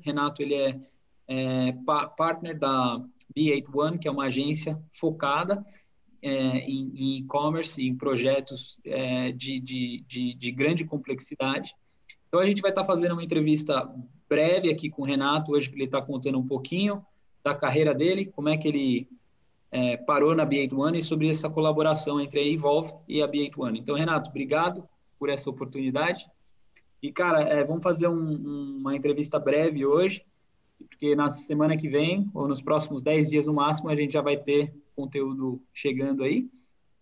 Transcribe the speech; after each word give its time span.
Renato, 0.00 0.42
ele 0.42 0.54
é, 0.54 0.80
é 1.26 1.72
partner 2.16 2.58
da 2.58 3.02
B81, 3.36 3.98
que 3.98 4.08
é 4.08 4.10
uma 4.10 4.26
agência 4.26 4.80
focada 4.90 5.62
é, 6.22 6.30
em 6.60 7.18
e-commerce, 7.18 7.82
em 7.82 7.94
projetos 7.94 8.78
é, 8.84 9.32
de, 9.32 9.60
de, 9.60 10.04
de, 10.06 10.34
de, 10.34 10.52
grande 10.52 10.84
complexidade. 10.84 11.74
Então, 12.28 12.40
a 12.40 12.46
gente 12.46 12.60
vai 12.60 12.70
estar 12.70 12.84
fazendo 12.84 13.12
uma 13.12 13.22
entrevista 13.22 13.88
breve 14.28 14.70
aqui 14.70 14.90
com 14.90 15.02
o 15.02 15.04
Renato, 15.04 15.52
hoje, 15.52 15.70
ele 15.72 15.84
estar 15.84 16.02
contando 16.02 16.38
um 16.38 16.46
pouquinho 16.46 17.04
da 17.42 17.54
carreira 17.54 17.94
dele, 17.94 18.26
como 18.26 18.48
é 18.48 18.56
que 18.56 18.68
ele 18.68 19.08
é, 19.70 19.96
parou 19.96 20.34
na 20.34 20.46
B81 20.46 20.96
e 20.96 21.02
sobre 21.02 21.28
essa 21.28 21.48
colaboração 21.48 22.20
entre 22.20 22.40
a 22.40 22.46
Evolve 22.46 22.92
e 23.06 23.22
a 23.22 23.28
B81. 23.28 23.78
Então, 23.78 23.94
Renato, 23.94 24.30
obrigado 24.30 24.86
por 25.18 25.28
essa 25.28 25.48
oportunidade. 25.48 26.28
E, 27.02 27.12
cara, 27.12 27.42
é, 27.42 27.64
vamos 27.64 27.82
fazer 27.82 28.08
um, 28.08 28.76
uma 28.78 28.96
entrevista 28.96 29.38
breve 29.38 29.86
hoje, 29.86 30.24
porque 30.88 31.14
na 31.14 31.28
semana 31.30 31.76
que 31.76 31.88
vem, 31.88 32.30
ou 32.34 32.48
nos 32.48 32.60
próximos 32.60 33.02
10 33.02 33.30
dias 33.30 33.46
no 33.46 33.54
máximo, 33.54 33.88
a 33.88 33.94
gente 33.94 34.12
já 34.12 34.22
vai 34.22 34.36
ter 34.36 34.72
conteúdo 34.96 35.60
chegando 35.72 36.24
aí, 36.24 36.48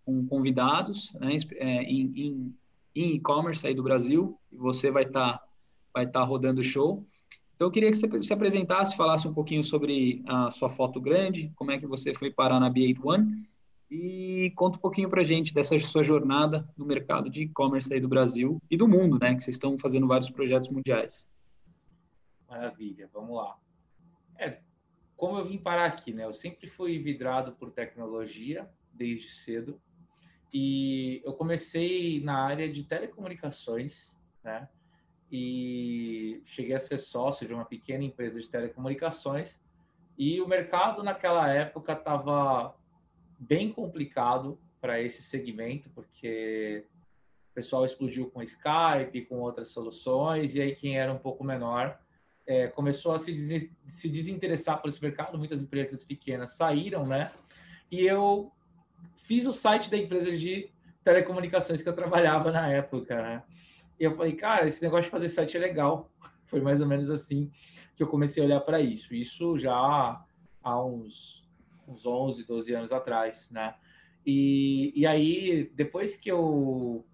com 0.05 0.27
convidados 0.27 1.15
né, 1.15 1.37
é, 1.57 1.83
em 1.83 2.55
e-commerce 2.95 3.67
aí 3.67 3.75
do 3.75 3.83
Brasil, 3.83 4.39
e 4.53 4.57
você 4.57 4.91
vai 4.91 5.05
estar 5.05 5.39
tá, 5.39 5.45
vai 5.93 6.07
tá 6.07 6.23
rodando 6.23 6.61
o 6.61 6.65
show. 6.65 7.05
Então, 7.55 7.69
eu 7.69 7.71
queria 7.71 7.91
que 7.91 7.97
você 7.97 8.23
se 8.23 8.33
apresentasse, 8.33 8.97
falasse 8.97 9.27
um 9.27 9.33
pouquinho 9.33 9.65
sobre 9.65 10.23
a 10.27 10.51
sua 10.51 10.69
foto 10.69 11.01
grande, 11.01 11.51
como 11.57 11.71
é 11.71 11.79
que 11.79 11.87
você 11.87 12.13
foi 12.13 12.31
parar 12.31 12.61
na 12.61 12.71
B81 12.71 13.47
e 13.91 14.53
conta 14.57 14.79
um 14.79 14.81
pouquinho 14.81 15.09
para 15.09 15.23
gente 15.23 15.55
dessa 15.55 15.79
sua 15.79 16.03
jornada 16.03 16.69
no 16.77 16.85
mercado 16.85 17.31
de 17.31 17.45
e-commerce 17.45 17.93
aí 17.93 18.01
do 18.01 18.09
Brasil 18.09 18.61
e 18.71 18.77
do 18.77 18.89
mundo, 18.89 19.19
né? 19.21 19.35
Que 19.35 19.43
vocês 19.43 19.57
estão 19.57 19.79
fazendo 19.79 20.07
vários 20.07 20.31
projetos 20.31 20.69
mundiais. 20.69 21.29
Maravilha, 22.49 23.09
vamos 23.13 23.37
lá. 23.37 23.57
É, 24.39 24.61
como 25.17 25.39
eu 25.39 25.45
vim 25.45 25.59
parar 25.59 25.87
aqui, 25.87 26.13
né? 26.13 26.25
Eu 26.25 26.33
sempre 26.33 26.67
fui 26.67 26.99
vidrado 26.99 27.53
por 27.53 27.71
tecnologia 27.71 28.69
desde 28.93 29.31
cedo 29.31 29.81
e 30.53 31.23
eu 31.25 31.33
comecei 31.35 32.21
na 32.23 32.45
área 32.45 32.71
de 32.71 32.83
telecomunicações, 32.83 34.17
né? 34.43 34.69
e 35.31 36.41
cheguei 36.45 36.75
a 36.75 36.79
ser 36.79 36.99
sócio 36.99 37.47
de 37.47 37.55
uma 37.55 37.65
pequena 37.65 38.05
empresa 38.05 38.41
de 38.41 38.49
telecomunicações 38.49 39.61
e 40.17 40.41
o 40.41 40.49
mercado 40.49 41.03
naquela 41.03 41.49
época 41.49 41.93
estava 41.93 42.75
bem 43.39 43.73
complicado 43.73 44.59
para 44.81 45.01
esse 45.01 45.23
segmento 45.23 45.91
porque 45.91 46.85
o 47.51 47.55
pessoal 47.55 47.85
explodiu 47.85 48.31
com 48.31 48.43
Skype, 48.43 49.27
com 49.29 49.41
outras 49.41 49.69
soluções 49.69 50.55
e 50.55 50.61
aí 50.61 50.75
quem 50.75 50.99
era 50.99 51.13
um 51.13 51.19
pouco 51.19 51.45
menor 51.45 51.99
é, 52.47 52.69
começou 52.69 53.13
a 53.13 53.19
se, 53.19 53.33
des 53.33 53.69
se 53.87 54.09
desinteressar 54.09 54.81
por 54.81 54.89
esse 54.89 55.03
mercado, 55.03 55.37
muitas 55.37 55.61
empresas 55.61 56.05
pequenas 56.05 56.57
saíram, 56.57 57.05
né? 57.05 57.33
E 57.91 58.07
eu 58.07 58.53
fiz 59.17 59.45
o 59.47 59.53
site 59.53 59.91
da 59.91 59.97
empresa 59.97 60.37
de 60.37 60.71
telecomunicações 61.03 61.83
que 61.83 61.89
eu 61.89 61.93
trabalhava 61.93 62.53
na 62.53 62.69
época, 62.69 63.17
né? 63.17 63.43
E 63.99 64.05
eu 64.05 64.15
falei, 64.15 64.33
cara, 64.35 64.67
esse 64.67 64.83
negócio 64.83 65.05
de 65.05 65.11
fazer 65.11 65.29
site 65.29 65.57
é 65.57 65.61
legal. 65.61 66.13
Foi 66.45 66.61
mais 66.61 66.81
ou 66.81 66.87
menos 66.87 67.11
assim 67.11 67.51
que 67.97 68.03
eu 68.03 68.07
comecei 68.07 68.43
a 68.43 68.47
olhar 68.47 68.61
para 68.61 68.81
isso. 68.81 69.15
Isso 69.15 69.59
já 69.59 69.75
há 70.63 70.85
uns, 70.85 71.46
uns 71.87 72.07
11, 72.07 72.45
12 72.45 72.75
anos 72.75 72.93
atrás, 72.93 73.51
né? 73.51 73.75
E, 74.25 74.93
e 74.95 75.07
aí, 75.07 75.71
depois 75.75 76.17
que 76.17 76.31
eu 76.31 77.05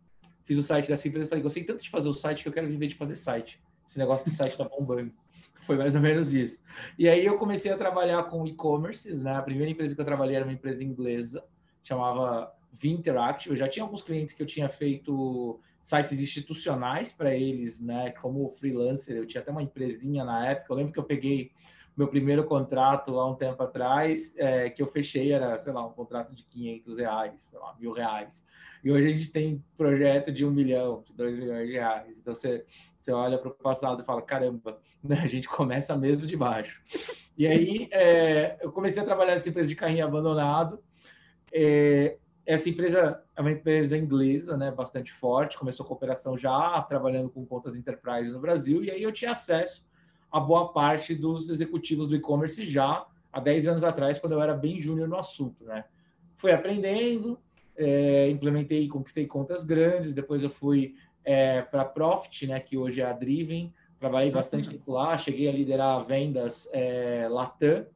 fiz 0.45 0.59
o 0.59 0.62
site 0.62 0.89
dessa 0.89 1.06
empresa, 1.06 1.27
eu 1.27 1.28
falei, 1.28 1.42
gostei 1.42 1.62
tanto 1.62 1.83
de 1.83 1.91
fazer 1.91 2.09
o 2.09 2.15
site 2.15 2.42
que 2.42 2.48
eu 2.48 2.53
quero 2.53 2.67
viver 2.67 2.87
de 2.87 2.95
fazer 2.95 3.17
site. 3.17 3.62
Esse 3.87 3.98
negócio 3.98 4.28
de 4.28 4.34
site 4.34 4.56
tá 4.56 4.65
bombando. 4.65 5.12
Foi 5.67 5.77
mais 5.77 5.95
ou 5.95 6.00
menos 6.00 6.33
isso. 6.33 6.62
E 6.98 7.09
aí 7.09 7.25
eu 7.25 7.37
comecei 7.37 7.70
a 7.70 7.77
trabalhar 7.77 8.25
com 8.25 8.47
e-commerces, 8.47 9.22
né? 9.22 9.34
A 9.34 9.43
primeira 9.43 9.71
empresa 9.71 9.94
que 9.94 10.00
eu 10.00 10.05
trabalhei 10.05 10.37
era 10.37 10.44
uma 10.44 10.53
empresa 10.53 10.82
inglesa, 10.82 11.44
chamava 11.82 12.53
Vinteractive. 12.72 13.50
Eu 13.50 13.56
já 13.56 13.69
tinha 13.69 13.84
alguns 13.84 14.03
clientes 14.03 14.34
que 14.34 14.43
eu 14.43 14.47
tinha 14.47 14.69
feito 14.69 15.61
sites 15.81 16.19
institucionais 16.19 17.12
para 17.12 17.34
eles, 17.34 17.81
né? 17.81 18.11
Como 18.12 18.50
freelancer, 18.53 19.16
eu 19.16 19.27
tinha 19.27 19.43
até 19.43 19.50
uma 19.50 19.62
empresinha 19.62 20.25
na 20.25 20.49
época. 20.49 20.72
Eu 20.72 20.77
lembro 20.77 20.93
que 20.93 20.99
eu 20.99 21.05
peguei 21.05 21.53
meu 21.97 22.08
primeiro 22.08 22.44
contrato 22.44 23.19
há 23.19 23.30
um 23.30 23.34
tempo 23.34 23.62
atrás, 23.62 24.34
é, 24.38 24.70
que 24.70 24.80
eu 24.80 24.86
fechei 24.86 25.32
era, 25.32 25.58
sei 25.58 25.72
lá, 25.72 25.86
um 25.86 25.92
contrato 25.92 26.34
de 26.34 26.42
500 26.44 26.97
reais, 26.97 27.41
sei 27.42 27.58
lá, 27.58 27.76
mil 27.78 27.92
reais. 27.92 28.44
E 28.82 28.91
hoje 28.91 29.08
a 29.08 29.12
gente 29.12 29.30
tem 29.30 29.62
projeto 29.76 30.32
de 30.32 30.44
um 30.44 30.50
milhão, 30.50 31.02
de 31.06 31.12
dois 31.12 31.36
milhões 31.36 31.69
de 31.69 31.75
reais. 31.75 32.19
Então 32.19 32.34
você, 32.34 32.64
você 32.98 33.12
olha 33.12 33.38
para 33.38 33.48
o 33.48 33.54
passado 33.54 34.02
e 34.02 34.06
fala, 34.06 34.22
caramba, 34.22 34.81
né? 35.04 35.20
a 35.22 35.26
gente 35.26 35.48
começa 35.48 35.97
mesmo 35.97 36.26
de 36.26 36.36
baixo. 36.36 36.82
E 37.36 37.47
aí 37.47 37.88
é, 37.91 38.58
eu 38.60 38.72
comecei 38.72 39.02
a 39.02 39.06
trabalhar 39.06 39.32
nessa 39.32 39.48
empresa 39.48 39.69
de 39.69 39.76
carrinho 39.76 40.06
abandonado. 40.06 40.82
É, 41.52 42.16
essa 42.47 42.69
empresa 42.69 43.22
é 43.36 43.41
uma 43.41 43.52
empresa 43.52 43.97
inglesa, 43.97 44.56
né, 44.56 44.70
bastante 44.70 45.12
forte, 45.12 45.58
começou 45.58 45.86
com 45.86 45.94
operação 45.94 46.36
já 46.36 46.82
trabalhando 46.82 47.31
com 47.31 47.47
contas 47.47 47.76
enterprise 47.76 48.32
no 48.32 48.41
Brasil, 48.41 48.82
e 48.82 48.91
aí 48.91 49.02
eu 49.02 49.12
tinha 49.12 49.31
acesso 49.31 49.86
a 50.32 50.41
boa 50.41 50.72
parte 50.72 51.15
dos 51.15 51.50
executivos 51.50 52.09
do 52.09 52.16
e-commerce 52.16 52.65
já 52.65 53.06
há 53.31 53.38
10 53.38 53.69
anos 53.69 53.84
atrás, 53.84 54.19
quando 54.19 54.32
eu 54.32 54.43
era 54.43 54.54
bem 54.54 54.81
júnior 54.81 55.06
no 55.06 55.16
assunto, 55.16 55.65
né. 55.65 55.84
Fui 56.37 56.50
aprendendo, 56.50 57.38
é, 57.76 58.31
implementei 58.31 58.84
e 58.84 58.88
conquistei 58.88 59.26
contas 59.26 59.62
grandes, 59.62 60.12
depois 60.12 60.43
eu 60.43 60.50
fui 60.50 60.94
é, 61.25 61.62
para 61.62 61.82
a 61.82 61.84
Profit, 61.84 62.47
né, 62.47 62.59
que 62.59 62.76
hoje 62.76 63.00
é 63.00 63.04
a 63.04 63.12
Driven, 63.12 63.72
trabalhei 63.98 64.31
bastante 64.31 64.70
tempo 64.70 64.93
lá, 64.93 65.16
cheguei 65.16 65.48
a 65.48 65.53
liderar 65.53 66.04
vendas 66.04 66.69
é, 66.72 67.28
Latam, 67.28 67.87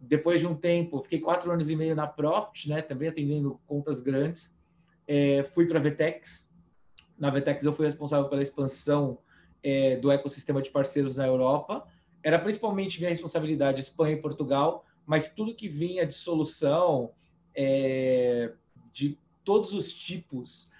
depois 0.00 0.40
de 0.40 0.46
um 0.46 0.54
tempo, 0.54 1.02
fiquei 1.02 1.18
quatro 1.18 1.50
anos 1.50 1.68
e 1.68 1.76
meio 1.76 1.96
na 1.96 2.06
Profit, 2.06 2.68
né, 2.68 2.80
também 2.80 3.08
atendendo 3.08 3.60
contas 3.66 4.00
grandes. 4.00 4.54
É, 5.06 5.42
fui 5.54 5.66
para 5.66 5.78
a 5.78 5.82
Vetex. 5.82 6.48
Na 7.18 7.30
Vetex 7.30 7.64
eu 7.64 7.72
fui 7.72 7.86
responsável 7.86 8.28
pela 8.28 8.42
expansão 8.42 9.18
é, 9.66 9.96
do 9.96 10.12
ecossistema 10.12 10.62
de 10.62 10.70
parceiros 10.70 11.16
na 11.16 11.26
Europa. 11.26 11.84
Era 12.22 12.38
principalmente 12.38 13.00
minha 13.00 13.10
responsabilidade 13.10 13.80
Espanha 13.80 14.14
e 14.14 14.22
Portugal, 14.22 14.86
mas 15.04 15.28
tudo 15.28 15.56
que 15.56 15.68
vinha 15.68 16.06
de 16.06 16.14
solução 16.14 17.10
é, 17.52 18.52
de 18.92 19.18
todos 19.44 19.72
os 19.72 19.92
tipos 19.92 20.70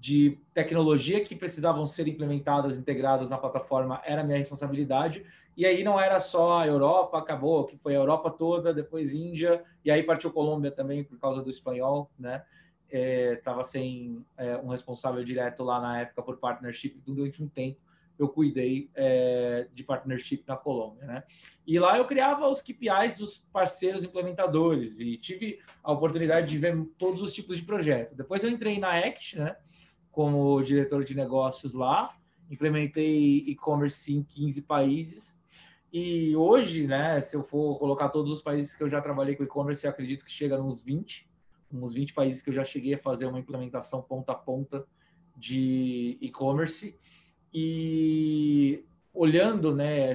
de 0.00 0.36
tecnologia 0.52 1.20
que 1.20 1.36
precisavam 1.36 1.86
ser 1.86 2.08
implementadas, 2.08 2.76
integradas 2.76 3.30
na 3.30 3.38
plataforma, 3.38 4.02
era 4.04 4.24
minha 4.24 4.38
responsabilidade. 4.38 5.24
E 5.56 5.64
aí 5.64 5.84
não 5.84 6.00
era 6.00 6.18
só 6.18 6.58
a 6.58 6.66
Europa, 6.66 7.18
acabou, 7.18 7.64
que 7.64 7.76
foi 7.76 7.94
a 7.94 7.98
Europa 7.98 8.30
toda, 8.30 8.74
depois 8.74 9.12
Índia, 9.12 9.62
e 9.84 9.92
aí 9.92 10.02
partiu 10.02 10.32
Colômbia 10.32 10.72
também 10.72 11.04
por 11.04 11.18
causa 11.20 11.40
do 11.40 11.50
espanhol, 11.50 12.10
né? 12.18 12.44
Estava 12.90 13.60
é, 13.60 13.64
sem 13.64 14.24
é, 14.36 14.56
um 14.56 14.68
responsável 14.68 15.22
direto 15.24 15.62
lá 15.62 15.80
na 15.80 16.00
época 16.00 16.22
por 16.22 16.36
partnership 16.38 17.00
durante 17.04 17.42
um 17.42 17.48
tempo 17.48 17.80
eu 18.18 18.28
cuidei 18.28 18.90
é, 18.94 19.68
de 19.72 19.82
partnership 19.82 20.44
na 20.46 20.56
Colômbia, 20.56 21.06
né? 21.06 21.24
E 21.66 21.78
lá 21.78 21.98
eu 21.98 22.04
criava 22.04 22.48
os 22.48 22.60
KPIs 22.60 23.14
dos 23.16 23.38
parceiros 23.52 24.04
implementadores 24.04 25.00
e 25.00 25.16
tive 25.16 25.58
a 25.82 25.92
oportunidade 25.92 26.48
de 26.48 26.58
ver 26.58 26.76
todos 26.96 27.20
os 27.20 27.34
tipos 27.34 27.56
de 27.56 27.64
projetos. 27.64 28.14
Depois 28.14 28.44
eu 28.44 28.50
entrei 28.50 28.78
na 28.78 28.96
Act, 28.98 29.38
né? 29.38 29.56
Como 30.10 30.62
diretor 30.62 31.04
de 31.04 31.14
negócios 31.14 31.72
lá, 31.72 32.16
implementei 32.50 33.38
e-commerce 33.46 34.14
em 34.14 34.22
15 34.22 34.62
países. 34.62 35.42
E 35.92 36.34
hoje, 36.36 36.86
né, 36.86 37.20
se 37.20 37.36
eu 37.36 37.42
for 37.42 37.78
colocar 37.78 38.08
todos 38.08 38.32
os 38.32 38.42
países 38.42 38.74
que 38.74 38.82
eu 38.82 38.90
já 38.90 39.00
trabalhei 39.00 39.36
com 39.36 39.44
e-commerce, 39.44 39.86
acredito 39.86 40.24
que 40.24 40.30
chega 40.30 40.58
nos 40.58 40.82
20, 40.82 41.28
uns 41.72 41.94
20 41.94 42.14
países 42.14 42.42
que 42.42 42.50
eu 42.50 42.54
já 42.54 42.64
cheguei 42.64 42.94
a 42.94 42.98
fazer 42.98 43.26
uma 43.26 43.38
implementação 43.38 44.02
ponta 44.02 44.32
a 44.32 44.34
ponta 44.34 44.86
de 45.36 46.18
e-commerce. 46.20 46.98
E 47.54 48.84
olhando 49.12 49.74
né, 49.74 50.12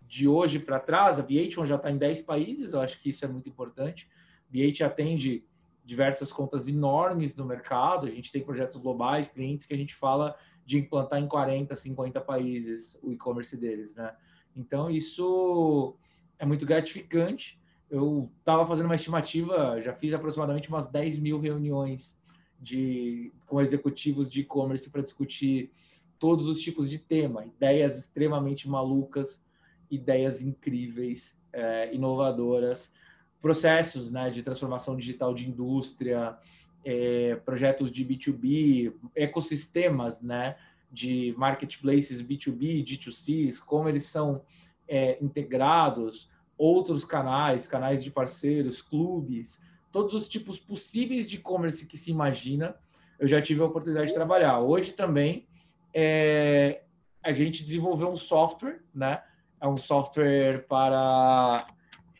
de 0.00 0.26
hoje 0.26 0.58
para 0.58 0.80
trás, 0.80 1.20
a 1.20 1.22
B8 1.22 1.66
já 1.66 1.76
está 1.76 1.90
em 1.90 1.98
10 1.98 2.22
países, 2.22 2.72
eu 2.72 2.80
acho 2.80 2.98
que 3.00 3.10
isso 3.10 3.24
é 3.26 3.28
muito 3.28 3.46
importante. 3.46 4.08
A 4.48 4.52
B8 4.52 4.80
atende 4.80 5.44
diversas 5.84 6.32
contas 6.32 6.66
enormes 6.66 7.36
no 7.36 7.44
mercado, 7.44 8.06
a 8.06 8.10
gente 8.10 8.32
tem 8.32 8.42
projetos 8.42 8.78
globais, 8.78 9.28
clientes 9.28 9.66
que 9.66 9.74
a 9.74 9.76
gente 9.76 9.94
fala 9.94 10.34
de 10.64 10.78
implantar 10.78 11.20
em 11.20 11.28
40, 11.28 11.76
50 11.76 12.20
países 12.22 12.98
o 13.02 13.12
e-commerce 13.12 13.56
deles, 13.56 13.96
né? 13.96 14.14
Então, 14.54 14.90
isso 14.90 15.96
é 16.38 16.44
muito 16.44 16.66
gratificante. 16.66 17.60
Eu 17.90 18.30
estava 18.38 18.66
fazendo 18.66 18.86
uma 18.86 18.94
estimativa, 18.94 19.80
já 19.80 19.94
fiz 19.94 20.12
aproximadamente 20.12 20.68
umas 20.68 20.86
10 20.86 21.18
mil 21.18 21.38
reuniões 21.40 22.18
de, 22.60 23.32
com 23.46 23.60
executivos 23.60 24.28
de 24.28 24.40
e-commerce 24.40 24.90
para 24.90 25.02
discutir 25.02 25.70
todos 26.18 26.46
os 26.46 26.60
tipos 26.60 26.88
de 26.90 26.98
tema, 26.98 27.44
ideias 27.44 27.96
extremamente 27.96 28.68
malucas, 28.68 29.42
ideias 29.90 30.42
incríveis, 30.42 31.38
é, 31.52 31.94
inovadoras, 31.94 32.92
processos 33.40 34.10
né, 34.10 34.30
de 34.30 34.42
transformação 34.42 34.96
digital 34.96 35.32
de 35.32 35.48
indústria, 35.48 36.36
é, 36.84 37.36
projetos 37.36 37.90
de 37.90 38.04
B2B, 38.04 38.92
ecossistemas 39.14 40.20
né, 40.20 40.56
de 40.90 41.34
marketplaces 41.36 42.22
B2B, 42.22 42.84
D2C, 42.84 43.58
como 43.60 43.88
eles 43.88 44.04
são 44.04 44.42
é, 44.88 45.22
integrados, 45.22 46.30
outros 46.56 47.04
canais, 47.04 47.68
canais 47.68 48.02
de 48.02 48.10
parceiros, 48.10 48.82
clubes, 48.82 49.60
todos 49.92 50.14
os 50.14 50.28
tipos 50.28 50.58
possíveis 50.58 51.28
de 51.28 51.36
e-commerce 51.36 51.86
que 51.86 51.96
se 51.96 52.10
imagina, 52.10 52.74
eu 53.18 53.28
já 53.28 53.40
tive 53.40 53.60
a 53.60 53.66
oportunidade 53.66 54.08
de 54.08 54.14
trabalhar. 54.14 54.60
Hoje 54.60 54.92
também 54.92 55.46
é, 55.94 56.82
a 57.22 57.32
gente 57.32 57.64
desenvolveu 57.64 58.08
um 58.08 58.16
software, 58.16 58.80
né? 58.94 59.22
É 59.60 59.66
um 59.66 59.76
software 59.76 60.66
para 60.68 61.66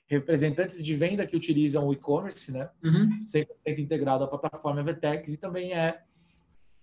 representantes 0.07 0.83
de 0.83 0.97
venda 0.97 1.27
que 1.27 1.37
utilizam 1.37 1.87
o 1.87 1.93
e-commerce, 1.93 2.51
né? 2.51 2.71
Uhum. 2.83 3.25
100% 3.25 3.79
integrado 3.79 4.25
à 4.25 4.29
plataforma 4.29 4.83
Vetex 4.83 5.29
e 5.33 5.37
também 5.37 5.73
é 5.75 6.01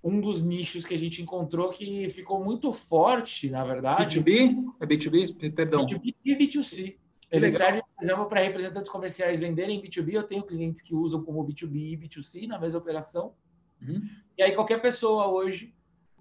um 0.04 0.22
dos 0.22 0.44
nichos 0.44 0.86
que 0.86 0.94
a 0.94 0.98
gente 0.98 1.22
encontrou 1.22 1.70
que 1.72 2.08
ficou 2.10 2.44
muito 2.44 2.72
forte, 2.72 3.50
na 3.50 3.64
verdade. 3.66 4.22
B2B? 4.22 4.56
É 4.80 4.86
B2B? 4.86 5.54
Perdão. 5.54 5.84
B2B 5.84 6.16
e 6.24 6.36
B2C. 6.36 6.96
Ele 7.32 7.50
serve, 7.50 7.82
por 7.82 8.04
exemplo, 8.04 8.26
para 8.28 8.42
representantes 8.42 8.92
comerciais 8.92 9.40
venderem 9.40 9.82
B2B. 9.82 10.14
Eu 10.14 10.24
tenho 10.24 10.44
clientes 10.44 10.84
que 10.84 10.94
usam 10.94 11.24
como 11.24 11.44
B2B 11.44 11.94
e 11.94 11.98
B2C 11.98 12.48
na 12.48 12.60
mesma 12.60 12.78
operação. 12.78 13.34
Uhum. 13.82 14.08
E 14.38 14.44
aí 14.44 14.54
qualquer 14.54 14.80
pessoa 14.80 15.28
hoje 15.28 15.74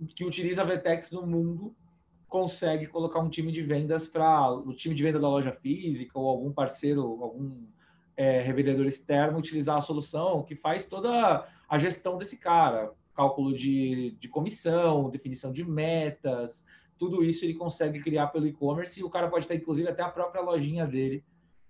que 0.06 0.25
utiliza 0.25 0.62
a 0.62 0.65
Vetex 0.65 1.11
no 1.11 1.27
mundo 1.27 1.75
consegue 2.29 2.87
colocar 2.87 3.21
um 3.21 3.29
time 3.29 3.53
de 3.53 3.62
vendas 3.62 4.09
para 4.09 4.51
o 4.51 4.75
time 4.75 4.95
de 4.95 5.03
venda 5.03 5.21
da 5.21 5.29
loja 5.29 5.53
física 5.53 6.19
ou 6.19 6.29
algum 6.29 6.53
parceiro, 6.53 7.01
algum 7.23 7.65
é, 8.17 8.41
revendedor 8.41 8.87
externo 8.87 9.39
utilizar 9.39 9.79
a 9.79 9.83
solução 9.83 10.43
que 10.43 10.56
faz 10.56 10.85
toda 10.85 11.47
a 11.69 11.79
gestão 11.79 12.19
desse 12.19 12.37
cara, 12.37 12.93
cálculo 13.15 13.56
de, 13.56 14.17
de 14.19 14.29
comissão, 14.29 15.11
definição 15.11 15.53
de 15.53 15.65
metas, 15.65 16.65
tudo 16.99 17.23
isso 17.23 17.45
ele 17.45 17.55
consegue 17.55 18.01
criar 18.01 18.29
pelo 18.29 18.47
e-commerce 18.47 19.01
e 19.01 19.05
o 19.05 19.11
cara 19.11 19.29
pode 19.29 19.47
ter, 19.47 19.56
inclusive, 19.56 19.89
até 19.89 20.03
a 20.03 20.09
própria 20.09 20.43
lojinha 20.43 20.87
dele, 20.87 21.25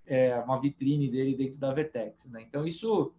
é, 0.07 0.39
uma 0.41 0.61
vitrine 0.61 1.11
dele 1.11 1.35
dentro 1.35 1.59
da 1.59 1.73
Vetex. 1.73 2.31
Né? 2.31 2.43
Então, 2.47 2.67
isso 2.67 3.13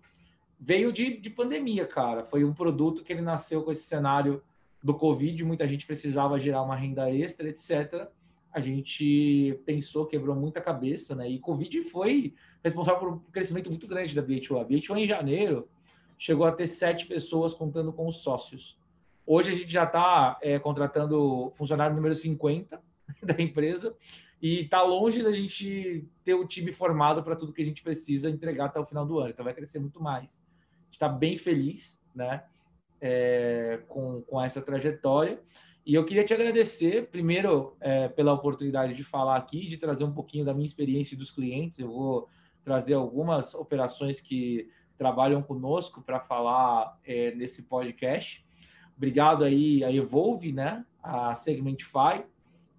veio 0.60 0.92
de, 0.92 1.18
de 1.18 1.30
pandemia, 1.30 1.86
cara. 1.86 2.24
Foi 2.24 2.44
um 2.44 2.54
produto 2.54 3.04
que 3.04 3.12
ele 3.12 3.22
nasceu 3.22 3.64
com 3.64 3.72
esse 3.72 3.84
cenário 3.84 4.42
do 4.86 4.94
Covid, 4.94 5.44
muita 5.44 5.68
gente 5.68 5.88
precisava 5.88 6.40
gerar 6.40 6.62
uma 6.62 6.76
renda 6.76 7.12
extra, 7.12 7.50
etc. 7.50 8.08
A 8.52 8.60
gente 8.60 9.60
pensou, 9.66 10.06
quebrou 10.06 10.36
muita 10.36 10.62
cabeça, 10.62 11.16
né? 11.16 11.28
E 11.28 11.40
Covid 11.40 11.82
foi 11.86 12.36
responsável 12.64 13.00
por 13.00 13.10
um 13.10 13.20
crescimento 13.32 13.68
muito 13.68 13.88
grande 13.88 14.14
da 14.14 14.22
BH1. 14.22 14.62
A 14.62 14.64
BH1 14.64 14.98
em 15.00 15.08
janeiro 15.08 15.68
chegou 16.20 16.46
a 16.46 16.52
ter 16.52 16.68
sete 16.68 17.08
pessoas 17.08 17.56
contando 17.56 17.92
com 17.92 18.08
os 18.08 18.18
sócios. 18.18 18.80
Hoje 19.26 19.50
a 19.50 19.56
gente 19.56 19.74
já 19.74 19.86
está 19.86 20.38
é, 20.40 20.60
contratando 20.60 21.52
funcionário 21.56 21.96
número 21.96 22.14
50 22.14 22.80
da 23.26 23.42
empresa 23.42 23.98
e 24.40 24.66
está 24.66 24.84
longe 24.84 25.24
da 25.24 25.32
gente 25.32 26.08
ter 26.24 26.36
o 26.36 26.46
time 26.46 26.72
formado 26.72 27.24
para 27.24 27.36
tudo 27.36 27.54
que 27.54 27.64
a 27.64 27.66
gente 27.66 27.82
precisa 27.82 28.30
entregar 28.30 28.66
até 28.66 28.80
o 28.80 28.86
final 28.86 29.04
do 29.04 29.18
ano. 29.18 29.32
Então 29.32 29.44
vai 29.44 29.56
crescer 29.56 29.80
muito 29.80 30.00
mais. 30.00 30.44
A 30.44 30.86
gente 30.86 30.94
está 30.94 31.10
bem 31.10 31.38
feliz, 31.38 32.00
né? 32.14 32.44
É, 33.02 33.82
com, 33.88 34.22
com 34.22 34.42
essa 34.42 34.62
trajetória. 34.62 35.40
E 35.86 35.94
eu 35.94 36.04
queria 36.04 36.24
te 36.24 36.34
agradecer, 36.34 37.08
primeiro, 37.10 37.76
é, 37.80 38.08
pela 38.08 38.34
oportunidade 38.34 38.94
de 38.94 39.04
falar 39.04 39.36
aqui, 39.38 39.68
de 39.68 39.78
trazer 39.78 40.04
um 40.04 40.12
pouquinho 40.12 40.44
da 40.44 40.54
minha 40.54 40.66
experiência 40.66 41.14
e 41.14 41.18
dos 41.18 41.32
clientes. 41.32 41.78
Eu 41.78 41.90
vou 41.90 42.28
trazer 42.64 42.96
algumas 42.96 43.54
operações 43.54 44.20
que 44.20 44.68
trabalham 44.98 45.44
conosco 45.44 46.02
para 46.02 46.20
falar 46.20 46.98
é, 47.06 47.36
nesse 47.36 47.64
podcast. 47.64 48.44
Obrigado 48.98 49.44
aí 49.44 49.84
a 49.84 49.92
Evolve, 49.92 50.52
né, 50.52 50.86
a 51.04 51.36
Segmentify, 51.36 52.24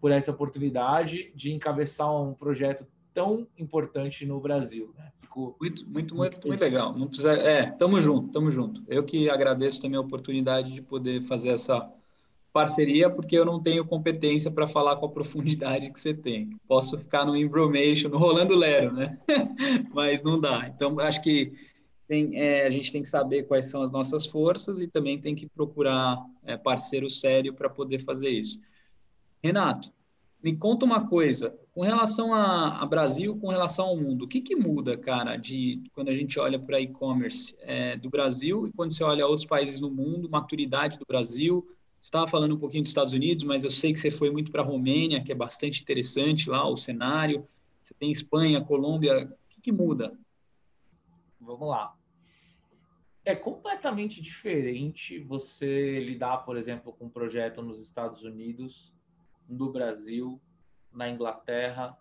por 0.01 0.11
essa 0.11 0.31
oportunidade 0.33 1.31
de 1.35 1.53
encabeçar 1.53 2.13
um 2.13 2.35
projeto 2.35 2.87
tão 3.13 3.47
importante 3.57 4.27
no 4.27 4.41
Brasil. 4.41 4.93
Né? 4.97 5.13
Muito, 5.37 5.87
muito, 5.87 6.15
muito, 6.15 6.49
muito 6.49 6.61
legal. 6.61 6.99
Não 6.99 7.07
precisa, 7.07 7.35
é, 7.35 7.71
tamo 7.71 8.01
junto, 8.01 8.33
tamo 8.33 8.51
junto. 8.51 8.83
Eu 8.89 9.05
que 9.05 9.29
agradeço 9.29 9.83
também 9.83 9.99
a 9.99 10.01
oportunidade 10.01 10.73
de 10.73 10.81
poder 10.81 11.21
fazer 11.23 11.51
essa 11.51 11.87
parceria, 12.55 13.11
porque 13.11 13.37
eu 13.37 13.45
não 13.45 13.61
tenho 13.63 13.85
competência 13.85 14.51
para 14.51 14.67
falar 14.67 14.97
com 14.97 15.05
a 15.05 15.11
profundidade 15.13 15.93
que 15.93 16.01
você 16.01 16.15
tem. 16.15 16.59
Posso 16.67 16.97
ficar 16.97 17.27
no 17.27 17.37
Embromation, 17.37 18.09
no 18.09 18.17
Rolando 18.17 18.57
Lero, 18.57 18.95
né? 18.95 19.19
Mas 19.93 20.23
não 20.23 20.41
dá. 20.41 20.67
Então, 20.75 20.99
acho 21.01 21.23
que 21.23 21.53
tem, 22.09 22.41
é, 22.41 22.67
a 22.67 22.71
gente 22.71 22.91
tem 22.91 23.03
que 23.03 23.09
saber 23.09 23.43
quais 23.43 23.67
são 23.67 23.83
as 23.83 23.91
nossas 23.91 24.27
forças 24.27 24.81
e 24.81 24.87
também 24.87 25.21
tem 25.21 25.35
que 25.35 25.47
procurar 25.47 26.19
é, 26.47 26.57
parceiro 26.57 27.11
sério 27.11 27.53
para 27.53 27.69
poder 27.69 27.99
fazer 27.99 28.31
isso. 28.31 28.59
Renato, 29.45 29.93
me 30.43 30.57
conta 30.57 30.87
uma 30.87 31.07
coisa, 31.07 31.55
com 31.77 31.83
relação 31.83 32.33
a, 32.33 32.81
a, 32.81 32.87
Brasil, 32.87 33.37
com 33.37 33.49
relação 33.49 33.89
ao 33.89 33.99
mundo, 33.99 34.25
o 34.25 34.29
que, 34.29 34.41
que 34.41 34.57
muda, 34.57 34.97
cara, 34.97 35.37
de 35.37 35.83
quando 35.93 36.09
a 36.09 36.17
gente 36.17 36.41
olha 36.41 36.59
para 36.59 36.81
e-commerce 36.81 37.55
é, 37.61 37.99
do 37.99 38.09
Brasil 38.09 38.67
e 38.67 38.73
quando 38.73 38.93
você 38.95 39.05
olha 39.05 39.27
outros 39.27 39.45
países 39.47 39.79
no 39.79 39.91
mundo, 39.91 40.27
maturidade 40.27 40.99
do 40.99 41.05
Brasil? 41.05 41.69
Você 42.01 42.07
estava 42.07 42.27
falando 42.27 42.55
um 42.55 42.59
pouquinho 42.59 42.83
dos 42.83 42.89
Estados 42.89 43.13
Unidos, 43.13 43.45
mas 43.45 43.63
eu 43.63 43.71
sei 43.71 43.93
que 43.93 43.99
você 43.99 44.11
foi 44.11 44.31
muito 44.31 44.51
para 44.51 44.63
a 44.63 44.65
Romênia, 44.65 45.23
que 45.23 45.31
é 45.31 45.35
bastante 45.35 45.83
interessante 45.83 46.49
lá 46.49 46.67
o 46.67 46.79
cenário. 46.79 47.47
Você 47.83 47.93
tem 47.93 48.11
Espanha, 48.11 48.65
Colômbia, 48.65 49.27
o 49.27 49.49
que, 49.51 49.61
que 49.61 49.71
muda? 49.71 50.19
Vamos 51.39 51.69
lá. 51.69 51.95
É 53.23 53.35
completamente 53.35 54.23
diferente 54.23 55.19
você 55.19 56.01
lidar, 56.01 56.39
por 56.39 56.57
exemplo, 56.57 56.95
com 56.95 57.05
um 57.05 57.11
projeto 57.11 57.61
nos 57.61 57.83
Estados 57.83 58.23
Unidos 58.23 58.95
no 59.47 59.71
Brasil, 59.71 60.41
na 60.97 61.09
Inglaterra, 61.09 61.97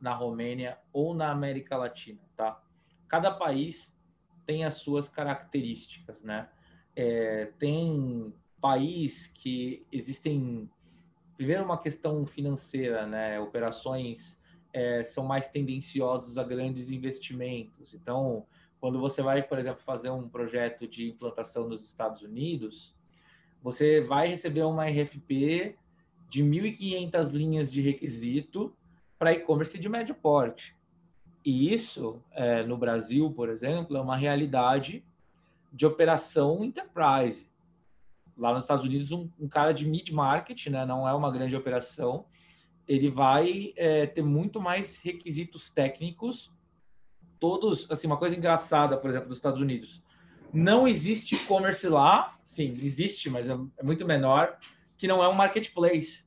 na 0.00 0.14
Romênia 0.14 0.78
ou 0.92 1.14
na 1.14 1.30
América 1.30 1.76
Latina, 1.76 2.20
tá? 2.34 2.60
Cada 3.06 3.30
país 3.30 3.96
tem 4.46 4.64
as 4.64 4.74
suas 4.74 5.08
características, 5.08 6.22
né? 6.22 6.48
É, 6.96 7.52
tem 7.58 8.32
país 8.60 9.26
que 9.26 9.86
existem 9.92 10.68
primeiro 11.36 11.64
uma 11.64 11.78
questão 11.78 12.26
financeira, 12.26 13.06
né? 13.06 13.38
Operações 13.38 14.38
é, 14.72 15.02
são 15.02 15.24
mais 15.24 15.46
tendenciosas 15.48 16.38
a 16.38 16.44
grandes 16.44 16.90
investimentos. 16.90 17.94
Então, 17.94 18.46
quando 18.80 18.98
você 18.98 19.22
vai, 19.22 19.42
por 19.42 19.58
exemplo, 19.58 19.82
fazer 19.82 20.10
um 20.10 20.28
projeto 20.28 20.86
de 20.88 21.08
implantação 21.08 21.68
nos 21.68 21.84
Estados 21.86 22.22
Unidos, 22.22 22.96
você 23.62 24.00
vai 24.00 24.28
receber 24.28 24.62
uma 24.62 24.86
RFP 24.86 25.76
de 26.30 26.44
1.500 26.44 27.32
linhas 27.32 27.72
de 27.72 27.82
requisito 27.82 28.72
para 29.18 29.32
e-commerce 29.32 29.76
de 29.78 29.88
médio 29.88 30.14
porte. 30.14 30.76
E 31.44 31.74
isso, 31.74 32.22
é, 32.30 32.62
no 32.62 32.76
Brasil, 32.78 33.30
por 33.32 33.48
exemplo, 33.48 33.96
é 33.96 34.00
uma 34.00 34.16
realidade 34.16 35.04
de 35.72 35.84
operação 35.84 36.64
enterprise. 36.64 37.48
Lá 38.38 38.54
nos 38.54 38.62
Estados 38.62 38.84
Unidos, 38.84 39.10
um, 39.10 39.28
um 39.38 39.48
cara 39.48 39.72
de 39.72 39.86
mid-market, 39.86 40.68
né, 40.68 40.86
não 40.86 41.06
é 41.06 41.12
uma 41.12 41.32
grande 41.32 41.56
operação, 41.56 42.24
ele 42.86 43.10
vai 43.10 43.72
é, 43.76 44.06
ter 44.06 44.22
muito 44.22 44.60
mais 44.60 45.00
requisitos 45.00 45.68
técnicos, 45.68 46.52
todos, 47.40 47.90
assim, 47.90 48.06
uma 48.06 48.16
coisa 48.16 48.36
engraçada, 48.36 48.96
por 48.96 49.10
exemplo, 49.10 49.28
dos 49.28 49.38
Estados 49.38 49.60
Unidos. 49.60 50.02
Não 50.52 50.86
existe 50.86 51.34
e-commerce 51.34 51.88
lá, 51.88 52.38
sim, 52.44 52.72
existe, 52.82 53.28
mas 53.28 53.48
é, 53.48 53.58
é 53.78 53.82
muito 53.82 54.06
menor, 54.06 54.58
que 55.00 55.08
não 55.08 55.24
é 55.24 55.28
um 55.30 55.32
marketplace. 55.32 56.26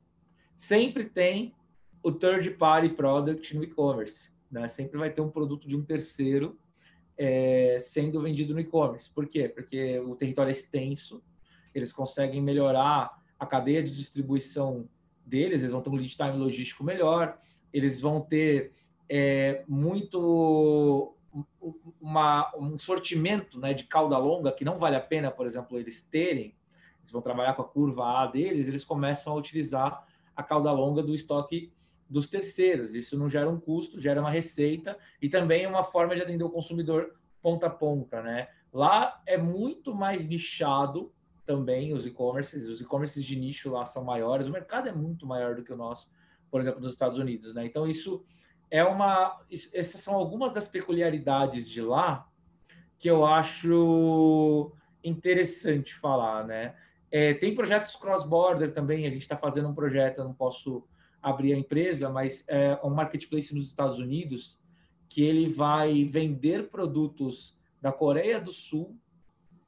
Sempre 0.56 1.06
tem 1.06 1.54
o 2.02 2.12
third 2.12 2.50
party 2.56 2.90
product 2.90 3.56
no 3.56 3.64
e-commerce, 3.64 4.32
né? 4.50 4.68
Sempre 4.68 4.98
vai 4.98 5.12
ter 5.12 5.22
um 5.22 5.30
produto 5.30 5.68
de 5.68 5.76
um 5.76 5.84
terceiro 5.84 6.58
é, 7.16 7.78
sendo 7.80 8.20
vendido 8.20 8.52
no 8.52 8.60
e-commerce. 8.60 9.12
Por 9.12 9.28
quê? 9.28 9.48
Porque 9.48 10.00
o 10.00 10.16
território 10.16 10.50
é 10.50 10.54
extenso, 10.54 11.24
eles 11.72 11.94
conseguem 11.94 12.42
melhorar 12.42 13.16
a 13.38 13.46
cadeia 13.46 13.84
de 13.84 13.96
distribuição 13.96 14.90
deles, 15.24 15.62
eles 15.62 15.72
vão 15.72 15.84
ter 15.84 15.92
um 15.92 15.96
lead 15.96 16.18
time 16.18 16.36
logístico 16.36 16.84
melhor, 16.84 17.40
eles 17.72 18.02
vão 18.02 18.22
ter 18.22 18.74
é, 19.08 19.64
muito 19.68 21.16
uma, 22.02 22.52
um 22.58 22.76
sortimento 22.80 23.60
né, 23.60 23.72
de 23.72 23.84
cauda 23.84 24.18
longa 24.18 24.52
que 24.52 24.66
não 24.66 24.80
vale 24.80 24.96
a 24.96 25.00
pena, 25.02 25.30
por 25.30 25.46
exemplo, 25.46 25.78
eles 25.78 26.02
terem 26.02 26.56
eles 27.04 27.12
vão 27.12 27.22
trabalhar 27.22 27.54
com 27.54 27.62
a 27.62 27.68
curva 27.68 28.24
A 28.24 28.28
deles, 28.28 28.68
eles 28.68 28.86
começam 28.86 29.34
a 29.34 29.36
utilizar 29.36 30.08
a 30.36 30.42
cauda 30.42 30.72
longa 30.72 31.04
do 31.04 31.14
estoque 31.14 31.72
dos 32.10 32.28
terceiros. 32.28 32.96
Isso 32.96 33.18
não 33.18 33.30
gera 33.30 33.50
um 33.50 33.60
custo, 33.60 34.00
gera 34.00 34.22
uma 34.22 34.32
receita 34.32 34.98
e 35.22 35.28
também 35.28 35.64
é 35.64 35.68
uma 35.68 35.84
forma 35.84 36.16
de 36.16 36.22
atender 36.22 36.44
o 36.44 36.50
consumidor 36.50 37.14
ponta 37.42 37.68
a 37.68 37.70
ponta, 37.70 38.22
né? 38.22 38.48
Lá 38.72 39.22
é 39.26 39.38
muito 39.38 39.94
mais 39.94 40.26
nichado 40.26 41.12
também 41.46 41.94
os 41.94 42.06
e-commerces, 42.06 42.68
os 42.68 42.80
e-commerces 42.80 43.24
de 43.24 43.36
nicho 43.36 43.70
lá 43.70 43.84
são 43.84 44.04
maiores, 44.04 44.48
o 44.48 44.52
mercado 44.52 44.88
é 44.88 44.94
muito 44.94 45.28
maior 45.28 45.56
do 45.56 45.64
que 45.64 45.74
o 45.74 45.76
nosso, 45.76 46.10
por 46.50 46.62
exemplo, 46.62 46.80
nos 46.80 46.92
Estados 46.92 47.20
Unidos, 47.20 47.54
né? 47.54 47.66
Então 47.66 47.86
isso 47.86 48.24
é 48.72 48.84
uma 48.84 49.42
essas 49.74 50.00
são 50.00 50.16
algumas 50.16 50.54
das 50.54 50.70
peculiaridades 50.70 51.70
de 51.70 51.82
lá 51.82 52.28
que 52.98 53.10
eu 53.10 53.26
acho 53.26 54.72
interessante 55.04 55.94
falar, 55.94 56.46
né? 56.48 56.76
É, 57.16 57.32
tem 57.32 57.54
projetos 57.54 57.96
cross-border 57.96 58.74
também, 58.74 59.06
a 59.06 59.10
gente 59.12 59.22
está 59.22 59.38
fazendo 59.38 59.70
um 59.70 59.76
projeto, 59.76 60.18
eu 60.18 60.24
não 60.24 60.34
posso 60.34 60.84
abrir 61.22 61.54
a 61.54 61.58
empresa, 61.58 62.10
mas 62.10 62.44
é 62.48 62.76
um 62.84 62.90
marketplace 62.90 63.54
nos 63.54 63.68
Estados 63.68 64.00
Unidos 64.00 64.60
que 65.08 65.24
ele 65.24 65.48
vai 65.48 66.06
vender 66.06 66.72
produtos 66.72 67.56
da 67.80 67.92
Coreia 67.92 68.42
do 68.42 68.52
Sul 68.52 68.98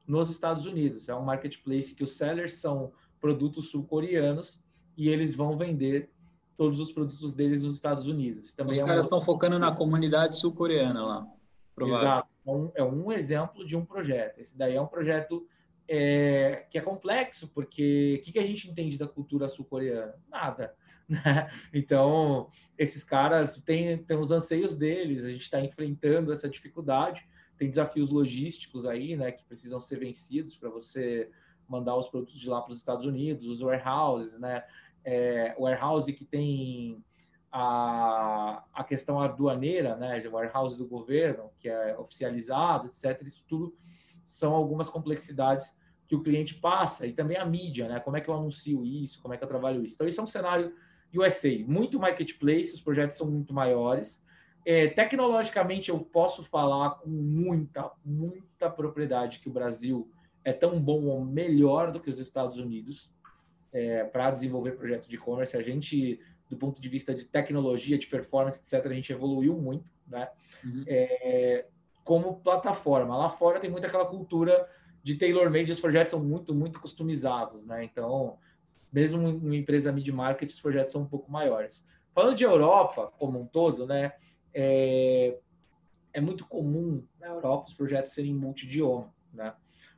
nos 0.07 0.31
Estados 0.31 0.65
Unidos. 0.65 1.07
É 1.07 1.13
um 1.13 1.21
marketplace 1.21 1.93
que 1.93 2.03
os 2.03 2.17
sellers 2.17 2.55
são 2.55 2.91
produtos 3.21 3.69
sul-coreanos 3.69 4.59
e 4.97 5.07
eles 5.07 5.35
vão 5.35 5.55
vender 5.55 6.09
todos 6.57 6.79
os 6.79 6.91
produtos 6.91 7.31
deles 7.31 7.61
nos 7.61 7.75
Estados 7.75 8.07
Unidos. 8.07 8.55
Também 8.55 8.73
os 8.73 8.79
é 8.79 8.85
caras 8.85 9.05
estão 9.05 9.21
focando 9.21 9.59
na 9.59 9.71
comunidade 9.71 10.35
sul-coreana 10.35 11.05
lá. 11.05 11.27
Provável. 11.75 12.07
Exato. 12.07 12.29
É 12.43 12.51
um, 12.51 12.71
é 12.73 12.83
um 12.83 13.11
exemplo 13.11 13.63
de 13.63 13.77
um 13.77 13.85
projeto. 13.85 14.39
Esse 14.39 14.57
daí 14.57 14.73
é 14.75 14.81
um 14.81 14.87
projeto 14.87 15.45
é, 15.87 16.65
que 16.69 16.77
é 16.77 16.81
complexo, 16.81 17.47
porque 17.49 18.17
o 18.19 18.25
que, 18.25 18.31
que 18.33 18.39
a 18.39 18.45
gente 18.45 18.69
entende 18.69 18.97
da 18.97 19.07
cultura 19.07 19.47
sul-coreana? 19.47 20.15
Nada. 20.29 20.73
Né? 21.07 21.47
Então, 21.71 22.49
esses 22.75 23.03
caras 23.03 23.61
têm, 23.61 23.95
têm 23.95 24.17
os 24.17 24.31
anseios 24.31 24.73
deles, 24.73 25.23
a 25.23 25.29
gente 25.29 25.43
está 25.43 25.61
enfrentando 25.61 26.33
essa 26.33 26.49
dificuldade, 26.49 27.23
tem 27.59 27.69
desafios 27.69 28.09
logísticos 28.09 28.87
aí, 28.87 29.15
né, 29.15 29.31
que 29.31 29.45
precisam 29.45 29.79
ser 29.79 29.99
vencidos 29.99 30.57
para 30.57 30.67
você 30.67 31.29
mandar 31.67 31.95
os 31.95 32.07
produtos 32.07 32.39
de 32.39 32.49
lá 32.49 32.59
para 32.59 32.71
os 32.71 32.77
Estados 32.77 33.05
Unidos, 33.05 33.45
os 33.45 33.61
warehouses, 33.61 34.39
né, 34.39 34.63
é, 35.03 35.55
warehouse 35.59 36.11
que 36.11 36.25
tem 36.25 37.03
a, 37.51 38.63
a 38.73 38.83
questão 38.83 39.21
aduaneira, 39.21 39.95
né, 39.95 40.27
o 40.27 40.31
warehouse 40.31 40.75
do 40.75 40.87
governo, 40.87 41.51
que 41.59 41.69
é 41.69 41.95
oficializado, 41.97 42.87
etc. 42.87 43.21
Isso 43.25 43.43
tudo 43.47 43.75
são 44.25 44.53
algumas 44.53 44.89
complexidades 44.89 45.73
que 46.07 46.15
o 46.15 46.21
cliente 46.21 46.55
passa 46.55 47.07
e 47.07 47.13
também 47.13 47.37
a 47.37 47.45
mídia, 47.45 47.87
né? 47.87 47.99
Como 47.99 48.17
é 48.17 48.21
que 48.21 48.29
eu 48.29 48.33
anuncio 48.33 48.83
isso? 48.83 49.21
Como 49.21 49.33
é 49.33 49.37
que 49.37 49.43
eu 49.43 49.47
trabalho 49.47 49.83
isso? 49.83 49.95
Então, 49.95 50.07
isso 50.07 50.19
é 50.19 50.23
um 50.23 50.27
cenário 50.27 50.73
USA, 51.13 51.49
muito 51.65 51.99
marketplace, 51.99 52.73
os 52.73 52.81
projetos 52.81 53.17
são 53.17 53.29
muito 53.29 53.53
maiores. 53.53 54.23
É, 54.65 54.87
tecnologicamente, 54.87 55.89
eu 55.89 55.99
posso 55.99 56.43
falar 56.43 56.95
com 56.95 57.09
muita, 57.09 57.91
muita 58.03 58.69
propriedade 58.69 59.39
que 59.39 59.47
o 59.47 59.53
Brasil 59.53 60.11
é 60.43 60.51
tão 60.51 60.79
bom 60.79 61.05
ou 61.05 61.23
melhor 61.23 61.91
do 61.91 61.99
que 61.99 62.09
os 62.09 62.19
Estados 62.19 62.57
Unidos 62.57 63.11
é, 63.71 64.03
para 64.03 64.31
desenvolver 64.31 64.71
projetos 64.71 65.07
de 65.07 65.15
e-commerce. 65.15 65.55
A 65.55 65.61
gente, 65.61 66.19
do 66.49 66.57
ponto 66.57 66.81
de 66.81 66.89
vista 66.89 67.13
de 67.13 67.25
tecnologia, 67.25 67.97
de 67.97 68.07
performance, 68.07 68.59
etc., 68.59 68.85
a 68.89 68.93
gente 68.93 69.11
evoluiu 69.11 69.55
muito, 69.55 69.91
né? 70.07 70.29
Uhum. 70.63 70.83
É, 70.87 71.65
como 72.05 72.39
plataforma. 72.39 73.17
Lá 73.17 73.27
fora 73.27 73.59
tem 73.59 73.69
muito 73.69 73.85
aquela 73.85 74.05
cultura 74.05 74.69
de 75.03 75.15
tailor-made, 75.15 75.71
os 75.71 75.81
projetos 75.81 76.11
são 76.11 76.23
muito, 76.23 76.53
muito 76.53 76.79
customizados, 76.79 77.65
né? 77.65 77.83
Então, 77.83 78.37
mesmo 78.93 79.21
em 79.27 79.37
uma 79.37 79.55
empresa 79.55 79.91
mid-market, 79.91 80.49
os 80.49 80.61
projetos 80.61 80.93
são 80.93 81.01
um 81.01 81.07
pouco 81.07 81.29
maiores. 81.29 81.83
Falando 82.13 82.35
de 82.35 82.43
Europa 82.43 83.11
como 83.17 83.41
um 83.41 83.45
todo, 83.45 83.85
né? 83.85 84.13
É, 84.53 85.37
é 86.13 86.21
muito 86.21 86.45
comum 86.47 87.03
na 87.19 87.27
Europa 87.27 87.67
os 87.67 87.73
projetos 87.73 88.13
serem 88.13 88.33
multidioma, 88.33 89.13
né? 89.33 89.53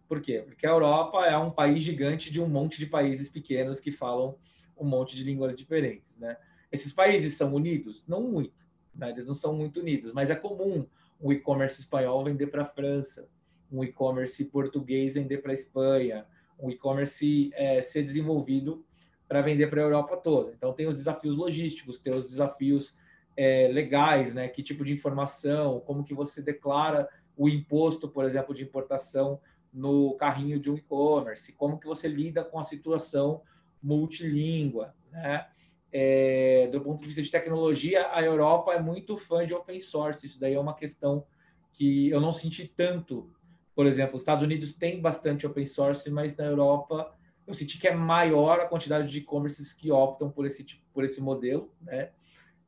Por 0.07 0.21
quê? 0.21 0.41
Porque 0.45 0.65
a 0.65 0.71
Europa 0.71 1.25
é 1.25 1.37
um 1.37 1.51
país 1.51 1.83
gigante 1.83 2.31
de 2.31 2.41
um 2.41 2.47
monte 2.47 2.79
de 2.79 2.85
países 2.85 3.29
pequenos 3.29 3.81
que 3.81 3.91
falam 3.91 4.37
um 4.77 4.85
monte 4.85 5.15
de 5.15 5.23
línguas 5.23 5.55
diferentes, 5.55 6.17
né? 6.17 6.37
Esses 6.71 6.93
países 6.93 7.35
são 7.35 7.53
unidos? 7.53 8.07
Não 8.07 8.23
muito, 8.23 8.65
né? 8.95 9.09
Eles 9.09 9.27
não 9.27 9.35
são 9.35 9.53
muito 9.53 9.81
unidos, 9.81 10.13
mas 10.13 10.29
é 10.29 10.35
comum 10.35 10.87
um 11.21 11.31
e-commerce 11.31 11.79
espanhol 11.79 12.23
vender 12.23 12.47
para 12.47 12.63
a 12.63 12.65
França, 12.65 13.27
um 13.71 13.83
e-commerce 13.83 14.43
português 14.45 15.15
vender 15.15 15.39
para 15.39 15.51
a 15.51 15.53
Espanha, 15.53 16.25
um 16.59 16.69
e-commerce 16.69 17.51
é, 17.53 17.81
ser 17.81 18.03
desenvolvido 18.03 18.85
para 19.27 19.41
vender 19.41 19.67
para 19.67 19.81
a 19.81 19.83
Europa 19.83 20.17
toda. 20.17 20.53
Então, 20.53 20.73
tem 20.73 20.87
os 20.87 20.95
desafios 20.95 21.35
logísticos, 21.35 21.99
tem 21.99 22.13
os 22.13 22.29
desafios 22.29 22.95
é, 23.35 23.67
legais, 23.67 24.33
né? 24.33 24.47
Que 24.47 24.63
tipo 24.63 24.85
de 24.85 24.93
informação, 24.93 25.79
como 25.81 26.03
que 26.03 26.13
você 26.13 26.41
declara 26.41 27.07
o 27.35 27.47
imposto, 27.47 28.07
por 28.07 28.25
exemplo, 28.25 28.55
de 28.55 28.63
importação 28.63 29.39
no 29.71 30.15
carrinho 30.15 30.59
de 30.59 30.71
um 30.71 30.75
e-commerce, 30.75 31.51
como 31.53 31.77
que 31.77 31.85
você 31.85 32.07
lida 32.07 32.43
com 32.43 32.57
a 32.57 32.63
situação 32.63 33.41
multilíngua, 33.83 34.95
né? 35.11 35.45
É, 35.91 36.67
do 36.71 36.81
ponto 36.81 36.99
de 36.99 37.05
vista 37.05 37.21
de 37.21 37.31
tecnologia, 37.31 38.09
a 38.11 38.21
Europa 38.21 38.73
é 38.73 38.81
muito 38.81 39.17
fã 39.17 39.45
de 39.45 39.53
open 39.53 39.79
source. 39.79 40.25
Isso 40.25 40.39
daí 40.39 40.53
é 40.53 40.59
uma 40.59 40.75
questão 40.75 41.25
que 41.71 42.09
eu 42.09 42.19
não 42.19 42.31
senti 42.31 42.67
tanto. 42.67 43.31
Por 43.73 43.85
exemplo, 43.85 44.15
os 44.15 44.21
Estados 44.21 44.43
Unidos 44.43 44.73
tem 44.73 44.99
bastante 44.99 45.45
open 45.45 45.65
source, 45.65 46.09
mas 46.09 46.35
na 46.35 46.45
Europa 46.45 47.13
eu 47.45 47.53
senti 47.53 47.79
que 47.79 47.87
é 47.87 47.95
maior 47.95 48.59
a 48.59 48.67
quantidade 48.67 49.09
de 49.09 49.19
e-commerces 49.19 49.71
que 49.71 49.89
optam 49.89 50.29
por 50.29 50.45
esse 50.45 50.63
tipo, 50.63 50.83
por 50.93 51.03
esse 51.03 51.21
modelo, 51.21 51.73
né? 51.81 52.09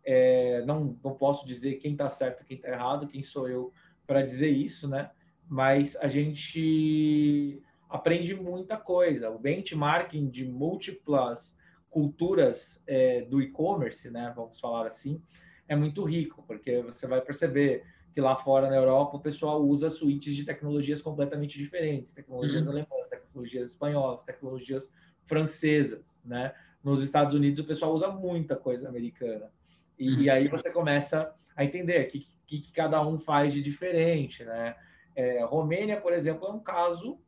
É, 0.05 0.63
não, 0.65 0.97
não 1.03 1.13
posso 1.13 1.45
dizer 1.45 1.75
quem 1.75 1.91
está 1.91 2.09
certo, 2.09 2.45
quem 2.45 2.55
está 2.55 2.69
errado, 2.69 3.07
quem 3.07 3.21
sou 3.21 3.49
eu 3.49 3.73
para 4.07 4.21
dizer 4.21 4.49
isso, 4.49 4.87
né? 4.87 5.11
Mas 5.47 5.95
a 5.97 6.07
gente 6.07 7.61
aprende 7.89 8.33
muita 8.33 8.77
coisa. 8.77 9.29
O 9.29 9.37
benchmarking 9.37 10.29
de 10.29 10.45
múltiplas 10.45 11.55
culturas 11.89 12.81
é, 12.85 13.21
do 13.21 13.41
e-commerce, 13.41 14.09
né, 14.09 14.31
vamos 14.35 14.59
falar 14.59 14.85
assim, 14.85 15.21
é 15.67 15.75
muito 15.75 16.03
rico, 16.03 16.43
porque 16.47 16.81
você 16.81 17.07
vai 17.07 17.21
perceber 17.21 17.83
que 18.13 18.21
lá 18.21 18.35
fora 18.35 18.69
na 18.69 18.75
Europa 18.75 19.17
o 19.17 19.19
pessoal 19.19 19.61
usa 19.61 19.89
suítes 19.89 20.35
de 20.35 20.43
tecnologias 20.43 21.01
completamente 21.01 21.57
diferentes, 21.57 22.13
tecnologias 22.13 22.65
uhum. 22.65 22.71
alemãs, 22.71 23.09
tecnologias 23.09 23.69
espanholas, 23.69 24.23
tecnologias 24.23 24.89
francesas, 25.23 26.19
né? 26.25 26.53
Nos 26.83 27.03
Estados 27.03 27.35
Unidos 27.35 27.59
o 27.59 27.67
pessoal 27.67 27.93
usa 27.93 28.07
muita 28.09 28.55
coisa 28.55 28.89
americana. 28.89 29.51
E, 29.97 30.09
uhum. 30.09 30.21
e 30.21 30.29
aí 30.29 30.47
você 30.47 30.71
começa 30.71 31.31
a 31.55 31.63
entender 31.63 32.05
o 32.05 32.07
que, 32.07 32.27
que, 32.47 32.59
que, 32.61 32.71
cada 32.71 33.05
um 33.05 33.19
faz 33.19 33.53
de 33.53 33.61
diferente, 33.61 34.43
né? 34.43 34.75
É, 35.15 35.43
Romênia, 35.43 35.99
por 35.99 36.13
exemplo, 36.13 36.47
é 36.47 36.51
um 36.51 36.59
caso 36.59 37.19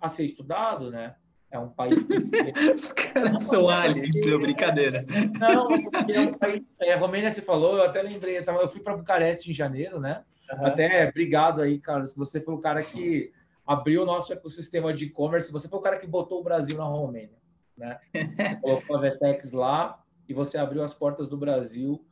a 0.00 0.08
ser 0.08 0.24
estudado, 0.24 0.90
né? 0.90 1.14
É 1.50 1.58
um 1.58 1.68
país. 1.68 2.02
Que... 2.04 2.14
Os 2.74 2.92
caras 2.92 3.42
são 3.42 3.68
aliens, 3.68 4.24
meu, 4.24 4.40
brincadeira. 4.40 5.04
Não, 5.38 5.68
porque 5.68 6.12
é 6.12 6.20
um 6.20 6.34
país. 6.38 6.62
É, 6.80 6.92
a 6.92 6.98
Romênia 6.98 7.30
se 7.30 7.40
falou, 7.40 7.76
eu 7.76 7.84
até 7.84 8.02
lembrei, 8.02 8.38
eu 8.38 8.68
fui 8.68 8.80
para 8.80 8.96
Bucareste 8.96 9.50
em 9.50 9.54
janeiro, 9.54 10.00
né? 10.00 10.24
Uhum. 10.52 10.66
Até 10.66 11.08
obrigado 11.08 11.60
aí, 11.60 11.78
Carlos. 11.78 12.14
Você 12.14 12.40
foi 12.40 12.54
o 12.54 12.60
cara 12.60 12.82
que 12.82 13.32
abriu 13.66 14.02
o 14.02 14.06
nosso 14.06 14.32
ecossistema 14.32 14.92
de 14.92 15.06
e-commerce. 15.06 15.52
Você 15.52 15.68
foi 15.68 15.78
o 15.78 15.82
cara 15.82 15.98
que 15.98 16.06
botou 16.06 16.40
o 16.40 16.44
Brasil 16.44 16.76
na 16.76 16.84
Romênia, 16.84 17.38
né? 17.76 17.98
Você 18.12 18.56
colocou 18.60 18.96
a 18.96 19.00
Vetex 19.00 19.52
lá 19.52 20.02
e 20.28 20.34
você 20.34 20.58
abriu 20.58 20.82
as 20.82 20.94
portas 20.94 21.28
do 21.28 21.36
Brasil. 21.36 22.04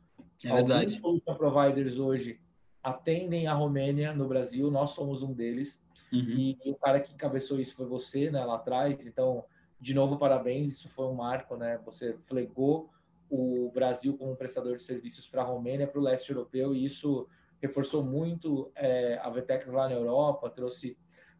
É 0.43 0.53
verdade. 0.53 0.99
Alguns 1.03 1.21
providers 1.37 1.97
hoje 1.97 2.39
atendem 2.83 3.47
a 3.47 3.53
Romênia 3.53 4.13
no 4.13 4.27
Brasil, 4.27 4.69
nós 4.69 4.91
somos 4.91 5.23
um 5.23 5.33
deles. 5.33 5.83
Uhum. 6.15 6.57
E, 6.63 6.71
o 6.71 6.75
cara 6.75 6.99
que 6.99 7.13
encabeçou 7.13 7.59
isso 7.59 7.75
foi 7.75 7.85
você, 7.85 8.31
né, 8.31 8.43
lá 8.43 8.55
atrás. 8.55 9.05
Então, 9.05 9.43
de 9.79 9.93
novo, 9.93 10.17
parabéns. 10.17 10.71
Isso 10.71 10.89
foi 10.89 11.05
um 11.05 11.13
marco, 11.13 11.55
né? 11.55 11.79
Você 11.85 12.13
flegou 12.19 12.89
o 13.29 13.71
Brasil 13.73 14.17
como 14.17 14.35
prestador 14.35 14.77
de 14.77 14.83
serviços 14.83 15.27
para 15.27 15.41
a 15.41 15.45
Romênia, 15.45 15.87
para 15.87 15.99
o 15.99 16.03
leste 16.03 16.29
europeu, 16.29 16.73
e 16.73 16.85
isso 16.85 17.27
reforçou 17.61 18.03
muito 18.03 18.71
é, 18.75 19.17
a 19.21 19.29
Vetex 19.29 19.71
lá 19.71 19.87
na 19.87 19.95
Europa, 19.95 20.49
trouxe 20.49 20.97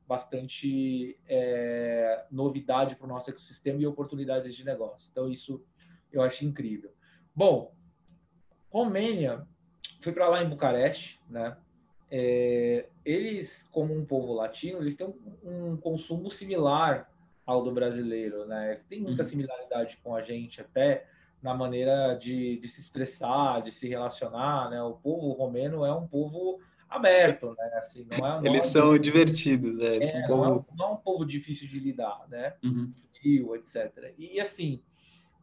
bastante 0.07 1.19
é, 1.27 2.25
novidade 2.31 2.95
para 2.95 3.05
o 3.05 3.09
nosso 3.09 3.29
ecossistema 3.29 3.81
e 3.81 3.87
oportunidades 3.87 4.55
de 4.55 4.63
negócio. 4.63 5.09
Então, 5.11 5.29
isso 5.29 5.63
eu 6.11 6.21
acho 6.21 6.45
incrível. 6.45 6.91
Bom, 7.35 7.73
Romênia, 8.69 9.47
fui 10.01 10.13
para 10.13 10.29
lá 10.29 10.43
em 10.43 10.49
Bucareste, 10.49 11.19
né? 11.29 11.57
É, 12.17 12.85
eles, 13.03 13.67
como 13.71 13.93
um 13.93 14.05
povo 14.05 14.31
latino, 14.31 14.79
eles 14.79 14.95
têm 14.95 15.05
um, 15.05 15.73
um, 15.73 15.75
consumo 15.75 16.31
similar 16.31 17.11
ao 17.45 17.61
do 17.61 17.73
brasileiro, 17.73 18.45
né? 18.45 18.69
Eles 18.69 18.85
têm 18.85 19.01
muita 19.01 19.21
uhum. 19.21 19.27
similaridade 19.27 19.97
com 20.01 20.15
a 20.15 20.21
gente, 20.21 20.61
até 20.61 21.05
na 21.43 21.53
maneira 21.53 22.13
de, 22.13 22.57
de, 22.57 22.69
se 22.69 22.79
expressar, 22.79 23.61
de 23.61 23.69
se 23.69 23.89
relacionar, 23.89 24.69
né? 24.69 24.81
O 24.81 24.93
povo 24.93 25.33
romeno 25.33 25.83
é 25.83 25.93
um 25.93 26.07
povo 26.07 26.61
aberto, 26.89 27.47
né? 27.57 27.71
Assim, 27.79 28.07
não 28.09 28.25
é, 28.25 28.41
não 28.41 28.45
eles 28.45 28.63
é 28.63 28.67
um 28.69 28.71
são 28.71 28.97
divertidos, 28.97 29.77
né? 29.77 29.97
É, 29.97 30.23
um 30.23 30.27
povo... 30.27 30.43
não, 30.43 30.55
é, 30.55 30.77
não, 30.77 30.85
é, 30.85 30.91
um 30.93 30.97
povo 30.97 31.25
difícil 31.25 31.67
de 31.67 31.79
lidar, 31.79 32.25
né? 32.29 32.55
Uhum. 32.63 32.89
Frio, 33.11 33.55
etc. 33.57 34.13
E, 34.17 34.39
assim, 34.39 34.81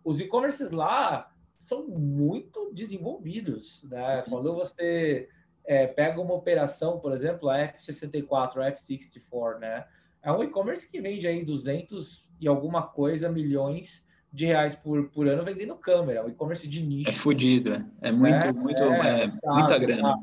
os 0.03 0.21
e-commerces 0.21 0.71
lá 0.71 1.31
são 1.59 1.87
muito 1.87 2.73
desenvolvidos, 2.73 3.85
né? 3.91 4.21
Uhum. 4.21 4.31
Quando 4.31 4.55
você 4.55 5.29
é, 5.65 5.87
pega 5.87 6.21
uma 6.21 6.35
operação, 6.35 6.99
por 6.99 7.13
exemplo, 7.13 7.49
a 7.49 7.59
F64, 7.59 8.57
a 8.57 8.73
F64, 8.73 9.59
né? 9.59 9.85
É 10.23 10.31
um 10.31 10.43
e-commerce 10.43 10.89
que 10.89 11.01
vende 11.01 11.27
aí 11.27 11.45
200 11.45 12.29
e 12.41 12.47
alguma 12.47 12.83
coisa 12.83 13.29
milhões 13.29 14.05
de 14.33 14.47
reais 14.47 14.75
por, 14.75 15.11
por 15.11 15.29
ano 15.29 15.45
vendendo 15.45 15.77
câmera, 15.77 16.21
é 16.21 16.23
um 16.25 16.29
e-commerce 16.29 16.67
de 16.67 16.81
nicho. 16.81 17.11
É 17.11 17.13
fodido, 17.13 17.75
é. 17.75 17.85
é 18.01 18.13
muito, 18.13 18.47
né? 18.47 18.53
muito, 18.53 18.83
é, 18.83 19.25
é 19.25 19.51
muita 19.51 19.79
grana. 19.79 20.15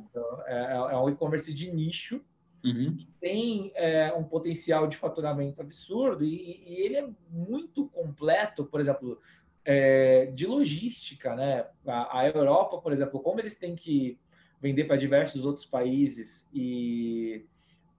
É, 0.48 0.74
é, 0.74 0.98
um 0.98 1.10
e-commerce 1.10 1.54
de 1.54 1.72
nicho 1.72 2.20
uhum. 2.66 2.96
que 2.98 3.08
tem 3.22 3.72
é, 3.76 4.12
um 4.14 4.24
potencial 4.24 4.88
de 4.88 4.98
faturamento 4.98 5.62
absurdo 5.62 6.24
e, 6.24 6.64
e, 6.66 6.82
ele 6.82 6.96
é 6.96 7.08
muito 7.30 7.88
completo, 7.90 8.66
por 8.66 8.80
exemplo, 8.80 9.20
é, 9.64 10.26
de 10.28 10.48
logística, 10.48 11.36
né? 11.36 11.68
A, 11.86 12.22
a, 12.22 12.28
Europa, 12.28 12.80
por 12.80 12.92
exemplo, 12.92 13.20
como 13.20 13.40
eles 13.40 13.60
têm 13.60 13.76
que 13.76 14.18
vender 14.62 14.86
para 14.86 14.98
diversos 14.98 15.46
outros 15.46 15.66
países 15.66 16.48
e 16.54 17.46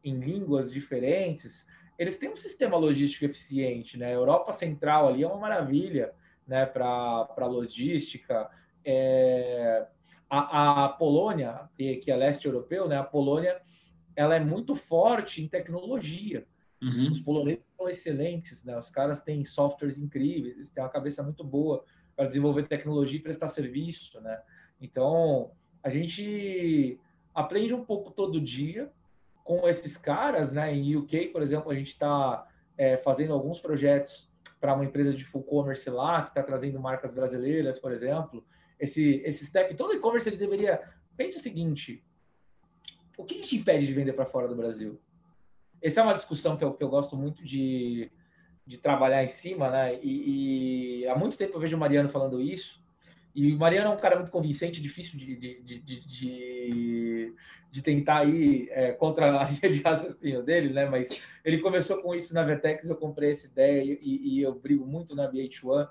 em 0.04 0.18
línguas 0.18 0.70
diferentes, 0.70 1.66
eles 1.98 2.16
têm 2.16 2.30
um 2.30 2.36
sistema 2.36 2.76
logístico 2.76 3.24
eficiente, 3.24 3.98
né? 3.98 4.06
A 4.06 4.12
Europa 4.12 4.52
Central 4.52 5.08
ali 5.08 5.22
é 5.22 5.26
uma 5.26 5.38
maravilha, 5.38 6.12
né? 6.46 6.64
Para 6.64 7.46
logística. 7.46 8.50
É, 8.84 9.86
a, 10.28 10.84
a, 10.84 10.88
Polônia, 10.88 11.68
que, 11.74 11.96
que 11.96 12.10
é 12.10 12.16
leste 12.16 12.46
europeu, 12.46 12.88
né? 12.88 12.96
A 12.96 13.04
Polônia, 13.04 13.60
ela 14.16 14.34
é 14.34 14.40
muito 14.40 14.74
forte 14.74 15.42
em 15.42 15.48
tecnologia. 15.48 16.46
Uhum. 16.82 17.10
Os 17.10 17.20
poloneses 17.20 17.64
são 17.76 17.88
excelentes, 17.88 18.64
né? 18.64 18.78
Os 18.78 18.88
caras 18.88 19.20
têm 19.20 19.44
softwares 19.44 19.98
incríveis, 19.98 20.70
têm 20.70 20.82
uma 20.82 20.88
cabeça 20.88 21.22
muito 21.22 21.44
boa 21.44 21.84
para 22.16 22.26
desenvolver 22.26 22.66
tecnologia 22.66 23.18
e 23.18 23.22
prestar 23.22 23.48
serviço, 23.48 24.20
né? 24.20 24.40
Então, 24.80 25.52
a 25.82 25.88
gente 25.88 26.98
aprende 27.34 27.74
um 27.74 27.84
pouco 27.84 28.10
todo 28.10 28.40
dia 28.40 28.90
com 29.44 29.68
esses 29.68 29.96
caras, 29.96 30.52
né? 30.52 30.74
Em 30.74 30.96
UK, 30.96 31.28
por 31.28 31.42
exemplo, 31.42 31.70
a 31.70 31.74
gente 31.74 31.88
está 31.88 32.46
é, 32.76 32.96
fazendo 32.96 33.32
alguns 33.32 33.60
projetos 33.60 34.28
para 34.60 34.74
uma 34.74 34.84
empresa 34.84 35.12
de 35.12 35.24
full 35.24 35.42
commerce 35.42 35.88
lá, 35.88 36.22
que 36.22 36.28
está 36.28 36.42
trazendo 36.42 36.78
marcas 36.78 37.14
brasileiras, 37.14 37.78
por 37.78 37.92
exemplo. 37.92 38.44
Esse, 38.78 39.22
esse 39.24 39.46
step, 39.46 39.74
todo 39.74 39.94
e-commerce 39.94 40.28
ele 40.28 40.36
deveria. 40.36 40.80
Pense 41.16 41.36
o 41.36 41.40
seguinte: 41.40 42.04
o 43.16 43.24
que 43.24 43.40
te 43.40 43.56
impede 43.56 43.86
de 43.86 43.92
vender 43.92 44.12
para 44.12 44.26
fora 44.26 44.48
do 44.48 44.54
Brasil? 44.54 45.00
essa 45.82 46.00
é 46.00 46.04
uma 46.04 46.14
discussão 46.14 46.56
que 46.56 46.64
eu, 46.64 46.74
que 46.74 46.84
eu 46.84 46.88
gosto 46.88 47.16
muito 47.16 47.42
de, 47.42 48.10
de 48.66 48.78
trabalhar 48.78 49.24
em 49.24 49.28
cima, 49.28 49.70
né? 49.70 49.98
E, 50.02 51.02
e, 51.02 51.08
há 51.08 51.16
muito 51.16 51.36
tempo 51.36 51.56
eu 51.56 51.60
vejo 51.60 51.76
o 51.76 51.80
Mariano 51.80 52.08
falando 52.08 52.40
isso. 52.40 52.82
E 53.34 53.52
o 53.52 53.58
Mariano 53.58 53.90
é 53.90 53.94
um 53.94 53.98
cara 53.98 54.16
muito 54.16 54.30
convincente, 54.30 54.80
difícil 54.80 55.18
de, 55.18 55.36
de, 55.36 55.80
de, 55.80 57.34
de, 57.70 57.82
tentar 57.82 58.24
ir 58.24 58.68
é, 58.70 58.92
contra 58.92 59.40
a 59.40 59.44
linha 59.50 59.70
de 59.70 59.80
raciocínio 59.80 60.42
dele, 60.42 60.72
né? 60.72 60.86
Mas 60.86 61.22
ele 61.44 61.58
começou 61.58 62.02
com 62.02 62.14
isso 62.14 62.34
na 62.34 62.42
Vetex, 62.42 62.88
eu 62.88 62.96
comprei 62.96 63.30
essa 63.30 63.46
ideia 63.46 63.98
e, 64.00 64.40
eu 64.40 64.54
brigo 64.54 64.86
muito 64.86 65.14
na 65.14 65.30
VH1, 65.30 65.88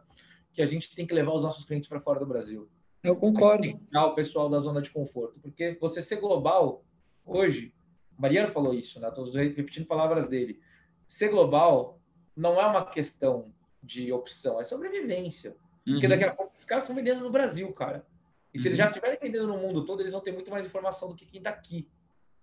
que 0.52 0.62
a 0.62 0.68
gente 0.68 0.94
tem 0.94 1.08
que 1.08 1.14
levar 1.14 1.34
os 1.34 1.44
nossos 1.44 1.64
clientes 1.64 1.88
para 1.88 2.02
fora 2.02 2.20
do 2.20 2.26
Brasil. 2.26 2.70
Eu 3.02 3.16
concordo. 3.16 3.64
Tem 3.64 3.78
que 3.78 3.86
tirar 3.86 4.08
o 4.08 4.16
pessoal 4.16 4.50
da 4.50 4.60
zona 4.60 4.82
de 4.82 4.92
conforto, 4.92 5.40
porque 5.40 5.78
você 5.80 6.04
ser 6.04 6.18
global 6.18 6.84
hoje 7.26 7.74
Mariano 8.20 8.50
falou 8.50 8.74
isso, 8.74 9.00
né? 9.00 9.08
Estou 9.08 9.32
repetindo 9.32 9.88
palavras 9.88 10.28
dele. 10.28 10.60
Ser 11.08 11.30
global 11.30 12.02
não 12.36 12.60
é 12.60 12.66
uma 12.66 12.86
questão 12.86 13.54
de 13.82 14.12
opção, 14.12 14.60
é 14.60 14.66
sobrevivência. 14.66 15.56
Uhum. 15.86 15.94
Porque 15.94 16.08
daqui 16.08 16.24
a 16.24 16.34
pouco 16.34 16.52
esses 16.52 16.66
caras 16.66 16.84
estão 16.84 16.96
vendendo 16.96 17.22
no 17.22 17.30
Brasil, 17.30 17.72
cara. 17.74 18.06
E 18.54 18.58
se 18.58 18.64
uhum. 18.64 18.68
eles 18.70 18.78
já 18.78 18.88
estiverem 18.88 19.18
vendendo 19.22 19.48
no 19.48 19.58
mundo 19.58 19.86
todo, 19.86 20.02
eles 20.02 20.12
vão 20.12 20.22
ter 20.22 20.32
muito 20.32 20.50
mais 20.50 20.66
informação 20.66 21.10
do 21.10 21.16
que 21.16 21.26
quem 21.26 21.40
está 21.40 21.50
aqui. 21.50 21.88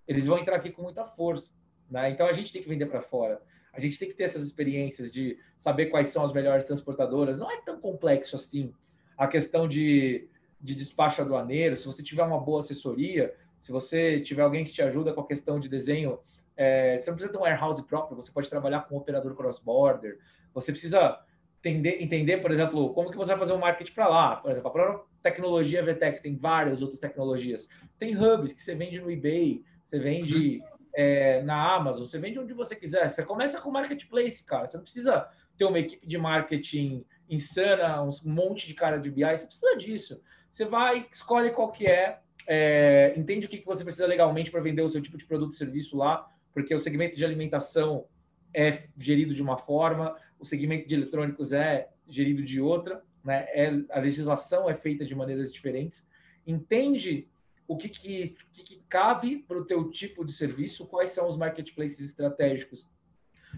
Eles 0.07 0.27
vão 0.27 0.39
entrar 0.39 0.57
aqui 0.57 0.71
com 0.71 0.83
muita 0.83 1.05
força. 1.05 1.53
Né? 1.91 2.11
Então 2.11 2.27
a 2.27 2.33
gente 2.33 2.53
tem 2.53 2.63
que 2.63 2.69
vender 2.69 2.87
para 2.87 3.01
fora. 3.01 3.41
A 3.73 3.81
gente 3.81 3.99
tem 3.99 4.09
que 4.09 4.15
ter 4.15 4.25
essas 4.25 4.43
experiências 4.43 5.13
de 5.13 5.39
saber 5.57 5.87
quais 5.87 6.09
são 6.09 6.25
as 6.25 6.33
melhores 6.33 6.65
transportadoras. 6.65 7.39
Não 7.39 7.51
é 7.51 7.61
tão 7.61 7.79
complexo 7.79 8.37
assim. 8.37 8.73
A 9.17 9.27
questão 9.27 9.69
de, 9.69 10.29
de 10.61 10.75
despacho 10.75 11.21
aduaneiro, 11.21 11.77
se 11.77 11.87
você 11.87 12.03
tiver 12.03 12.23
uma 12.23 12.41
boa 12.41 12.61
assessoria, 12.61 13.35
se 13.59 13.73
você 13.73 14.21
tiver 14.21 14.43
alguém 14.43 14.65
que 14.65 14.73
te 14.73 14.83
ajuda 14.83 15.13
com 15.13 15.21
a 15.21 15.27
questão 15.27 15.61
de 15.61 15.69
desenho, 15.69 16.19
é, 16.57 16.99
você 16.99 17.11
não 17.11 17.17
precisa 17.17 17.33
ter 17.33 17.39
um 17.39 17.43
warehouse 17.43 17.83
próprio, 17.85 18.17
você 18.17 18.33
pode 18.33 18.49
trabalhar 18.49 18.81
com 18.83 18.95
um 18.95 18.99
operador 18.99 19.35
cross-border. 19.35 20.19
Você 20.55 20.73
precisa 20.73 21.21
entender, 21.69 22.03
entender, 22.03 22.37
por 22.39 22.51
exemplo, 22.51 22.93
como 22.95 23.11
que 23.11 23.17
você 23.17 23.33
vai 23.33 23.39
fazer 23.39 23.53
um 23.53 23.59
marketing 23.59 23.93
para 23.93 24.09
lá. 24.09 24.37
Por 24.37 24.51
exemplo, 24.51 24.69
a 24.69 24.73
própria 24.73 25.05
tecnologia 25.23 25.85
VTEX 25.85 26.21
tem 26.21 26.37
várias 26.37 26.81
outras 26.81 27.01
tecnologias. 27.01 27.69
Tem 27.99 28.17
hubs 28.17 28.53
que 28.53 28.63
você 28.63 28.75
vende 28.75 29.01
no 29.01 29.11
eBay, 29.11 29.63
você 29.83 29.99
vende 29.99 30.59
uhum. 30.59 30.87
é, 30.95 31.43
na 31.43 31.75
Amazon, 31.75 32.07
você 32.07 32.19
vende 32.19 32.39
onde 32.39 32.53
você 32.53 32.77
quiser. 32.77 33.09
Você 33.09 33.25
começa 33.25 33.61
com 33.61 33.71
marketplace, 33.71 34.45
cara. 34.45 34.67
Você 34.67 34.77
não 34.77 34.85
precisa 34.85 35.29
ter 35.57 35.65
uma 35.65 35.79
equipe 35.79 36.07
de 36.07 36.19
marketing 36.19 37.05
insana, 37.29 38.03
um 38.03 38.11
monte 38.25 38.67
de 38.67 38.75
cara 38.75 38.99
de 38.99 39.11
BI, 39.11 39.25
você 39.25 39.47
precisa 39.47 39.77
disso. 39.77 40.21
Você 40.51 40.65
vai, 40.65 41.07
escolhe 41.11 41.51
qual 41.51 41.73
que 41.73 41.87
é 41.87 42.21
é, 42.47 43.13
entende 43.17 43.47
o 43.47 43.49
que, 43.49 43.59
que 43.59 43.67
você 43.67 43.83
precisa 43.83 44.07
legalmente 44.07 44.51
para 44.51 44.61
vender 44.61 44.83
o 44.83 44.89
seu 44.89 45.03
tipo 45.03 45.19
de 45.19 45.27
produto 45.27 45.53
e 45.53 45.57
serviço 45.57 45.97
lá, 45.97 46.27
porque 46.55 46.75
o 46.75 46.79
segmento 46.79 47.17
de 47.17 47.25
alimentação 47.25 48.07
é 48.55 48.85
gerido 48.97 49.35
de 49.35 49.43
uma 49.43 49.59
forma, 49.59 50.17
o 50.39 50.45
segmento 50.45 50.89
de 50.89 50.95
eletrônicos 50.95 51.53
é 51.53 51.89
gerido 52.09 52.43
de 52.43 52.61
outra, 52.61 53.03
né? 53.25 53.47
É, 53.51 53.73
a 53.91 53.99
legislação 53.99 54.69
é 54.71 54.75
feita 54.75 55.05
de 55.05 55.15
maneiras 55.15 55.53
diferentes. 55.53 56.07
Entende 56.47 57.29
o 57.67 57.77
que, 57.77 57.89
que, 57.89 58.37
que, 58.53 58.83
cabe 58.89 59.39
para 59.39 59.59
o 59.59 59.65
teu 59.65 59.91
tipo 59.91 60.25
de 60.25 60.33
serviço, 60.33 60.87
quais 60.87 61.11
são 61.11 61.27
os 61.27 61.37
marketplaces 61.37 62.01
estratégicos 62.01 62.89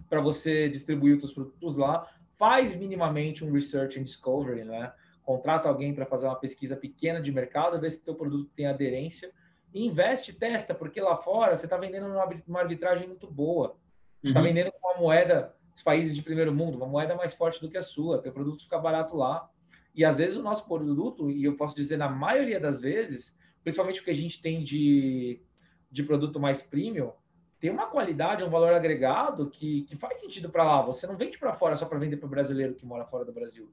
para 0.09 0.21
você 0.21 0.69
distribuir 0.69 1.17
os 1.17 1.21
seus 1.21 1.33
produtos 1.33 1.77
lá, 1.77 2.09
faz 2.39 2.75
minimamente 2.75 3.45
um 3.45 3.53
research 3.53 3.99
and 3.99 4.05
discovery, 4.05 4.65
né? 4.65 4.93
contrata 5.29 5.69
alguém 5.69 5.95
para 5.95 6.07
fazer 6.07 6.25
uma 6.25 6.41
pesquisa 6.41 6.75
pequena 6.75 7.21
de 7.21 7.31
mercado, 7.31 7.79
ver 7.79 7.91
se 7.91 7.99
o 7.99 8.05
teu 8.05 8.15
produto 8.15 8.51
tem 8.57 8.67
aderência, 8.67 9.31
e 9.75 9.85
investe, 9.85 10.33
testa, 10.33 10.75
porque 10.75 11.03
lá 11.03 11.19
fora 11.19 11.55
você 11.55 11.67
está 11.67 11.77
vendendo 11.77 12.07
uma 12.47 12.61
arbitragem 12.61 13.07
muito 13.07 13.31
boa. 13.31 13.77
Está 14.25 14.41
uhum. 14.41 14.47
vendendo 14.47 14.73
com 14.73 14.89
uma 14.89 14.99
moeda 14.99 15.55
dos 15.79 15.85
países 15.85 16.17
de 16.17 16.23
primeiro 16.23 16.53
mundo, 16.53 16.77
uma 16.77 16.89
moeda 16.89 17.15
mais 17.15 17.35
forte 17.35 17.61
do 17.61 17.71
que 17.71 17.79
a 17.79 17.83
sua, 17.83 18.21
teu 18.21 18.33
produto 18.33 18.65
fica 18.65 18.79
barato 18.79 19.17
lá. 19.17 19.49
E 19.95 20.05
às 20.05 20.19
vezes 20.19 20.37
o 20.37 20.43
nosso 20.43 20.67
produto, 20.67 21.31
e 21.31 21.45
eu 21.45 21.57
posso 21.57 21.75
dizer 21.75 21.97
na 21.97 22.09
maioria 22.09 22.59
das 22.59 22.81
vezes, 22.81 23.35
principalmente 23.63 24.01
o 24.01 24.05
que 24.05 24.11
a 24.11 24.17
gente 24.17 24.43
tem 24.43 24.65
de, 24.65 25.41
de 25.89 26.03
produto 26.03 26.41
mais 26.41 26.63
premium, 26.63 27.13
tem 27.61 27.71
uma 27.71 27.87
qualidade, 27.87 28.43
um 28.43 28.51
valor 28.51 28.73
agregado 28.73 29.49
que, 29.51 29.83
que 29.83 29.97
faz 29.97 30.19
sentido 30.19 30.51
para 30.51 30.65
lá. 30.65 30.83
Você 30.83 31.07
não 31.07 31.17
vende 31.17 31.39
para 31.39 31.53
fora 31.53 31.77
só 31.77 31.87
para 31.87 31.99
vender 31.99 32.17
para 32.17 32.27
o 32.27 32.31
brasileiro 32.31 32.75
que 32.75 32.85
mora 32.85 33.05
fora 33.05 33.25
do 33.25 33.33
Brasil. 33.33 33.71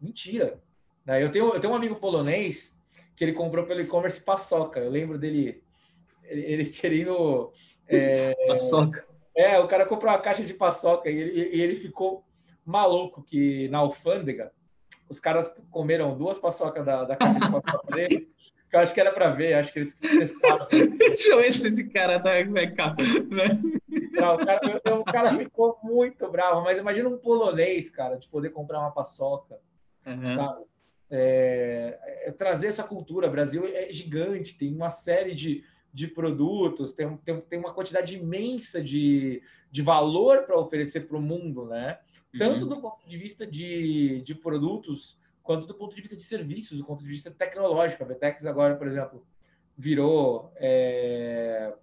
Mentira. 0.00 0.62
Né, 1.04 1.22
eu 1.22 1.30
tenho, 1.30 1.52
eu 1.52 1.60
tenho 1.60 1.72
um 1.72 1.76
amigo 1.76 1.96
polonês 1.96 2.74
que 3.14 3.24
ele 3.24 3.32
comprou 3.34 3.66
pelo 3.66 3.82
e-commerce 3.82 4.22
paçoca. 4.22 4.80
Eu 4.80 4.90
lembro 4.90 5.18
dele, 5.18 5.62
ele, 6.24 6.40
ele 6.40 6.66
querendo. 6.66 7.52
É, 7.92 8.46
paçoca. 8.46 9.04
É, 9.40 9.58
o 9.58 9.66
cara 9.66 9.86
comprou 9.86 10.12
uma 10.12 10.18
caixa 10.18 10.42
de 10.44 10.54
paçoca 10.54 11.08
e 11.08 11.16
ele, 11.16 11.56
e 11.56 11.60
ele 11.60 11.76
ficou 11.76 12.24
maluco 12.64 13.22
que 13.22 13.68
na 13.68 13.78
alfândega 13.78 14.52
os 15.08 15.18
caras 15.18 15.52
comeram 15.70 16.16
duas 16.16 16.38
paçocas 16.38 16.84
da, 16.84 17.04
da 17.04 17.16
caixa 17.16 17.40
de 17.40 17.50
paçoca 17.50 17.94
dele. 17.94 18.28
Que 18.68 18.76
eu 18.76 18.80
acho 18.80 18.94
que 18.94 19.00
era 19.00 19.10
para 19.10 19.30
ver, 19.30 19.54
acho 19.54 19.72
que 19.72 19.80
eles 19.80 19.98
testaram. 19.98 20.68
Deixa 20.70 21.30
eu 21.30 21.38
ver 21.38 21.52
se 21.52 21.66
esse 21.66 21.88
cara 21.88 22.20
tá 22.20 22.30
cá, 22.76 22.94
né? 23.28 23.48
Não, 24.12 24.34
o, 24.34 24.46
cara, 24.46 25.00
o 25.00 25.04
cara 25.04 25.34
ficou 25.34 25.76
muito 25.82 26.30
bravo, 26.30 26.60
mas 26.62 26.78
imagina 26.78 27.08
um 27.08 27.18
polonês, 27.18 27.90
cara, 27.90 28.16
de 28.16 28.28
poder 28.28 28.50
comprar 28.50 28.78
uma 28.78 28.92
paçoca 28.92 29.58
uhum. 30.06 30.34
sabe? 30.34 30.64
É, 31.10 31.98
é, 32.26 32.30
trazer 32.30 32.68
essa 32.68 32.84
cultura. 32.84 33.26
O 33.26 33.30
Brasil 33.30 33.66
é 33.66 33.92
gigante, 33.92 34.56
tem 34.56 34.74
uma 34.74 34.90
série 34.90 35.34
de, 35.34 35.64
de 35.92 36.06
produtos, 36.06 36.92
tem, 36.92 37.16
tem, 37.18 37.40
tem 37.40 37.58
uma 37.58 37.74
quantidade 37.74 38.16
imensa 38.16 38.82
de, 38.82 39.42
de 39.70 39.82
valor 39.82 40.44
para 40.44 40.58
oferecer 40.58 41.02
para 41.02 41.16
o 41.16 41.20
mundo, 41.20 41.66
né? 41.66 41.98
Tanto 42.38 42.62
uhum. 42.62 42.68
do 42.68 42.80
ponto 42.80 43.08
de 43.08 43.18
vista 43.18 43.46
de, 43.46 44.22
de 44.22 44.34
produtos, 44.34 45.18
quanto 45.42 45.66
do 45.66 45.74
ponto 45.74 45.94
de 45.94 46.00
vista 46.00 46.16
de 46.16 46.22
serviços, 46.22 46.78
do 46.78 46.84
ponto 46.84 47.02
de 47.02 47.08
vista 47.08 47.30
tecnológico. 47.30 48.04
A 48.04 48.06
Vetex 48.06 48.46
agora, 48.46 48.76
por 48.76 48.86
exemplo, 48.86 49.26
virou 49.76 50.52
é, 50.56 51.74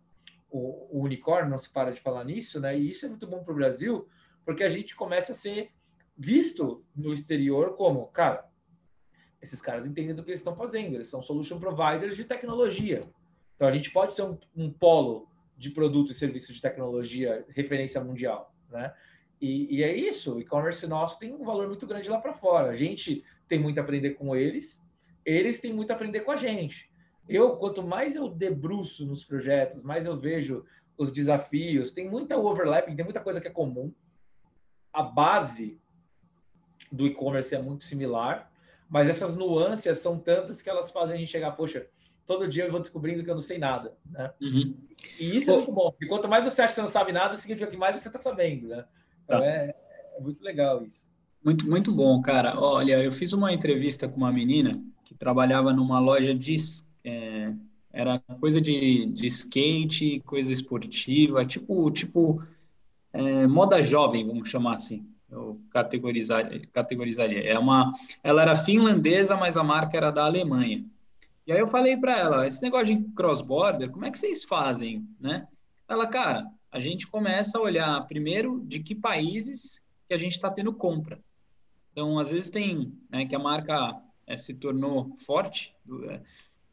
o, 0.50 1.00
o 1.00 1.04
unicórnio, 1.04 1.50
não 1.50 1.58
se 1.58 1.70
para 1.70 1.92
de 1.92 2.00
falar 2.00 2.24
nisso, 2.24 2.62
né? 2.62 2.78
E 2.78 2.90
isso 2.90 3.06
é 3.06 3.10
muito 3.10 3.28
bom 3.28 3.44
para 3.44 3.52
o 3.52 3.56
Brasil, 3.56 4.08
porque 4.46 4.64
a 4.64 4.70
gente 4.70 4.96
começa 4.96 5.34
a 5.34 5.36
ser 5.36 5.72
visto 6.18 6.86
no 6.96 7.14
exterior 7.14 7.76
como, 7.76 8.08
cara, 8.08 8.48
esses 9.42 9.62
caras 9.62 9.86
entendem 9.86 10.16
do 10.16 10.24
que 10.24 10.32
eles 10.32 10.40
estão 10.40 10.56
fazendo, 10.56 10.96
eles 10.96 11.08
são 11.08 11.22
solution 11.22 11.60
providers 11.60 12.16
de 12.16 12.24
tecnologia. 12.24 13.08
Então 13.58 13.68
a 13.68 13.72
gente 13.72 13.92
pode 13.92 14.14
ser 14.14 14.22
um, 14.22 14.38
um 14.56 14.72
polo 14.72 15.28
de 15.58 15.72
produto 15.72 16.12
e 16.12 16.14
serviço 16.14 16.54
de 16.54 16.62
tecnologia 16.62 17.44
referência 17.50 18.00
mundial, 18.02 18.56
né? 18.70 18.94
E, 19.42 19.78
e 19.78 19.84
é 19.84 19.96
isso, 19.96 20.36
o 20.36 20.40
e-commerce 20.40 20.86
nosso 20.88 21.20
tem 21.20 21.34
um 21.34 21.44
valor 21.44 21.68
muito 21.68 21.86
grande 21.86 22.10
lá 22.10 22.20
para 22.20 22.34
fora. 22.34 22.70
A 22.70 22.76
gente 22.76 23.24
tem 23.48 23.60
muito 23.60 23.80
a 23.80 23.84
aprender 23.84 24.12
com 24.12 24.36
eles, 24.36 24.84
eles 25.26 25.60
têm 25.60 25.74
muito 25.74 25.92
a 25.92 25.96
aprender 25.96 26.22
com 26.22 26.32
a 26.32 26.38
gente. 26.38 26.90
Eu, 27.28 27.58
quanto 27.58 27.86
mais 27.86 28.16
eu 28.16 28.30
debruço 28.30 29.06
nos 29.06 29.24
projetos, 29.24 29.82
mais 29.82 30.06
eu 30.06 30.18
vejo 30.18 30.64
os 30.98 31.12
desafios, 31.12 31.92
tem 31.92 32.10
muita 32.10 32.38
overlapping, 32.38 32.96
tem 32.96 33.06
muita 33.06 33.20
coisa 33.20 33.42
que 33.42 33.48
é 33.48 33.52
comum. 33.52 33.94
A 34.94 35.04
base 35.04 35.80
do 36.92 37.06
e-commerce 37.06 37.54
é 37.54 37.62
muito 37.62 37.84
similar, 37.84 38.52
mas 38.90 39.08
essas 39.08 39.36
nuances 39.36 40.00
são 40.00 40.18
tantas 40.18 40.62
que 40.62 40.70
elas 40.70 40.90
fazem 40.90 41.16
a 41.16 41.20
gente 41.20 41.32
chegar, 41.32 41.52
poxa, 41.52 41.88
todo 42.28 42.48
dia 42.48 42.66
eu 42.66 42.72
vou 42.72 42.82
descobrindo 42.82 43.24
que 43.24 43.30
eu 43.30 43.36
não 43.36 43.42
sei 43.42 43.58
nada, 43.58 43.96
né? 44.12 44.32
Uhum. 44.42 44.76
E 45.18 45.38
isso 45.38 45.50
é 45.50 45.56
muito 45.56 45.72
bom, 45.72 45.90
porque 45.92 46.06
quanto 46.06 46.28
mais 46.28 46.44
você 46.44 46.62
acha 46.62 46.74
que 46.74 46.76
você 46.76 46.82
não 46.82 46.90
sabe 46.90 47.14
nada, 47.14 47.38
significa 47.38 47.72
que 47.72 47.78
mais 47.78 48.00
você 48.00 48.10
está 48.10 48.20
sabendo, 48.20 48.68
né? 48.68 48.86
Então 49.24 49.40
tá. 49.40 49.46
é, 49.46 49.74
é, 50.18 50.22
muito 50.22 50.44
legal 50.44 50.84
isso. 50.84 51.08
Muito, 51.44 51.68
muito 51.68 51.92
bom, 51.92 52.22
cara. 52.22 52.60
Olha, 52.60 53.02
eu 53.02 53.12
fiz 53.12 53.32
uma 53.32 53.54
entrevista 53.54 54.10
com 54.10 54.18
uma 54.18 54.32
menina 54.32 54.84
que 55.06 55.16
trabalhava 55.16 55.72
numa 55.72 56.00
loja 56.00 56.36
de. 56.36 56.56
É, 57.06 57.54
era 57.94 58.20
coisa 58.40 58.60
de, 58.60 59.06
de 59.08 59.28
skate, 59.28 60.20
coisa 60.26 60.52
esportiva, 60.52 61.46
tipo, 61.46 61.90
tipo 61.90 62.44
é, 63.14 63.48
moda 63.48 63.82
jovem, 63.82 64.28
vamos 64.28 64.50
chamar 64.50 64.76
assim. 64.76 65.08
Eu 65.30 65.60
categorizar, 65.72 66.50
categorizaria. 66.74 67.42
É 67.44 67.58
uma, 67.58 67.94
ela 68.22 68.42
era 68.42 68.56
finlandesa, 68.56 69.36
mas 69.36 69.56
a 69.56 69.64
marca 69.64 69.96
era 69.96 70.12
da 70.12 70.26
Alemanha. 70.26 70.86
E 71.48 71.52
aí 71.54 71.60
eu 71.60 71.68
falei 71.68 71.96
para 71.96 72.20
ela, 72.20 72.46
esse 72.46 72.62
negócio 72.62 72.88
de 72.88 73.02
cross-border, 73.14 73.90
como 73.90 74.04
é 74.04 74.12
que 74.12 74.20
vocês 74.20 74.44
fazem, 74.44 75.08
né? 75.18 75.48
Ela, 75.88 76.06
cara, 76.06 76.46
a 76.70 76.78
gente 76.78 77.08
começa 77.08 77.58
a 77.58 77.62
olhar 77.62 78.06
primeiro 78.06 78.60
de 78.66 78.82
que 78.82 78.94
países 78.94 79.82
que 80.10 80.14
a 80.14 80.18
gente 80.18 80.34
está 80.34 80.52
tendo 80.52 80.74
compra. 80.74 81.22
Então, 81.94 82.20
às 82.20 82.32
vezes 82.32 82.50
tem, 82.50 82.94
né, 83.10 83.26
que 83.26 83.34
a 83.34 83.40
marca 83.40 83.98
é, 84.28 84.38
se 84.38 84.56
tornou 84.56 85.16
forte 85.16 85.74
é, 86.10 86.20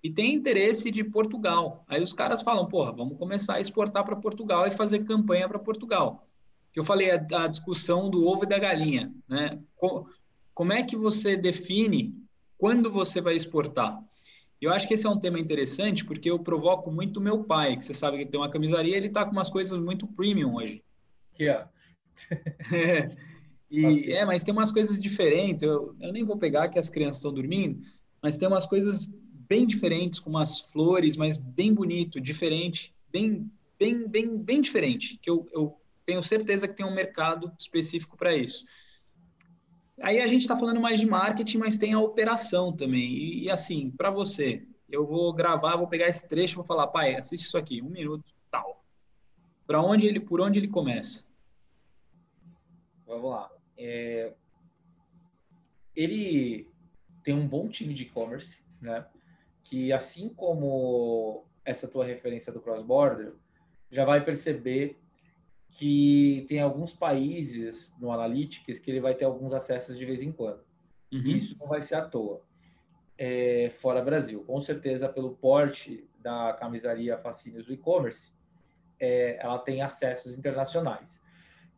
e 0.03 0.11
tem 0.11 0.35
interesse 0.35 0.91
de 0.91 1.05
Portugal. 1.05 1.85
Aí 1.87 2.03
os 2.03 2.13
caras 2.13 2.43
falam, 2.43 2.67
porra, 2.67 2.91
vamos 2.91 3.17
começar 3.17 3.55
a 3.55 3.61
exportar 3.61 4.05
para 4.05 4.17
Portugal 4.17 4.67
e 4.67 4.73
fazer 4.73 5.05
campanha 5.05 5.49
para 5.49 5.59
Portugal. 5.59 6.27
Que 6.73 6.81
eu 6.81 6.85
falei 6.85 7.13
a, 7.13 7.15
a, 7.15 7.47
discussão 7.47 8.11
do 8.11 8.27
ovo 8.27 8.43
e 8.43 8.49
da 8.49 8.59
galinha, 8.59 9.15
né? 9.29 9.59
Co 9.77 10.09
como 10.53 10.73
é 10.73 10.83
que 10.83 10.97
você 10.97 11.37
define 11.37 12.15
quando 12.59 12.91
você 12.91 13.21
vai 13.21 13.35
exportar? 13.35 14.01
Eu 14.64 14.72
acho 14.72 14.88
que 14.88 14.94
esse 14.94 15.07
é 15.07 15.11
um 15.11 15.18
tema 15.18 15.38
interessante 15.38 16.05
porque 16.05 16.31
eu 16.31 16.38
provoco 16.38 16.90
muito 16.90 17.20
meu 17.20 17.44
pai, 17.44 17.77
que 17.77 17.85
você 17.85 17.92
sabe 17.92 18.18
que 18.18 18.27
tem 18.27 18.40
uma 18.40 18.50
camisaria, 18.50 18.96
ele 18.96 19.09
está 19.09 19.24
com 19.24 19.33
umas 19.33 19.50
coisas 19.50 19.79
muito 19.79 20.07
premium 20.07 20.55
hoje. 20.55 20.83
Que 21.33 21.48
é. 21.48 21.66
é. 22.72 23.16
E, 23.70 24.12
é, 24.12 24.24
mas 24.24 24.42
tem 24.42 24.55
umas 24.55 24.72
coisas 24.72 25.00
diferentes. 25.03 25.62
Eu, 25.62 25.94
eu 26.00 26.12
nem 26.12 26.24
vou 26.24 26.38
pegar 26.38 26.68
que 26.68 26.79
as 26.79 26.88
crianças 26.88 27.16
estão 27.16 27.33
dormindo, 27.33 27.81
mas 28.22 28.38
tem 28.38 28.48
umas 28.48 28.66
coisas 28.66 29.12
bem 29.48 29.66
diferentes, 29.66 30.18
com 30.18 30.31
umas 30.31 30.61
flores, 30.61 31.16
mas 31.16 31.37
bem 31.37 31.74
bonito, 31.74 32.20
diferente, 32.20 32.94
bem, 33.12 33.50
bem, 33.79 34.09
bem, 34.09 34.38
bem 34.38 34.61
diferente. 34.61 35.18
Que 35.20 35.29
eu, 35.29 35.46
eu 35.53 35.77
tenho 36.07 36.22
certeza 36.22 36.66
que 36.66 36.74
tem 36.74 36.87
um 36.87 36.94
mercado 36.94 37.53
específico 37.59 38.16
para 38.16 38.35
isso. 38.35 38.64
Aí 40.01 40.21
a 40.21 40.27
gente 40.27 40.43
está 40.43 40.57
falando 40.57 40.81
mais 40.81 40.99
de 40.99 41.07
marketing, 41.07 41.59
mas 41.59 41.77
tem 41.77 41.93
a 41.93 42.01
operação 42.01 42.73
também. 42.73 43.05
E, 43.05 43.45
e 43.45 43.51
assim, 43.51 43.91
para 43.91 44.11
você, 44.11 44.67
eu 44.91 45.07
vou 45.07 45.33
gravar, 45.33 45.77
vou 45.77 45.87
pegar 45.87 46.09
esse 46.09 46.29
trecho, 46.29 46.57
vou 46.57 46.65
falar, 46.65 46.89
pai, 46.89 47.17
assiste 47.17 47.45
isso 47.45 47.57
aqui, 47.57 47.81
um 47.81 47.91
minuto, 47.91 48.33
tal. 48.51 48.85
Para 49.67 49.83
onde 49.83 50.07
ele, 50.07 50.21
por 50.21 50.41
onde 50.41 50.59
ele 50.59 50.69
começa? 50.69 51.25
Vamos 53.07 53.31
lá. 53.31 53.51
É... 53.77 54.35
Ele 55.95 56.69
tem 57.23 57.35
um 57.35 57.47
bom 57.47 57.69
time 57.69 57.95
de 57.95 58.03
e-commerce, 58.03 58.63
né? 58.81 59.07
Que 59.63 59.93
assim 59.93 60.29
como 60.29 61.47
essa 61.65 61.89
tua 61.89 62.05
referência 62.05 62.53
do 62.53 62.61
cross-border, 62.61 63.35
já 63.91 64.05
vai 64.05 64.23
perceber 64.23 65.01
que 65.75 66.47
tem 66.49 66.61
alguns 66.61 66.93
países 66.93 67.95
no 68.01 68.13
Analytics 68.13 68.79
que 68.79 68.91
ele 68.91 69.01
vai 69.01 69.15
ter 69.15 69.25
alguns 69.25 69.53
acessos 69.53 69.99
de 69.99 70.05
vez 70.07 70.23
em 70.23 70.31
quando. 70.31 70.61
Uhum. 71.13 71.27
Isso 71.27 71.57
não 71.59 71.67
vai 71.67 71.81
ser 71.81 71.97
à 71.97 72.03
toa. 72.03 72.41
É, 73.19 73.71
fora 73.79 74.01
Brasil. 74.01 74.43
Com 74.45 74.61
certeza, 74.61 75.09
pelo 75.09 75.31
porte 75.35 76.09
da 76.21 76.53
camisaria 76.53 77.19
Fascínios 77.19 77.67
do 77.67 77.73
e-commerce, 77.73 78.33
é, 79.01 79.37
ela 79.45 79.59
tem 79.59 79.83
acessos 79.83 80.39
internacionais. 80.39 81.21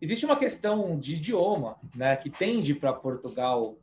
Existe 0.01 0.27
uma 0.27 0.39
questão 0.39 0.99
de 0.99 1.15
idioma, 1.15 1.79
né, 1.95 2.17
que 2.17 2.29
tende 2.29 2.75
para 2.75 2.93
Portugal 2.93 3.79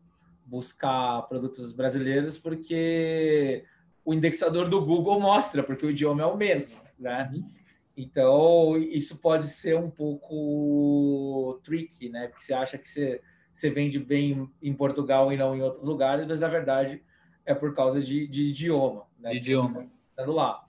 buscar 0.45 1.23
produtos 1.23 1.73
brasileiros 1.73 2.38
porque 2.38 3.65
o 4.06 4.13
indexador 4.13 4.69
do 4.69 4.86
Google 4.86 5.19
mostra, 5.19 5.63
porque 5.63 5.88
o 5.88 5.89
idioma 5.89 6.21
é 6.21 6.26
o 6.26 6.38
mesmo, 6.38 6.80
né? 6.99 7.32
Uhum. 7.34 7.49
Então, 7.95 8.75
isso 8.77 9.17
pode 9.17 9.45
ser 9.45 9.77
um 9.77 9.89
pouco 9.89 11.60
tricky, 11.63 12.10
né? 12.10 12.27
Porque 12.27 12.43
você 12.43 12.53
acha 12.53 12.77
que 12.77 12.88
você, 12.88 13.21
você 13.53 13.69
vende 13.69 13.99
bem 13.99 14.49
em 14.62 14.73
Portugal 14.73 15.32
e 15.32 15.38
não 15.38 15.56
em 15.56 15.62
outros 15.62 15.84
lugares, 15.84 16.25
mas 16.25 16.41
na 16.41 16.47
verdade 16.47 17.03
é 17.45 17.53
por 17.53 17.75
causa 17.75 18.01
de, 18.01 18.27
de 18.27 18.49
idioma, 18.49 19.06
né? 19.19 19.32
De 19.32 19.38
idioma. 19.38 19.84
Tá 20.15 20.25
lá. 20.25 20.65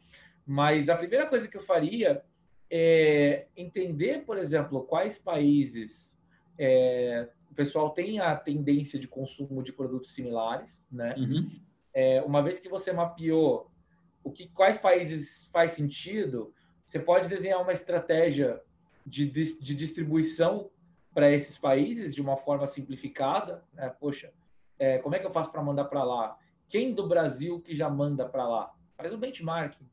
Mas 0.46 0.88
a 0.88 0.96
primeira 0.96 1.26
coisa 1.26 1.48
que 1.48 1.56
eu 1.56 1.62
faria 1.62 2.22
é 2.70 3.46
entender, 3.56 4.24
por 4.24 4.36
exemplo, 4.36 4.84
quais 4.84 5.16
países 5.16 6.18
é, 6.58 7.28
o 7.50 7.54
pessoal 7.54 7.90
tem 7.90 8.20
a 8.20 8.34
tendência 8.36 8.98
de 8.98 9.08
consumo 9.08 9.62
de 9.62 9.72
produtos 9.72 10.12
similares, 10.12 10.88
né? 10.90 11.14
Uhum. 11.16 11.50
É, 11.94 12.20
uma 12.22 12.42
vez 12.42 12.58
que 12.58 12.68
você 12.68 12.92
mapeou 12.92 13.70
o 14.24 14.32
que, 14.32 14.48
quais 14.48 14.76
países 14.76 15.48
faz 15.52 15.72
sentido, 15.72 16.52
você 16.84 16.98
pode 17.00 17.28
desenhar 17.28 17.60
uma 17.60 17.72
estratégia 17.72 18.60
de, 19.06 19.26
de 19.26 19.74
distribuição 19.74 20.70
para 21.12 21.30
esses 21.30 21.56
países 21.56 22.14
de 22.14 22.20
uma 22.20 22.36
forma 22.36 22.66
simplificada. 22.66 23.64
Né? 23.72 23.88
Poxa, 23.88 24.32
é, 24.78 24.98
como 24.98 25.14
é 25.14 25.18
que 25.18 25.26
eu 25.26 25.30
faço 25.30 25.50
para 25.50 25.62
mandar 25.62 25.84
para 25.84 26.02
lá? 26.02 26.36
Quem 26.68 26.92
do 26.92 27.06
Brasil 27.06 27.60
que 27.60 27.74
já 27.74 27.88
manda 27.88 28.28
para 28.28 28.46
lá? 28.46 28.74
Faz 28.96 29.12
um 29.12 29.18
benchmarking. 29.18 29.88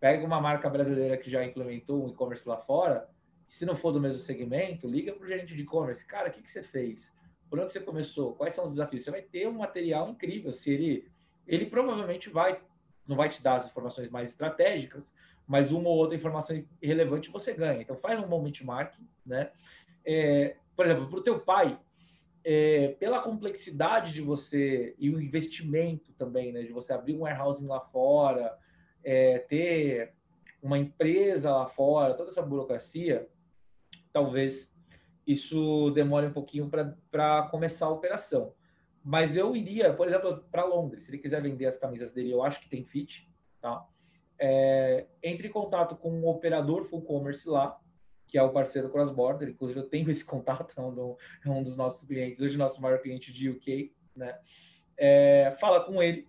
Pega 0.00 0.24
uma 0.24 0.40
marca 0.40 0.68
brasileira 0.68 1.16
que 1.16 1.30
já 1.30 1.44
implementou 1.44 2.04
um 2.04 2.08
e-commerce 2.08 2.48
lá 2.48 2.56
fora. 2.56 3.08
Se 3.46 3.64
não 3.64 3.76
for 3.76 3.92
do 3.92 4.00
mesmo 4.00 4.20
segmento, 4.20 4.88
liga 4.88 5.12
para 5.12 5.24
o 5.24 5.28
gerente 5.28 5.54
de 5.54 5.62
e-commerce. 5.62 6.04
Cara, 6.04 6.28
o 6.28 6.32
que, 6.32 6.42
que 6.42 6.50
você 6.50 6.62
fez? 6.62 7.12
Por 7.48 7.60
onde 7.60 7.72
você 7.72 7.80
começou? 7.80 8.34
Quais 8.34 8.54
são 8.54 8.64
os 8.64 8.72
desafios? 8.72 9.04
Você 9.04 9.10
vai 9.10 9.22
ter 9.22 9.46
um 9.46 9.52
material 9.52 10.08
incrível. 10.08 10.52
Se 10.52 10.70
ele, 10.70 11.08
ele 11.46 11.66
provavelmente 11.66 12.28
vai, 12.28 12.60
não 13.06 13.16
vai 13.16 13.28
te 13.28 13.42
dar 13.42 13.56
as 13.56 13.66
informações 13.66 14.10
mais 14.10 14.30
estratégicas, 14.30 15.12
mas 15.46 15.70
uma 15.72 15.88
ou 15.88 15.96
outra 15.96 16.16
informação 16.16 16.56
relevante 16.82 17.30
você 17.30 17.52
ganha. 17.52 17.80
Então 17.80 17.96
faz 17.96 18.20
um 18.20 18.26
bom 18.26 18.42
benchmark, 18.42 18.94
né? 19.24 19.50
É, 20.04 20.56
por 20.74 20.84
exemplo, 20.84 21.08
para 21.08 21.18
o 21.18 21.22
teu 21.22 21.40
pai, 21.40 21.78
é, 22.44 22.88
pela 22.98 23.20
complexidade 23.20 24.12
de 24.12 24.22
você 24.22 24.94
e 24.98 25.10
o 25.10 25.20
investimento 25.20 26.12
também, 26.14 26.52
né? 26.52 26.62
De 26.62 26.72
você 26.72 26.92
abrir 26.92 27.14
um 27.14 27.20
warehousing 27.20 27.66
lá 27.66 27.80
fora, 27.80 28.56
é, 29.04 29.38
ter 29.38 30.14
uma 30.62 30.78
empresa 30.78 31.52
lá 31.52 31.66
fora, 31.66 32.14
toda 32.14 32.30
essa 32.30 32.42
burocracia, 32.42 33.28
talvez 34.12 34.74
isso 35.26 35.90
demore 35.90 36.26
um 36.26 36.32
pouquinho 36.32 36.70
para 37.10 37.42
começar 37.50 37.86
a 37.86 37.90
operação. 37.90 38.52
Mas 39.08 39.36
eu 39.36 39.54
iria, 39.54 39.92
por 39.92 40.08
exemplo, 40.08 40.44
para 40.50 40.64
Londres. 40.64 41.04
Se 41.04 41.10
ele 41.10 41.18
quiser 41.18 41.40
vender 41.40 41.66
as 41.66 41.78
camisas 41.78 42.12
dele, 42.12 42.32
eu 42.32 42.42
acho 42.42 42.60
que 42.60 42.68
tem 42.68 42.84
fit, 42.84 43.30
tá? 43.60 43.86
é, 44.38 45.06
entre 45.22 45.48
em 45.48 45.50
contato 45.50 45.96
com 45.96 46.10
um 46.10 46.26
operador 46.26 46.84
full 46.84 47.02
commerce 47.02 47.48
lá, 47.48 47.78
que 48.26 48.36
é 48.36 48.42
o 48.42 48.50
parceiro 48.50 48.90
Cross 48.90 49.10
Border. 49.10 49.48
Inclusive, 49.48 49.80
eu 49.80 49.88
tenho 49.88 50.08
esse 50.10 50.24
contato, 50.24 50.78
é 50.78 50.82
um, 50.82 50.94
do, 50.94 51.16
é 51.44 51.50
um 51.50 51.62
dos 51.62 51.76
nossos 51.76 52.06
clientes, 52.06 52.40
hoje 52.40 52.56
nosso 52.56 52.80
maior 52.80 53.00
cliente 53.00 53.32
de 53.32 53.50
UK, 53.50 53.94
né? 54.14 54.38
É, 54.98 55.54
fala 55.60 55.84
com 55.84 56.02
ele 56.02 56.28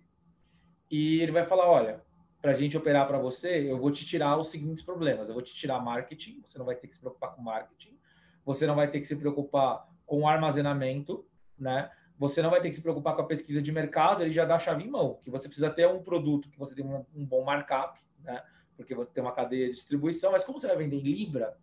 e 0.90 1.20
ele 1.20 1.32
vai 1.32 1.44
falar: 1.44 1.68
olha, 1.70 2.02
para 2.40 2.52
a 2.52 2.54
gente 2.54 2.76
operar 2.76 3.06
para 3.06 3.18
você, 3.18 3.70
eu 3.70 3.78
vou 3.78 3.90
te 3.90 4.04
tirar 4.04 4.36
os 4.36 4.48
seguintes 4.48 4.82
problemas. 4.84 5.28
Eu 5.28 5.34
vou 5.34 5.42
te 5.42 5.54
tirar 5.54 5.80
marketing, 5.80 6.40
você 6.44 6.58
não 6.58 6.66
vai 6.66 6.76
ter 6.76 6.86
que 6.86 6.94
se 6.94 7.00
preocupar 7.00 7.34
com 7.34 7.42
marketing, 7.42 7.98
você 8.44 8.66
não 8.66 8.74
vai 8.74 8.90
ter 8.90 9.00
que 9.00 9.06
se 9.06 9.16
preocupar 9.16 9.86
com 10.04 10.28
armazenamento, 10.28 11.26
né? 11.58 11.90
Você 12.18 12.42
não 12.42 12.50
vai 12.50 12.60
ter 12.60 12.68
que 12.68 12.74
se 12.74 12.82
preocupar 12.82 13.14
com 13.14 13.22
a 13.22 13.26
pesquisa 13.26 13.62
de 13.62 13.70
mercado, 13.70 14.22
ele 14.22 14.32
já 14.32 14.44
dá 14.44 14.56
a 14.56 14.58
chave 14.58 14.84
em 14.84 14.90
mão, 14.90 15.20
que 15.22 15.30
você 15.30 15.46
precisa 15.46 15.70
ter 15.70 15.86
um 15.86 16.02
produto 16.02 16.50
que 16.50 16.58
você 16.58 16.74
tem 16.74 16.84
um, 16.84 17.04
um 17.14 17.24
bom 17.24 17.44
markup, 17.44 18.00
né? 18.24 18.42
Porque 18.76 18.94
você 18.94 19.10
tem 19.10 19.22
uma 19.22 19.32
cadeia 19.32 19.66
de 19.66 19.74
distribuição, 19.74 20.32
mas 20.32 20.44
como 20.44 20.58
você 20.58 20.66
vai 20.66 20.76
vender 20.76 20.96
em 20.96 21.02
Libra, 21.02 21.56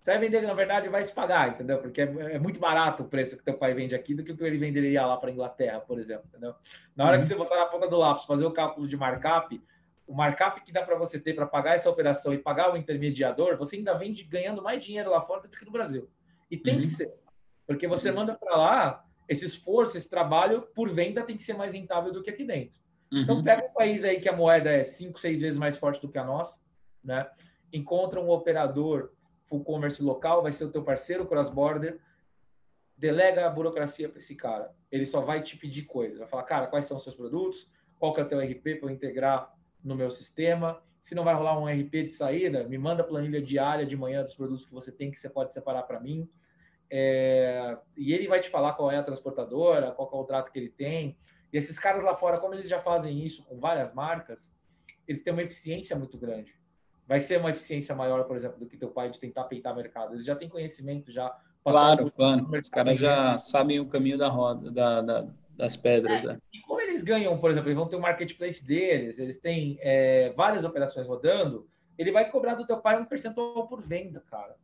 você 0.00 0.12
vai 0.12 0.20
vender, 0.20 0.42
na 0.42 0.54
verdade, 0.54 0.88
vai 0.88 1.04
se 1.04 1.12
pagar, 1.12 1.50
entendeu? 1.50 1.78
Porque 1.78 2.00
é, 2.00 2.04
é 2.04 2.38
muito 2.38 2.58
barato 2.58 3.02
o 3.02 3.08
preço 3.08 3.36
que 3.36 3.44
teu 3.44 3.54
pai 3.54 3.74
vende 3.74 3.94
aqui 3.94 4.14
do 4.14 4.24
que 4.24 4.32
o 4.32 4.36
que 4.36 4.44
ele 4.44 4.58
venderia 4.58 5.04
lá 5.04 5.16
para 5.16 5.30
Inglaterra, 5.30 5.80
por 5.80 5.98
exemplo, 5.98 6.24
entendeu? 6.28 6.54
Na 6.96 7.06
hora 7.06 7.16
uhum. 7.16 7.22
que 7.22 7.28
você 7.28 7.34
botar 7.34 7.56
na 7.56 7.66
ponta 7.66 7.88
do 7.88 7.98
lápis, 7.98 8.24
fazer 8.24 8.44
o 8.44 8.50
cálculo 8.50 8.88
de 8.88 8.96
markup, 8.96 9.62
o 10.06 10.14
markup 10.14 10.62
que 10.62 10.72
dá 10.72 10.82
para 10.82 10.96
você 10.96 11.20
ter 11.20 11.34
para 11.34 11.46
pagar 11.46 11.74
essa 11.74 11.88
operação 11.88 12.32
e 12.32 12.38
pagar 12.38 12.72
o 12.72 12.76
intermediador, 12.76 13.56
você 13.56 13.76
ainda 13.76 13.94
vende 13.94 14.24
ganhando 14.24 14.62
mais 14.62 14.82
dinheiro 14.82 15.10
lá 15.10 15.20
fora 15.20 15.42
do 15.42 15.48
que 15.50 15.64
no 15.64 15.70
Brasil. 15.70 16.10
E 16.50 16.56
tem 16.56 16.76
uhum. 16.76 16.80
que 16.80 16.88
ser. 16.88 17.14
Porque 17.66 17.86
você 17.86 18.10
manda 18.10 18.34
para 18.34 18.56
lá, 18.56 19.04
esse 19.30 19.46
esforço, 19.46 19.96
esse 19.96 20.08
trabalho 20.08 20.62
por 20.74 20.92
venda 20.92 21.22
tem 21.22 21.36
que 21.36 21.44
ser 21.44 21.54
mais 21.54 21.72
rentável 21.72 22.12
do 22.12 22.20
que 22.20 22.30
aqui 22.30 22.44
dentro. 22.44 22.80
Uhum. 23.12 23.20
Então, 23.20 23.44
pega 23.44 23.64
um 23.64 23.72
país 23.72 24.02
aí 24.02 24.20
que 24.20 24.28
a 24.28 24.34
moeda 24.34 24.68
é 24.72 24.82
cinco, 24.82 25.20
seis 25.20 25.40
vezes 25.40 25.56
mais 25.56 25.78
forte 25.78 26.02
do 26.02 26.08
que 26.08 26.18
a 26.18 26.24
nossa, 26.24 26.60
né? 27.02 27.30
Encontra 27.72 28.20
um 28.20 28.28
operador 28.28 29.12
full 29.46 29.62
commerce 29.62 30.02
local, 30.02 30.42
vai 30.42 30.50
ser 30.50 30.64
o 30.64 30.70
teu 30.72 30.82
parceiro 30.82 31.26
cross-border, 31.26 32.00
delega 32.96 33.46
a 33.46 33.50
burocracia 33.50 34.08
para 34.08 34.18
esse 34.18 34.34
cara. 34.34 34.74
Ele 34.90 35.06
só 35.06 35.20
vai 35.20 35.40
te 35.40 35.56
pedir 35.56 35.84
coisa. 35.84 36.18
Vai 36.18 36.28
falar, 36.28 36.42
cara, 36.42 36.66
quais 36.66 36.86
são 36.86 36.96
os 36.96 37.04
seus 37.04 37.14
produtos? 37.14 37.70
Qual 38.00 38.12
que 38.12 38.20
é 38.20 38.24
o 38.24 38.28
teu 38.28 38.40
RP 38.40 38.80
para 38.80 38.88
eu 38.88 38.90
integrar 38.90 39.54
no 39.82 39.94
meu 39.94 40.10
sistema? 40.10 40.82
Se 41.00 41.14
não 41.14 41.22
vai 41.22 41.34
rolar 41.34 41.56
um 41.56 41.66
RP 41.66 42.02
de 42.02 42.10
saída, 42.10 42.64
me 42.64 42.76
manda 42.76 43.02
a 43.02 43.06
planilha 43.06 43.40
diária 43.40 43.86
de 43.86 43.96
manhã 43.96 44.24
dos 44.24 44.34
produtos 44.34 44.64
que 44.64 44.72
você 44.72 44.90
tem 44.90 45.08
que 45.08 45.20
você 45.20 45.30
pode 45.30 45.52
separar 45.52 45.84
para 45.84 46.00
mim 46.00 46.28
é, 46.90 47.78
e 47.96 48.12
ele 48.12 48.28
vai 48.28 48.40
te 48.40 48.48
falar 48.48 48.72
qual 48.74 48.90
é 48.90 48.96
a 48.96 49.02
transportadora, 49.02 49.92
qual 49.92 50.06
é 50.06 50.08
o 50.08 50.12
contrato 50.12 50.50
que 50.50 50.58
ele 50.58 50.70
tem. 50.70 51.16
E 51.52 51.56
esses 51.56 51.78
caras 51.78 52.02
lá 52.02 52.14
fora, 52.16 52.38
como 52.38 52.54
eles 52.54 52.68
já 52.68 52.80
fazem 52.80 53.24
isso 53.24 53.44
com 53.44 53.58
várias 53.58 53.92
marcas, 53.94 54.52
eles 55.06 55.22
têm 55.22 55.32
uma 55.32 55.42
eficiência 55.42 55.96
muito 55.96 56.18
grande. 56.18 56.54
Vai 57.06 57.20
ser 57.20 57.38
uma 57.38 57.50
eficiência 57.50 57.94
maior, 57.94 58.24
por 58.24 58.36
exemplo, 58.36 58.58
do 58.58 58.66
que 58.66 58.76
teu 58.76 58.90
pai 58.90 59.10
de 59.10 59.18
tentar 59.18 59.44
peitar 59.44 59.74
mercado. 59.74 60.14
Eles 60.14 60.24
já 60.24 60.36
têm 60.36 60.48
conhecimento, 60.48 61.10
já 61.10 61.36
Claro, 61.62 62.10
claro. 62.12 62.48
Os 62.50 62.70
caras 62.70 62.98
já 62.98 63.36
sabem 63.36 63.80
o 63.80 63.86
caminho 63.86 64.16
da 64.16 64.28
roda, 64.28 64.70
da, 64.70 65.02
da 65.02 65.26
das 65.60 65.76
pedras. 65.76 66.24
É. 66.24 66.28
Né? 66.28 66.38
E 66.52 66.60
como 66.62 66.80
eles 66.80 67.02
ganham, 67.02 67.36
por 67.38 67.50
exemplo, 67.50 67.68
eles 67.68 67.78
vão 67.78 67.86
ter 67.86 67.96
um 67.96 68.00
marketplace 68.00 68.64
deles, 68.64 69.18
eles 69.18 69.38
têm 69.38 69.78
é, 69.80 70.30
várias 70.30 70.64
operações 70.64 71.06
rodando, 71.06 71.68
ele 71.98 72.10
vai 72.10 72.30
cobrar 72.30 72.54
do 72.54 72.66
teu 72.66 72.78
pai 72.78 72.98
um 72.98 73.04
percentual 73.04 73.68
por 73.68 73.82
venda, 73.82 74.24
cara. 74.30 74.56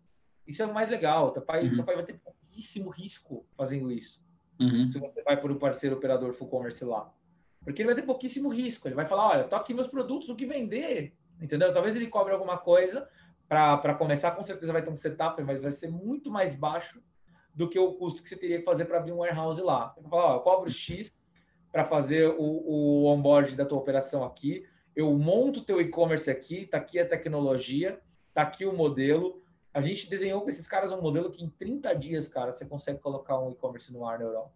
Isso 0.47 0.63
é 0.63 0.67
o 0.67 0.73
mais 0.73 0.89
legal. 0.89 1.33
Teu 1.33 1.43
pai, 1.43 1.67
uhum. 1.67 1.77
teu 1.77 1.85
pai 1.85 1.95
vai 1.97 2.05
ter 2.05 2.15
pouquíssimo 2.15 2.91
risco 2.91 3.47
fazendo 3.57 3.91
isso. 3.91 4.25
Uhum. 4.61 4.89
Se 4.89 4.99
você 4.99 5.23
vai 5.23 5.39
por 5.41 5.51
um 5.51 5.59
parceiro 5.59 5.97
operador 5.97 6.33
full 6.33 6.49
commerce 6.49 6.85
lá. 6.85 7.13
Porque 7.63 7.83
ele 7.83 7.89
vai 7.89 7.97
ter 7.97 8.07
pouquíssimo 8.07 8.49
risco. 8.49 8.87
Ele 8.87 8.95
vai 8.95 9.07
falar: 9.07 9.29
olha, 9.29 9.45
tô 9.45 9.57
aqui 9.57 9.75
meus 9.75 9.89
produtos, 9.89 10.29
o 10.29 10.37
que 10.37 10.47
vender. 10.47 11.15
Entendeu? 11.41 11.73
Talvez 11.73 11.97
ele 11.97 12.07
cobre 12.07 12.33
alguma 12.33 12.57
coisa 12.57 13.09
para 13.49 13.95
começar, 13.95 14.33
com 14.33 14.43
certeza 14.43 14.73
vai 14.73 14.83
ter 14.83 14.91
um 14.91 14.97
setup, 14.97 15.41
mas 15.43 15.61
vai 15.61 15.71
ser 15.71 15.89
muito 15.89 16.31
mais 16.31 16.55
baixo 16.55 17.03
do 17.55 17.69
que 17.69 17.79
o 17.79 17.93
custo 17.95 18.23
que 18.23 18.29
você 18.29 18.37
teria 18.37 18.59
que 18.59 18.65
fazer 18.65 18.87
para 18.87 18.99
abrir 18.99 19.13
um 19.13 19.19
warehouse 19.19 19.61
lá. 19.63 19.95
Ele 19.97 20.09
vai 20.09 20.11
falar: 20.11 20.33
ó, 20.33 20.37
eu 20.37 20.41
cobro 20.41 20.71
X 20.71 21.15
para 21.71 21.85
fazer 21.85 22.29
o, 22.29 22.43
o 22.43 23.05
onboard 23.07 23.55
da 23.57 23.65
tua 23.65 23.79
operação 23.79 24.25
aqui. 24.25 24.67
Eu 24.95 25.13
monto 25.13 25.63
teu 25.63 25.81
e-commerce 25.81 26.31
aqui, 26.31 26.67
tá 26.67 26.79
aqui 26.79 26.99
a 26.99 27.07
tecnologia, 27.07 28.01
tá 28.33 28.43
aqui 28.43 28.65
o 28.65 28.73
modelo 28.73 29.43
a 29.77 29.83
gente 29.83 30.09
desenhou 30.09 30.41
com 30.41 30.49
esses 30.49 30.67
caras 30.67 30.91
um 30.91 31.03
modelo 31.03 31.31
que 31.31 31.45
em 31.45 31.51
30 31.51 31.95
dias, 31.97 32.27
cara, 32.27 32.51
você 32.51 32.65
consegue 32.65 32.99
colocar 32.99 33.39
um 33.39 33.51
e-commerce 33.51 33.93
no 33.93 34.07
ar 34.07 34.19
na 34.19 34.25
Europa. 34.25 34.51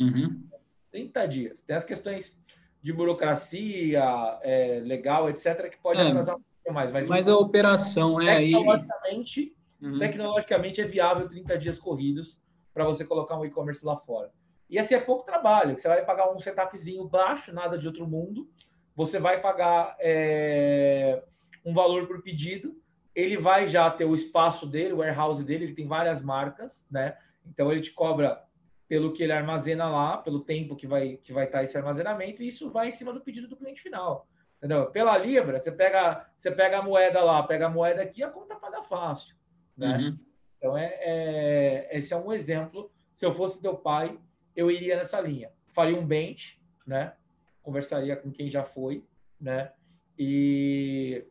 Uhum. 0.00 0.48
30 0.90 1.28
dias. 1.28 1.62
Tem 1.62 1.76
as 1.76 1.84
questões 1.84 2.34
de 2.80 2.90
burocracia, 2.90 4.02
é, 4.40 4.80
legal, 4.82 5.28
etc., 5.28 5.68
que 5.68 5.76
pode 5.76 6.00
é, 6.00 6.08
atrasar 6.08 6.36
um 6.36 6.40
pouco 6.40 6.72
mais. 6.72 6.90
Mas, 6.90 7.06
mas 7.06 7.28
a 7.28 7.36
operação 7.36 8.18
é 8.18 8.34
aí. 8.34 8.52
Tecnologicamente, 8.52 9.56
uhum. 9.82 9.98
tecnologicamente 9.98 10.80
é 10.80 10.86
viável 10.86 11.28
30 11.28 11.58
dias 11.58 11.78
corridos 11.78 12.40
para 12.72 12.86
você 12.86 13.04
colocar 13.04 13.38
um 13.38 13.44
e-commerce 13.44 13.84
lá 13.84 13.94
fora. 13.94 14.32
E 14.70 14.78
assim 14.78 14.94
é 14.94 15.00
pouco 15.00 15.26
trabalho. 15.26 15.76
Você 15.76 15.86
vai 15.86 16.02
pagar 16.02 16.32
um 16.32 16.40
setupzinho 16.40 17.06
baixo, 17.06 17.52
nada 17.52 17.76
de 17.76 17.86
outro 17.86 18.08
mundo. 18.08 18.48
Você 18.94 19.18
vai 19.18 19.38
pagar 19.38 19.94
é, 20.00 21.22
um 21.62 21.74
valor 21.74 22.06
por 22.06 22.22
pedido 22.22 22.74
ele 23.16 23.38
vai 23.38 23.66
já 23.66 23.90
ter 23.90 24.04
o 24.04 24.14
espaço 24.14 24.66
dele, 24.66 24.92
o 24.92 24.98
warehouse 24.98 25.42
dele, 25.42 25.64
ele 25.64 25.74
tem 25.74 25.88
várias 25.88 26.20
marcas, 26.20 26.86
né? 26.90 27.16
Então 27.46 27.72
ele 27.72 27.80
te 27.80 27.90
cobra 27.92 28.44
pelo 28.86 29.12
que 29.12 29.22
ele 29.22 29.32
armazena 29.32 29.88
lá, 29.88 30.18
pelo 30.18 30.40
tempo 30.40 30.76
que 30.76 30.86
vai 30.86 31.16
que 31.16 31.32
vai 31.32 31.46
estar 31.46 31.64
esse 31.64 31.76
armazenamento, 31.78 32.42
e 32.42 32.48
isso 32.48 32.70
vai 32.70 32.88
em 32.88 32.92
cima 32.92 33.14
do 33.14 33.22
pedido 33.22 33.48
do 33.48 33.56
cliente 33.56 33.80
final. 33.80 34.28
Entendeu? 34.58 34.90
Pela 34.90 35.16
Libra, 35.16 35.58
você 35.58 35.72
pega, 35.72 36.28
você 36.36 36.50
pega 36.50 36.78
a 36.78 36.82
moeda 36.82 37.22
lá, 37.22 37.42
pega 37.42 37.66
a 37.66 37.70
moeda 37.70 38.02
aqui, 38.02 38.22
a 38.22 38.28
conta 38.28 38.54
paga 38.54 38.82
fácil, 38.82 39.34
né? 39.74 39.96
Uhum. 39.96 40.18
Então 40.58 40.76
é, 40.76 40.94
é, 41.00 41.88
esse 41.96 42.12
é 42.12 42.16
um 42.16 42.30
exemplo. 42.30 42.92
Se 43.14 43.24
eu 43.24 43.34
fosse 43.34 43.62
teu 43.62 43.76
pai, 43.76 44.18
eu 44.54 44.70
iria 44.70 44.94
nessa 44.94 45.18
linha. 45.20 45.50
Faria 45.68 45.98
um 45.98 46.06
bench, 46.06 46.60
né? 46.86 47.14
Conversaria 47.62 48.14
com 48.14 48.30
quem 48.30 48.50
já 48.50 48.62
foi, 48.62 49.04
né? 49.40 49.72
E 50.18 51.26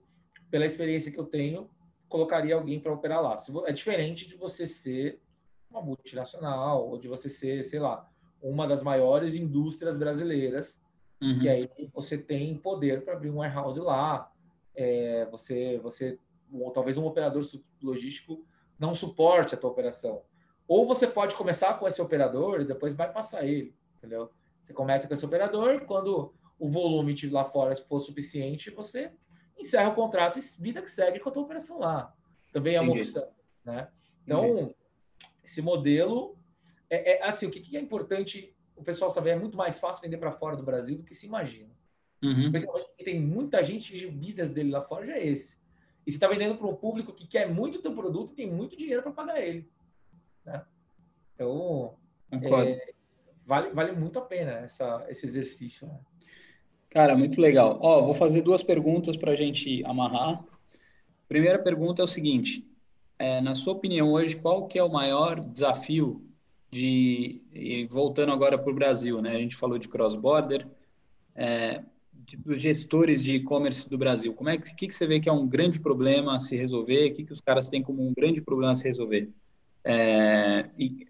pela 0.50 0.66
experiência 0.66 1.12
que 1.12 1.20
eu 1.20 1.26
tenho, 1.26 1.70
colocaria 2.16 2.56
alguém 2.56 2.80
para 2.80 2.94
operar 2.94 3.22
lá. 3.22 3.36
É 3.66 3.74
diferente 3.74 4.26
de 4.26 4.38
você 4.38 4.66
ser 4.66 5.20
uma 5.70 5.82
multinacional 5.82 6.88
ou 6.88 6.98
de 6.98 7.10
você 7.10 7.30
ser, 7.30 7.62
sei 7.66 7.78
lá, 7.78 8.10
uma 8.42 8.66
das 8.66 8.82
maiores 8.82 9.36
indústrias 9.36 9.98
brasileiras, 9.98 10.82
uhum. 11.22 11.40
que 11.40 11.50
aí 11.50 11.70
você 11.94 12.18
tem 12.18 12.56
poder 12.58 13.04
para 13.04 13.16
abrir 13.16 13.30
um 13.30 13.40
warehouse 13.40 13.82
lá. 13.82 14.32
É, 14.74 15.28
você, 15.30 15.78
você, 15.80 16.18
ou 16.54 16.72
talvez 16.72 16.98
um 16.98 17.06
operador 17.06 17.46
logístico 17.84 18.46
não 18.80 18.96
suporte 18.96 19.54
a 19.54 19.58
tua 19.58 19.72
operação. 19.72 20.22
Ou 20.66 20.88
você 20.88 21.06
pode 21.06 21.36
começar 21.36 21.74
com 21.78 21.86
esse 21.86 22.02
operador 22.02 22.62
e 22.62 22.66
depois 22.66 22.94
vai 22.94 23.12
passar 23.12 23.46
ele, 23.46 23.76
entendeu? 23.98 24.32
Você 24.64 24.72
começa 24.72 25.06
com 25.06 25.14
esse 25.14 25.26
operador, 25.26 25.82
quando 25.86 26.34
o 26.58 26.70
volume 26.70 27.14
lá 27.30 27.44
fora 27.44 27.76
for 27.76 28.00
suficiente, 28.00 28.70
você 28.70 29.12
encerra 29.58 29.90
o 29.90 29.96
contrato 29.96 30.40
e 30.40 30.42
vida 30.62 30.82
que 30.82 30.90
segue 30.90 31.20
com 31.20 31.30
a 31.30 31.32
tua 31.32 31.44
operação 31.44 31.80
lá. 31.80 32.14
Também 32.52 32.76
é 32.76 32.82
uma 32.82 32.92
Entendi. 32.92 33.10
opção, 33.10 33.30
né? 33.64 33.90
Então, 34.24 34.46
Entendi. 34.46 34.76
esse 35.44 35.62
modelo 35.62 36.38
é, 36.90 37.14
é, 37.14 37.24
assim, 37.24 37.48
o 37.48 37.52
que, 37.52 37.60
que, 37.60 37.78
é 37.78 37.80
importante 37.80 38.56
o 38.76 38.84
pessoal 38.84 39.10
saber, 39.10 39.32
é 39.32 39.36
muito 39.36 39.58
mais 39.58 39.80
fácil 39.80 40.02
vender 40.02 40.18
para 40.18 40.32
fora 40.32 40.56
do 40.56 40.64
Brasil 40.64 40.98
do 40.98 41.04
que 41.04 41.16
se 41.16 41.26
imagina. 41.26 41.74
Uhum. 42.22 42.52
Principalmente 42.52 42.88
porque 42.88 43.04
tem 43.04 43.20
muita 43.20 43.64
gente, 43.64 44.06
o 44.06 44.12
business 44.12 44.50
dele 44.50 44.72
lá 44.72 44.82
fora 44.82 45.06
já 45.06 45.14
é 45.14 45.26
esse. 45.26 45.58
E 46.06 46.12
você 46.12 46.18
está 46.18 46.28
vendendo 46.28 46.58
para 46.58 46.68
um 46.68 46.76
público 46.76 47.14
que 47.14 47.28
quer 47.28 47.50
muito 47.50 47.80
o 47.80 47.82
teu 47.82 47.94
produto 47.94 48.32
e 48.32 48.36
tem 48.36 48.52
muito 48.52 48.78
dinheiro 48.78 49.02
para 49.02 49.12
pagar 49.12 49.42
ele. 49.42 49.70
Né? 50.44 50.64
Então, 51.34 51.98
é, 52.32 52.94
vale, 53.46 53.70
vale 53.72 53.92
muito 53.94 54.20
a 54.20 54.22
pena 54.22 54.52
essa, 54.52 55.06
esse 55.10 55.26
exercício. 55.26 55.88
Né? 55.88 56.00
Cara, 56.96 57.14
muito 57.14 57.42
legal. 57.42 57.78
Ó, 57.82 58.04
vou 58.04 58.14
fazer 58.14 58.42
duas 58.42 58.64
perguntas 58.64 59.18
para 59.18 59.34
a 59.34 59.36
gente 59.36 59.84
amarrar. 59.84 60.42
Primeira 61.28 61.60
pergunta 61.60 62.02
é 62.02 62.06
o 62.06 62.08
seguinte: 62.08 62.66
é, 63.20 63.42
na 63.42 63.54
sua 63.54 63.74
opinião 63.74 64.14
hoje, 64.14 64.38
qual 64.38 64.66
que 64.66 64.80
é 64.80 64.84
o 64.84 64.90
maior 64.90 65.42
desafio 65.42 66.26
de 66.72 67.42
voltando 67.90 68.32
agora 68.32 68.58
para 68.58 68.72
o 68.72 68.74
Brasil, 68.74 69.22
né? 69.22 69.36
A 69.36 69.40
gente 69.40 69.58
falou 69.58 69.78
de 69.78 69.90
cross-border, 69.90 70.66
é, 71.36 71.84
dos 72.46 72.62
gestores 72.62 73.26
de 73.26 73.36
e-commerce 73.36 73.90
do 73.90 73.98
Brasil. 73.98 74.34
Como 74.34 74.50
é 74.50 74.58
que, 74.58 74.74
que, 74.74 74.88
que 74.88 74.96
você 74.96 75.06
vê 75.06 75.20
que 75.20 75.28
é 75.28 75.34
um 75.34 75.46
grande 75.46 75.82
problema 75.82 76.36
a 76.36 76.40
se 76.40 76.56
resolver? 76.56 77.12
O 77.12 77.14
que, 77.14 77.26
que 77.26 77.34
os 77.34 77.42
caras 77.42 77.68
têm 77.68 77.84
como 77.84 78.08
um 78.08 78.14
grande 78.14 78.42
problema 78.42 78.72
a 78.72 78.76
se 78.76 78.86
resolver? 78.86 79.30
É, 79.84 80.70
e... 80.80 81.06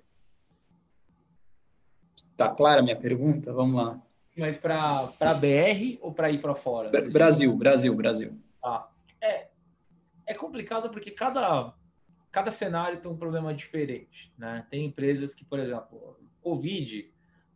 Tá 2.36 2.50
clara 2.50 2.80
a 2.80 2.84
minha 2.84 2.96
pergunta? 2.96 3.54
Vamos 3.54 3.76
lá. 3.76 4.05
Mas 4.36 4.58
para 4.58 5.34
BR 5.40 5.98
ou 6.02 6.14
para 6.14 6.30
ir 6.30 6.40
para 6.40 6.56
fora? 6.56 6.90
Brasil, 7.10 7.56
Brasil, 7.56 7.96
Brasil. 7.96 8.38
Ah, 8.62 8.90
é, 9.22 9.48
é 10.26 10.34
complicado 10.34 10.90
porque 10.90 11.10
cada, 11.10 11.74
cada 12.32 12.52
cenário 12.52 13.00
tem 13.00 13.10
um 13.10 13.16
problema 13.16 13.54
diferente. 13.54 14.34
Né? 14.38 14.66
Tem 14.70 14.86
empresas 14.86 15.34
que, 15.34 15.46
por 15.46 15.60
exemplo, 15.60 16.18
Covid 16.42 17.10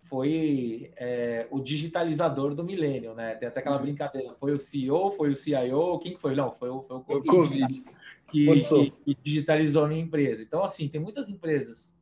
foi 0.09 0.91
é, 0.97 1.47
o 1.51 1.59
digitalizador 1.59 2.55
do 2.55 2.63
milênio, 2.63 3.13
né? 3.13 3.35
Tem 3.35 3.47
até 3.47 3.59
aquela 3.59 3.75
uhum. 3.75 3.83
brincadeira, 3.83 4.33
foi 4.39 4.51
o 4.51 4.57
CEO, 4.57 5.11
foi 5.11 5.29
o 5.29 5.35
CIO, 5.35 5.99
quem 5.99 6.15
foi? 6.15 6.33
Não, 6.33 6.51
foi 6.51 6.69
o, 6.69 6.81
foi 6.81 6.97
o 6.97 7.03
Covid, 7.03 7.29
o 7.29 7.31
COVID. 7.31 7.59
Né? 7.59 7.93
Que, 8.31 8.55
que, 8.55 8.91
que, 8.91 9.17
digitalizou 9.23 9.85
a 9.85 9.87
minha 9.87 10.01
empresa. 10.01 10.41
Então, 10.41 10.63
assim, 10.63 10.87
tem 10.87 10.99
muitas 10.99 11.29
empresas 11.29 11.95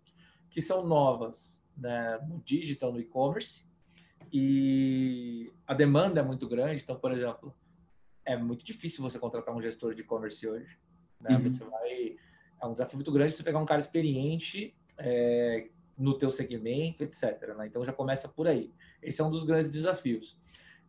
que 0.49 0.61
são 0.61 0.87
novas 0.87 1.61
né, 1.77 2.17
no 2.29 2.39
digital, 2.39 2.93
no 2.93 2.99
e-commerce, 2.99 3.66
e 4.31 5.51
a 5.65 5.73
demanda 5.73 6.19
é 6.19 6.23
muito 6.23 6.47
grande. 6.47 6.83
Então, 6.83 6.95
por 6.95 7.11
exemplo, 7.11 7.53
é 8.25 8.35
muito 8.35 8.63
difícil 8.63 9.03
você 9.03 9.17
contratar 9.17 9.55
um 9.55 9.61
gestor 9.61 9.93
de 9.93 10.01
e-commerce 10.01 10.47
hoje. 10.47 10.77
Né? 11.19 11.35
Uhum. 11.35 11.43
Você 11.43 11.63
vai 11.63 12.17
é 12.61 12.65
um 12.65 12.73
desafio 12.73 12.97
muito 12.97 13.11
grande 13.11 13.35
você 13.35 13.43
pegar 13.43 13.59
um 13.59 13.65
cara 13.65 13.79
experiente 13.79 14.75
é, 14.97 15.67
no 15.97 16.17
teu 16.17 16.31
segmento, 16.31 17.03
etc. 17.03 17.55
Né? 17.55 17.67
Então 17.67 17.85
já 17.85 17.93
começa 17.93 18.27
por 18.27 18.47
aí. 18.47 18.71
Esse 19.01 19.21
é 19.21 19.23
um 19.23 19.31
dos 19.31 19.43
grandes 19.43 19.69
desafios. 19.69 20.37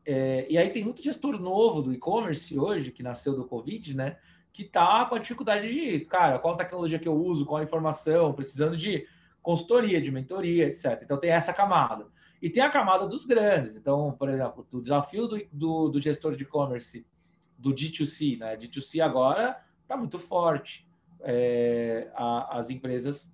É, 0.04 0.46
e 0.48 0.56
aí 0.56 0.70
tem 0.70 0.84
muito 0.84 1.02
gestor 1.02 1.38
novo 1.38 1.82
do 1.82 1.92
e-commerce 1.92 2.58
hoje 2.58 2.90
que 2.90 3.02
nasceu 3.02 3.34
do 3.34 3.44
Covid, 3.44 3.94
né? 3.94 4.16
Que 4.52 4.64
tá 4.64 5.04
com 5.04 5.14
a 5.14 5.18
dificuldade 5.18 5.70
de, 5.70 6.00
cara, 6.06 6.38
qual 6.38 6.56
tecnologia 6.56 6.98
que 6.98 7.06
eu 7.06 7.14
uso, 7.14 7.44
qual 7.44 7.60
a 7.60 7.64
informação, 7.64 8.32
precisando 8.32 8.76
de 8.76 9.06
consultoria, 9.42 10.00
de 10.00 10.10
mentoria, 10.10 10.66
etc. 10.66 11.00
Então 11.02 11.18
tem 11.18 11.30
essa 11.30 11.52
camada. 11.52 12.06
E 12.40 12.48
tem 12.48 12.62
a 12.62 12.70
camada 12.70 13.06
dos 13.06 13.24
grandes. 13.24 13.76
Então, 13.76 14.12
por 14.12 14.28
exemplo, 14.28 14.66
o 14.72 14.80
desafio 14.80 15.26
do, 15.26 15.40
do, 15.52 15.88
do 15.88 16.00
gestor 16.00 16.36
de 16.36 16.44
e-commerce 16.44 17.04
do 17.58 17.74
D2C, 17.74 18.38
né? 18.38 18.56
D2C 18.56 19.00
agora 19.00 19.60
está 19.82 19.96
muito 19.96 20.18
forte. 20.18 20.86
É, 21.20 22.10
a, 22.14 22.58
as 22.58 22.70
empresas 22.70 23.32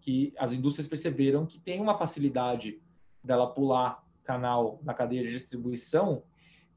que 0.00 0.32
as 0.38 0.52
indústrias 0.52 0.88
perceberam 0.88 1.44
que 1.44 1.60
tem 1.60 1.78
uma 1.80 1.98
facilidade 1.98 2.80
dela 3.22 3.52
pular 3.52 4.02
canal 4.24 4.80
na 4.82 4.94
cadeia 4.94 5.22
de 5.22 5.30
distribuição 5.30 6.22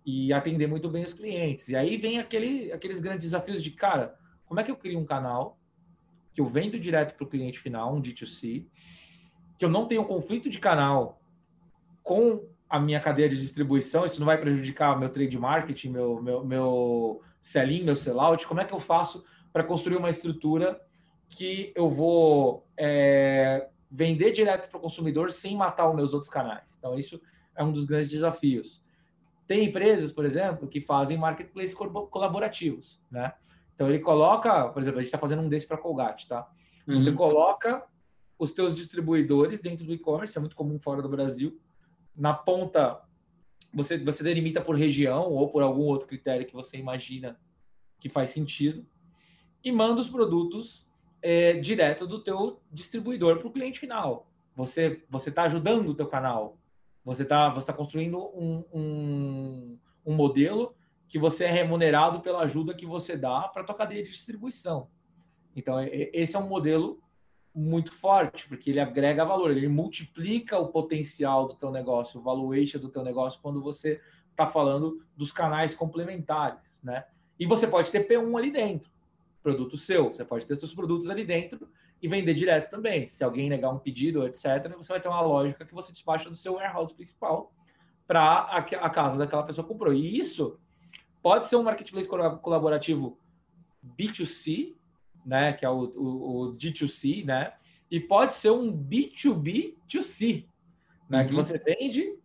e 0.05 0.33
atender 0.33 0.67
muito 0.67 0.89
bem 0.89 1.05
os 1.05 1.13
clientes. 1.13 1.69
E 1.69 1.75
aí 1.75 1.95
vem 1.95 2.19
aquele, 2.19 2.71
aqueles 2.73 2.99
grandes 2.99 3.23
desafios 3.23 3.63
de, 3.63 3.71
cara, 3.71 4.19
como 4.45 4.59
é 4.59 4.63
que 4.63 4.71
eu 4.71 4.75
crio 4.75 4.99
um 4.99 5.05
canal 5.05 5.57
que 6.33 6.41
eu 6.41 6.45
vendo 6.45 6.77
direto 6.77 7.15
para 7.15 7.23
o 7.23 7.29
cliente 7.29 7.59
final, 7.59 7.95
um 7.95 8.01
D2C, 8.01 8.65
que 9.57 9.63
eu 9.63 9.69
não 9.69 9.87
tenho 9.87 10.03
conflito 10.03 10.49
de 10.49 10.59
canal 10.59 11.21
com 12.03 12.47
a 12.69 12.79
minha 12.79 12.99
cadeia 12.99 13.29
de 13.29 13.39
distribuição, 13.39 14.05
isso 14.05 14.19
não 14.19 14.25
vai 14.25 14.37
prejudicar 14.37 14.99
meu 14.99 15.09
trade 15.09 15.37
marketing, 15.37 15.89
meu, 15.89 16.21
meu, 16.21 16.43
meu 16.43 17.21
sell-in, 17.41 17.83
meu 17.83 17.95
sell-out, 17.95 18.45
como 18.47 18.61
é 18.61 18.65
que 18.65 18.73
eu 18.73 18.79
faço 18.79 19.23
para 19.51 19.63
construir 19.63 19.95
uma 19.95 20.09
estrutura 20.09 20.81
que 21.29 21.71
eu 21.75 21.89
vou 21.89 22.67
é, 22.77 23.69
vender 23.89 24.31
direto 24.31 24.69
para 24.69 24.77
o 24.77 24.81
consumidor 24.81 25.31
sem 25.31 25.55
matar 25.55 25.87
os 25.89 25.95
meus 25.95 26.13
outros 26.13 26.31
canais? 26.31 26.75
Então, 26.77 26.97
isso 26.97 27.21
é 27.55 27.63
um 27.63 27.71
dos 27.71 27.85
grandes 27.85 28.09
desafios. 28.09 28.81
Tem 29.45 29.65
empresas, 29.65 30.11
por 30.11 30.25
exemplo, 30.25 30.67
que 30.67 30.81
fazem 30.81 31.17
marketplace 31.17 31.75
colaborativos, 31.75 32.99
né? 33.11 33.33
Então, 33.75 33.87
ele 33.87 33.99
coloca, 33.99 34.69
por 34.69 34.81
exemplo, 34.81 34.99
a 34.99 35.01
gente 35.01 35.09
está 35.09 35.17
fazendo 35.17 35.41
um 35.41 35.49
desse 35.49 35.67
para 35.67 35.77
Colgate, 35.77 36.27
tá? 36.27 36.47
Uhum. 36.87 36.99
Você 36.99 37.11
coloca 37.11 37.83
os 38.37 38.51
teus 38.51 38.75
distribuidores 38.75 39.61
dentro 39.61 39.85
do 39.85 39.93
e-commerce, 39.93 40.37
é 40.37 40.41
muito 40.41 40.55
comum 40.55 40.79
fora 40.79 41.01
do 41.01 41.09
Brasil. 41.09 41.59
Na 42.15 42.33
ponta, 42.33 43.01
você, 43.73 43.97
você 43.97 44.23
delimita 44.23 44.61
por 44.61 44.75
região 44.75 45.31
ou 45.31 45.49
por 45.49 45.63
algum 45.63 45.83
outro 45.83 46.07
critério 46.07 46.45
que 46.45 46.53
você 46.53 46.77
imagina 46.77 47.39
que 47.99 48.09
faz 48.09 48.29
sentido 48.29 48.85
e 49.63 49.71
manda 49.71 50.01
os 50.01 50.09
produtos 50.09 50.87
é, 51.21 51.53
direto 51.53 52.05
do 52.05 52.21
teu 52.21 52.61
distribuidor 52.71 53.37
para 53.37 53.47
o 53.47 53.51
cliente 53.51 53.79
final. 53.79 54.29
Você 54.55 55.03
você 55.09 55.29
está 55.29 55.43
ajudando 55.43 55.89
o 55.89 55.95
teu 55.95 56.07
canal. 56.07 56.59
Você 57.03 57.23
está 57.23 57.49
você 57.49 57.67
tá 57.67 57.73
construindo 57.73 58.19
um, 58.19 58.63
um, 58.73 59.79
um 60.05 60.13
modelo 60.13 60.75
que 61.07 61.17
você 61.17 61.45
é 61.45 61.51
remunerado 61.51 62.21
pela 62.21 62.41
ajuda 62.41 62.73
que 62.73 62.85
você 62.85 63.15
dá 63.15 63.47
para 63.47 63.61
a 63.61 63.65
tua 63.65 63.75
cadeia 63.75 64.03
de 64.03 64.11
distribuição. 64.11 64.89
Então, 65.55 65.77
esse 65.81 66.35
é 66.35 66.39
um 66.39 66.47
modelo 66.47 66.99
muito 67.55 67.93
forte, 67.93 68.47
porque 68.47 68.69
ele 68.69 68.79
agrega 68.79 69.23
valor, 69.23 69.51
ele 69.51 69.67
multiplica 69.67 70.57
o 70.57 70.69
potencial 70.69 71.47
do 71.47 71.55
teu 71.55 71.69
negócio, 71.71 72.19
o 72.19 72.23
valuation 72.23 72.79
do 72.79 72.89
teu 72.89 73.03
negócio 73.03 73.39
quando 73.41 73.61
você 73.61 74.01
está 74.31 74.47
falando 74.47 75.05
dos 75.15 75.31
canais 75.31 75.75
complementares, 75.75 76.81
né? 76.83 77.05
E 77.39 77.45
você 77.45 77.67
pode 77.67 77.91
ter 77.91 78.07
P1 78.07 78.37
ali 78.37 78.51
dentro, 78.51 78.89
produto 79.41 79.77
seu, 79.77 80.05
você 80.05 80.25
pode 80.25 80.45
ter 80.45 80.55
seus 80.55 80.73
produtos 80.73 81.09
ali 81.09 81.23
dentro 81.23 81.69
e 82.01 82.07
vender 82.07 82.33
direto 82.33 82.69
também. 82.69 83.07
Se 83.07 83.23
alguém 83.23 83.49
negar 83.49 83.69
um 83.71 83.79
pedido, 83.79 84.25
etc., 84.25 84.75
você 84.75 84.91
vai 84.91 84.99
ter 84.99 85.07
uma 85.07 85.21
lógica 85.21 85.65
que 85.65 85.73
você 85.73 85.91
despacha 85.91 86.29
do 86.29 86.35
seu 86.35 86.53
warehouse 86.53 86.93
principal 86.93 87.53
para 88.07 88.47
a 88.49 88.89
casa 88.89 89.17
daquela 89.17 89.43
pessoa 89.43 89.65
que 89.65 89.71
comprou. 89.71 89.93
E 89.93 90.17
isso 90.17 90.59
pode 91.21 91.45
ser 91.45 91.55
um 91.55 91.63
marketplace 91.63 92.07
colaborativo 92.07 93.19
B2C, 93.97 94.75
né, 95.25 95.53
que 95.53 95.65
é 95.65 95.69
o, 95.69 95.93
o, 95.95 96.41
o 96.41 96.55
D2C, 96.55 97.25
né, 97.25 97.53
e 97.89 97.99
pode 97.99 98.33
ser 98.33 98.51
um 98.51 98.71
B2B2C, 98.75 100.45
né, 101.09 101.21
uhum. 101.21 101.27
que 101.27 101.33
você 101.33 101.57
vende 101.57 102.17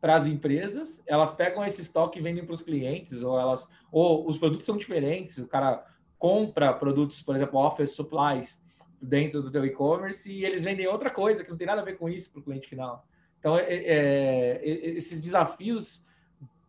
para 0.00 0.14
as 0.14 0.26
empresas, 0.26 1.02
elas 1.06 1.30
pegam 1.30 1.64
esse 1.64 1.82
estoque 1.82 2.18
e 2.18 2.22
vendem 2.22 2.44
para 2.44 2.54
os 2.54 2.62
clientes, 2.62 3.22
ou 3.22 3.38
elas, 3.38 3.68
ou 3.92 4.26
os 4.26 4.38
produtos 4.38 4.64
são 4.64 4.78
diferentes, 4.78 5.38
o 5.38 5.46
cara 5.46 5.86
compra 6.18 6.72
produtos, 6.72 7.20
por 7.22 7.36
exemplo, 7.36 7.60
office 7.60 7.94
supplies 7.94 8.60
dentro 9.00 9.42
do 9.42 9.50
teu 9.50 9.64
e-commerce 9.64 10.30
e 10.30 10.44
eles 10.44 10.62
vendem 10.62 10.86
outra 10.86 11.10
coisa 11.10 11.42
que 11.42 11.50
não 11.50 11.56
tem 11.56 11.66
nada 11.66 11.80
a 11.80 11.84
ver 11.84 11.96
com 11.96 12.08
isso 12.08 12.30
para 12.30 12.40
o 12.40 12.42
cliente 12.42 12.68
final. 12.68 13.06
Então, 13.38 13.56
é, 13.56 13.62
é, 13.62 14.60
é, 14.62 14.88
esses 14.90 15.20
desafios 15.20 16.04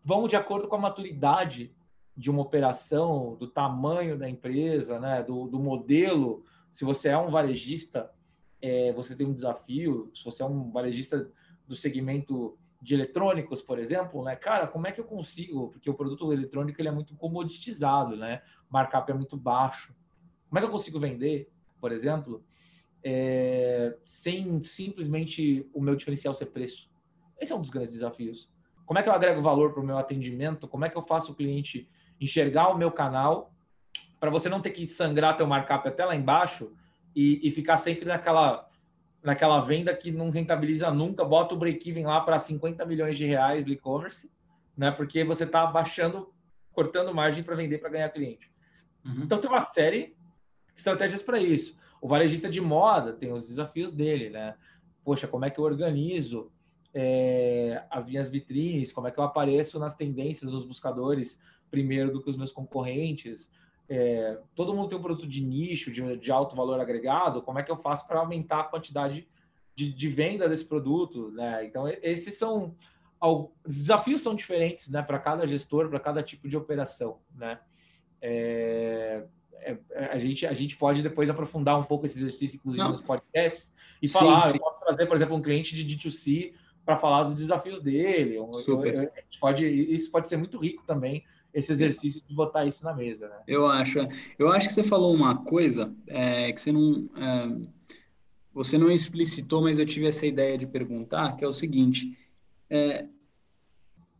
vão 0.03 0.27
de 0.27 0.35
acordo 0.35 0.67
com 0.67 0.75
a 0.75 0.79
maturidade 0.79 1.73
de 2.21 2.29
uma 2.29 2.43
operação, 2.43 3.35
do 3.35 3.47
tamanho 3.47 4.15
da 4.15 4.29
empresa, 4.29 4.99
né, 4.99 5.23
do, 5.23 5.47
do 5.47 5.59
modelo. 5.59 6.45
Se 6.69 6.85
você 6.85 7.09
é 7.09 7.17
um 7.17 7.31
varejista, 7.31 8.11
é, 8.61 8.93
você 8.93 9.15
tem 9.15 9.25
um 9.25 9.33
desafio. 9.33 10.11
Se 10.13 10.23
você 10.23 10.43
é 10.43 10.45
um 10.45 10.69
varejista 10.69 11.31
do 11.67 11.75
segmento 11.75 12.55
de 12.79 12.93
eletrônicos, 12.93 13.63
por 13.63 13.79
exemplo, 13.79 14.23
né, 14.23 14.35
cara, 14.35 14.67
como 14.67 14.85
é 14.85 14.91
que 14.91 15.01
eu 15.01 15.05
consigo? 15.05 15.69
Porque 15.69 15.89
o 15.89 15.95
produto 15.95 16.31
eletrônico 16.31 16.79
ele 16.79 16.89
é 16.89 16.91
muito 16.91 17.15
comoditizado, 17.15 18.15
né? 18.15 18.43
O 18.69 18.73
markup 18.73 19.11
é 19.11 19.15
muito 19.15 19.35
baixo. 19.35 19.91
Como 20.47 20.59
é 20.59 20.61
que 20.61 20.67
eu 20.67 20.71
consigo 20.71 20.99
vender, 20.99 21.51
por 21.79 21.91
exemplo, 21.91 22.45
é, 23.03 23.97
sem 24.05 24.61
simplesmente 24.61 25.67
o 25.73 25.81
meu 25.81 25.95
diferencial 25.95 26.35
ser 26.35 26.47
preço? 26.47 26.87
Esse 27.39 27.51
é 27.51 27.55
um 27.55 27.61
dos 27.61 27.71
grandes 27.71 27.95
desafios. 27.95 28.51
Como 28.85 28.99
é 28.99 29.01
que 29.01 29.09
eu 29.09 29.13
agrego 29.13 29.41
valor 29.41 29.73
para 29.73 29.81
o 29.81 29.85
meu 29.85 29.97
atendimento? 29.97 30.67
Como 30.67 30.85
é 30.85 30.89
que 30.89 30.97
eu 30.97 31.01
faço 31.01 31.31
o 31.31 31.35
cliente 31.35 31.89
enxergar 32.21 32.69
o 32.69 32.77
meu 32.77 32.91
canal 32.91 33.51
para 34.19 34.29
você 34.29 34.47
não 34.47 34.61
ter 34.61 34.69
que 34.69 34.85
sangrar 34.85 35.35
teu 35.35 35.47
markup 35.47 35.87
até 35.87 36.05
lá 36.05 36.15
embaixo 36.15 36.71
e, 37.15 37.39
e 37.45 37.51
ficar 37.51 37.77
sempre 37.77 38.05
naquela 38.05 38.69
naquela 39.23 39.61
venda 39.61 39.93
que 39.95 40.11
não 40.11 40.31
rentabiliza 40.31 40.89
nunca, 40.89 41.23
bota 41.23 41.53
o 41.53 41.57
break-even 41.57 42.05
lá 42.05 42.21
para 42.21 42.39
50 42.39 42.83
milhões 42.85 43.15
de 43.15 43.25
reais 43.25 43.63
do 43.63 43.71
e-commerce, 43.71 44.31
né? 44.75 44.89
Porque 44.89 45.23
você 45.23 45.43
está 45.43 45.65
baixando, 45.67 46.33
cortando 46.71 47.13
margem 47.13 47.43
para 47.43 47.55
vender 47.55 47.77
para 47.77 47.89
ganhar 47.89 48.09
cliente. 48.09 48.51
Uhum. 49.05 49.21
Então 49.23 49.39
tem 49.39 49.49
uma 49.49 49.61
série 49.61 50.15
de 50.73 50.79
estratégias 50.79 51.21
para 51.21 51.39
isso. 51.39 51.77
O 52.01 52.07
varejista 52.07 52.49
de 52.49 52.59
moda 52.59 53.13
tem 53.13 53.31
os 53.31 53.47
desafios 53.47 53.91
dele, 53.91 54.31
né? 54.31 54.55
Poxa, 55.03 55.27
como 55.27 55.45
é 55.45 55.51
que 55.51 55.59
eu 55.59 55.63
organizo 55.63 56.51
é, 56.91 57.83
as 57.91 58.07
minhas 58.07 58.27
vitrines? 58.27 58.91
Como 58.91 59.07
é 59.07 59.11
que 59.11 59.19
eu 59.19 59.23
apareço 59.23 59.77
nas 59.77 59.93
tendências 59.93 60.49
dos 60.49 60.65
buscadores 60.65 61.39
primeiro 61.71 62.11
do 62.11 62.21
que 62.21 62.29
os 62.29 62.37
meus 62.37 62.51
concorrentes. 62.51 63.49
É, 63.89 64.37
todo 64.53 64.73
mundo 64.73 64.89
tem 64.89 64.97
um 64.97 65.01
produto 65.01 65.27
de 65.27 65.41
nicho, 65.41 65.91
de, 65.91 66.17
de, 66.17 66.31
alto 66.31 66.55
valor 66.55 66.79
agregado. 66.79 67.41
Como 67.41 67.57
é 67.57 67.63
que 67.63 67.71
eu 67.71 67.75
faço 67.75 68.07
para 68.07 68.19
aumentar 68.19 68.59
a 68.59 68.63
quantidade 68.65 69.27
de, 69.73 69.91
de, 69.91 70.09
venda 70.09 70.47
desse 70.47 70.65
produto? 70.65 71.31
Né? 71.31 71.65
Então, 71.65 71.87
esses 71.87 72.37
são. 72.37 72.75
Os 73.19 73.75
desafios 73.75 74.21
são 74.21 74.33
diferentes 74.33 74.89
né, 74.89 75.01
para 75.01 75.19
cada 75.19 75.47
gestor, 75.47 75.89
para 75.89 75.99
cada 75.99 76.23
tipo 76.23 76.49
de 76.49 76.57
operação. 76.57 77.19
Né? 77.35 77.59
É, 78.19 79.23
é, 79.63 79.77
é, 79.91 80.05
a, 80.05 80.17
gente, 80.17 80.45
a 80.45 80.53
gente 80.53 80.75
pode 80.75 81.03
depois 81.03 81.29
aprofundar 81.29 81.79
um 81.79 81.83
pouco 81.83 82.05
esse 82.05 82.17
exercício, 82.17 82.57
inclusive, 82.57 82.83
Não. 82.83 82.89
nos 82.89 83.01
podcasts, 83.01 83.71
e 84.01 84.07
sim, 84.07 84.17
falar. 84.17 84.43
Sim. 84.43 84.55
Eu 84.55 84.59
posso 84.59 84.79
trazer, 84.79 85.05
por 85.05 85.15
exemplo, 85.15 85.35
um 85.35 85.41
cliente 85.41 85.75
de 85.75 85.97
D2C 85.97 86.53
para 86.91 86.97
falar 86.97 87.23
dos 87.23 87.35
desafios 87.35 87.79
dele. 87.79 88.37
Super. 88.53 88.93
Eu, 88.93 89.03
eu, 89.03 89.11
pode, 89.39 89.65
isso 89.65 90.11
pode 90.11 90.27
ser 90.27 90.35
muito 90.35 90.57
rico 90.57 90.83
também 90.85 91.23
esse 91.53 91.71
exercício 91.71 92.21
de 92.27 92.33
botar 92.33 92.65
isso 92.65 92.83
na 92.83 92.93
mesa. 92.93 93.29
Né? 93.29 93.35
Eu 93.47 93.65
acho. 93.67 93.99
É. 93.99 94.07
Eu 94.37 94.51
acho 94.51 94.67
que 94.67 94.73
você 94.73 94.83
falou 94.83 95.13
uma 95.13 95.37
coisa 95.43 95.93
é, 96.07 96.51
que 96.51 96.59
você 96.59 96.71
não, 96.71 97.09
é, 97.15 97.67
você 98.53 98.77
não 98.77 98.91
explicitou, 98.91 99.61
mas 99.61 99.79
eu 99.79 99.85
tive 99.85 100.07
essa 100.07 100.25
ideia 100.25 100.57
de 100.57 100.67
perguntar, 100.67 101.35
que 101.37 101.45
é 101.45 101.47
o 101.47 101.53
seguinte: 101.53 102.17
é, 102.69 103.05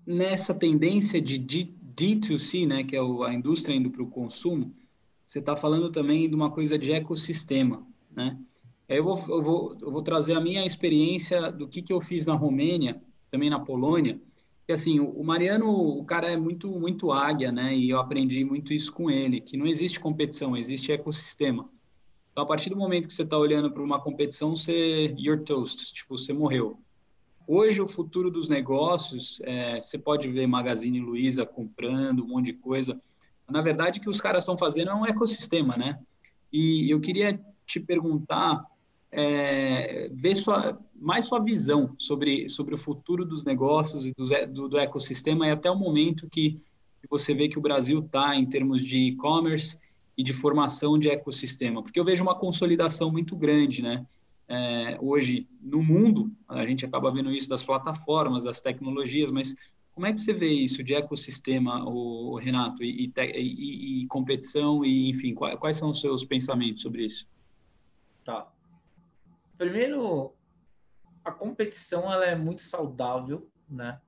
nessa 0.05 0.53
tendência 0.53 1.21
de 1.21 1.37
D, 1.37 1.73
D2C, 1.93 2.65
né, 2.65 2.83
que 2.85 2.95
é 2.95 2.99
a 2.99 3.33
indústria 3.33 3.75
indo 3.75 3.91
para 3.91 4.01
o 4.01 4.07
consumo, 4.07 4.73
você 5.25 5.39
está 5.39 5.57
falando 5.57 5.89
também 5.89 6.29
de 6.29 6.35
uma 6.35 6.49
coisa 6.49 6.77
de 6.79 6.93
ecossistema, 6.93 7.85
né? 8.09 8.37
Eu 8.95 9.03
vou, 9.05 9.15
eu, 9.29 9.41
vou, 9.41 9.77
eu 9.81 9.91
vou 9.91 10.01
trazer 10.01 10.33
a 10.33 10.41
minha 10.41 10.65
experiência 10.65 11.51
do 11.51 11.67
que, 11.67 11.81
que 11.81 11.93
eu 11.93 12.01
fiz 12.01 12.25
na 12.25 12.33
Romênia, 12.33 13.01
também 13.29 13.49
na 13.49 13.59
Polônia, 13.59 14.19
que 14.65 14.73
assim, 14.73 14.99
o 14.99 15.23
Mariano, 15.23 15.69
o 15.69 16.03
cara 16.03 16.29
é 16.29 16.35
muito 16.35 16.69
muito 16.69 17.11
águia, 17.11 17.51
né? 17.51 17.75
E 17.75 17.89
eu 17.89 17.99
aprendi 17.99 18.43
muito 18.43 18.73
isso 18.73 18.91
com 18.91 19.09
ele, 19.09 19.39
que 19.39 19.55
não 19.55 19.65
existe 19.65 19.99
competição, 19.99 20.57
existe 20.57 20.91
ecossistema. 20.91 21.69
Então, 22.31 22.43
a 22.43 22.47
partir 22.47 22.69
do 22.69 22.75
momento 22.75 23.07
que 23.07 23.13
você 23.13 23.23
está 23.23 23.37
olhando 23.37 23.71
para 23.71 23.81
uma 23.81 23.99
competição, 23.99 24.55
você 24.55 25.13
you're 25.17 25.43
toast, 25.43 25.93
tipo, 25.93 26.17
você 26.17 26.31
morreu. 26.31 26.77
Hoje, 27.47 27.81
o 27.81 27.87
futuro 27.87 28.29
dos 28.29 28.47
negócios, 28.47 29.41
é, 29.43 29.81
você 29.81 29.97
pode 29.97 30.29
ver 30.29 30.47
Magazine 30.47 30.99
Luiza 30.99 31.45
comprando 31.45 32.23
um 32.23 32.27
monte 32.27 32.47
de 32.47 32.53
coisa. 32.53 33.01
Na 33.49 33.61
verdade, 33.61 33.99
o 33.99 34.03
que 34.03 34.09
os 34.09 34.21
caras 34.21 34.43
estão 34.43 34.57
fazendo 34.57 34.91
é 34.91 34.93
um 34.93 35.05
ecossistema, 35.05 35.75
né? 35.75 35.99
E 36.51 36.89
eu 36.89 37.01
queria 37.01 37.39
te 37.65 37.79
perguntar 37.79 38.63
é, 39.11 40.09
ver 40.13 40.35
sua, 40.35 40.79
mais 40.95 41.25
sua 41.25 41.39
visão 41.39 41.93
sobre, 41.97 42.47
sobre 42.47 42.73
o 42.73 42.77
futuro 42.77 43.25
dos 43.25 43.43
negócios 43.43 44.05
e 44.05 44.13
do, 44.13 44.69
do, 44.69 44.77
ecossistema 44.77 45.47
e 45.47 45.51
até 45.51 45.69
o 45.69 45.75
momento 45.75 46.29
que, 46.29 46.61
você 47.09 47.33
vê 47.33 47.49
que 47.49 47.59
o 47.59 47.61
Brasil 47.61 47.99
está 47.99 48.35
em 48.35 48.45
termos 48.45 48.85
de 48.85 48.99
e-commerce 49.07 49.77
e 50.17 50.23
de 50.23 50.31
formação 50.31 50.97
de 50.97 51.09
ecossistema, 51.09 51.81
porque 51.81 51.99
eu 51.99 52.05
vejo 52.05 52.23
uma 52.23 52.35
consolidação 52.35 53.11
muito 53.11 53.35
grande, 53.35 53.81
né? 53.81 54.05
É, 54.47 54.97
hoje 55.01 55.47
no 55.61 55.81
mundo, 55.81 56.31
a 56.47 56.65
gente 56.65 56.85
acaba 56.85 57.11
vendo 57.11 57.31
isso 57.31 57.49
das 57.49 57.63
plataformas, 57.63 58.43
das 58.43 58.61
tecnologias, 58.61 59.31
mas 59.31 59.55
como 59.93 60.05
é 60.05 60.13
que 60.13 60.19
você 60.19 60.33
vê 60.33 60.49
isso 60.51 60.83
de 60.83 60.93
ecossistema, 60.93 61.83
o 61.85 62.37
Renato, 62.37 62.83
e, 62.83 63.05
e, 63.05 63.13
e, 63.17 64.03
e 64.03 64.07
competição, 64.07 64.85
e 64.85 65.09
enfim, 65.09 65.33
quais, 65.33 65.57
quais 65.57 65.77
são 65.77 65.89
os 65.89 65.99
seus 65.99 66.23
pensamentos 66.23 66.81
sobre 66.81 67.05
isso? 67.05 67.25
Tá. 68.23 68.47
Primeiro, 69.61 70.33
a 71.23 71.31
competição 71.31 72.11
ela 72.11 72.25
é 72.25 72.35
muito 72.35 72.63
saudável, 72.63 73.47
né, 73.69 74.01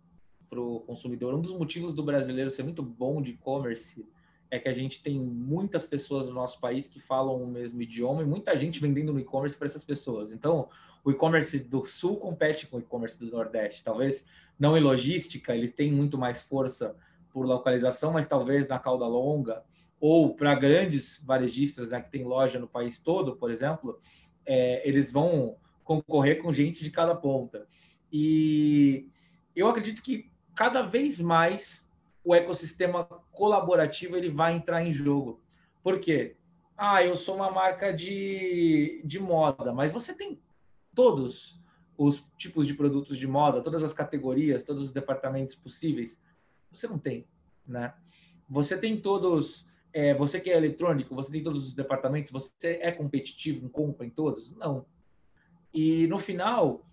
para 0.50 0.60
o 0.60 0.80
consumidor. 0.80 1.36
Um 1.36 1.42
dos 1.42 1.54
motivos 1.54 1.94
do 1.94 2.02
brasileiro 2.02 2.50
ser 2.50 2.64
muito 2.64 2.82
bom 2.82 3.22
de 3.22 3.34
e-commerce 3.34 4.04
é 4.50 4.58
que 4.58 4.68
a 4.68 4.74
gente 4.74 5.04
tem 5.04 5.20
muitas 5.20 5.86
pessoas 5.86 6.26
no 6.26 6.34
nosso 6.34 6.60
país 6.60 6.88
que 6.88 7.00
falam 7.00 7.36
o 7.36 7.46
mesmo 7.46 7.80
idioma 7.84 8.24
e 8.24 8.26
muita 8.26 8.58
gente 8.58 8.82
vendendo 8.82 9.14
no 9.14 9.20
e-commerce 9.20 9.56
para 9.56 9.68
essas 9.68 9.84
pessoas. 9.84 10.32
Então, 10.32 10.70
o 11.04 11.12
e-commerce 11.12 11.60
do 11.60 11.86
Sul 11.86 12.18
compete 12.18 12.66
com 12.66 12.78
o 12.78 12.80
e-commerce 12.80 13.20
do 13.20 13.30
Nordeste. 13.30 13.84
Talvez 13.84 14.26
não 14.58 14.76
em 14.76 14.82
logística, 14.82 15.56
eles 15.56 15.72
têm 15.72 15.92
muito 15.92 16.18
mais 16.18 16.42
força 16.42 16.96
por 17.30 17.46
localização, 17.46 18.12
mas 18.12 18.26
talvez 18.26 18.68
na 18.68 18.80
cauda 18.80 19.06
longa 19.06 19.64
ou 20.00 20.36
para 20.36 20.54
grandes 20.54 21.22
varejistas 21.24 21.92
né, 21.92 22.02
que 22.02 22.12
tem 22.12 22.26
loja 22.26 22.60
no 22.60 22.68
país 22.68 23.00
todo, 23.00 23.38
por 23.38 23.50
exemplo, 23.50 24.02
é, 24.46 24.88
eles 24.88 25.12
vão 25.12 25.58
concorrer 25.84 26.42
com 26.42 26.54
gente 26.54 26.84
de 26.84 26.92
cada 26.92 27.16
ponta. 27.16 27.68
E 28.12 29.10
eu 29.56 29.68
acredito 29.68 30.02
que 30.02 30.32
cada 30.56 30.82
vez 30.82 31.20
mais 31.20 31.90
o 32.24 32.34
ecossistema 32.34 33.04
colaborativo 33.32 34.16
ele 34.16 34.30
vai 34.30 34.56
entrar 34.56 34.84
em 34.84 34.94
jogo. 34.94 35.42
Por 35.84 36.00
quê? 36.00 36.38
Ah, 36.78 37.04
eu 37.04 37.16
sou 37.16 37.36
uma 37.36 37.52
marca 37.52 37.92
de, 37.92 39.02
de 39.04 39.20
moda, 39.20 39.74
mas 39.74 39.92
você 39.92 40.14
tem 40.14 40.42
todos 40.96 41.62
os 41.98 42.26
tipos 42.38 42.66
de 42.66 42.74
produtos 42.74 43.18
de 43.18 43.28
moda, 43.28 43.62
todas 43.62 43.84
as 43.84 43.94
categorias, 43.94 44.64
todos 44.64 44.84
os 44.84 44.92
departamentos 44.92 45.56
possíveis. 45.56 46.20
Você 46.72 46.88
não 46.88 46.98
tem, 46.98 47.28
né? 47.68 47.94
Você 48.50 48.78
tem 48.78 49.00
todos, 49.00 49.68
é, 49.94 50.14
você 50.14 50.40
que 50.40 50.50
é 50.50 50.58
eletrônico, 50.58 51.14
você 51.16 51.32
tem 51.32 51.44
todos 51.44 51.68
os 51.68 51.76
departamentos, 51.76 52.32
você 52.32 52.80
é 52.82 52.92
competitivo, 52.92 53.70
compra 53.70 54.06
em 54.06 54.10
todos? 54.10 54.52
Não. 54.56 54.86
E 55.74 56.08
no 56.08 56.20
final, 56.20 56.86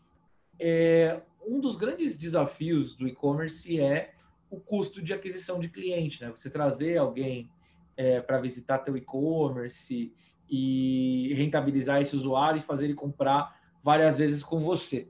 é, 0.59 1.23
um 1.47 1.59
dos 1.59 1.77
grandes 1.77 2.17
desafios 2.17 2.95
do 2.95 3.09
e-commerce 3.09 3.81
é 3.81 4.13
o 4.51 4.61
custo 4.61 5.01
de 5.01 5.13
aquisição 5.13 5.59
de 5.59 5.69
cliente, 5.69 6.23
né? 6.23 6.31
Você 6.31 6.51
trazer 6.51 6.99
alguém 6.99 7.51
é, 7.97 8.21
para 8.21 8.41
visitar 8.41 8.79
teu 8.79 8.97
e-commerce 8.97 10.13
e 10.49 11.33
rentabilizar 11.35 12.03
esse 12.03 12.17
usuário 12.17 12.59
e 12.59 12.63
fazer 12.63 12.87
ele 12.87 12.95
comprar 12.95 13.59
várias 13.83 14.19
vezes 14.19 14.43
com 14.43 14.61
você. 14.61 15.09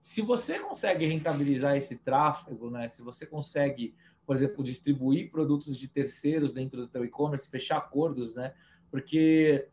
Se 0.00 0.22
você 0.22 0.58
consegue 0.58 1.06
rentabilizar 1.06 1.76
esse 1.76 1.96
tráfego, 1.96 2.70
né? 2.70 2.88
Se 2.88 3.02
você 3.02 3.24
consegue, 3.24 3.94
por 4.26 4.36
exemplo, 4.36 4.62
distribuir 4.62 5.30
produtos 5.30 5.76
de 5.76 5.88
terceiros 5.88 6.52
dentro 6.52 6.80
do 6.82 6.88
teu 6.88 7.04
e-commerce, 7.04 7.48
fechar 7.48 7.78
acordos, 7.78 8.34
né? 8.34 8.54
Porque 8.90 9.68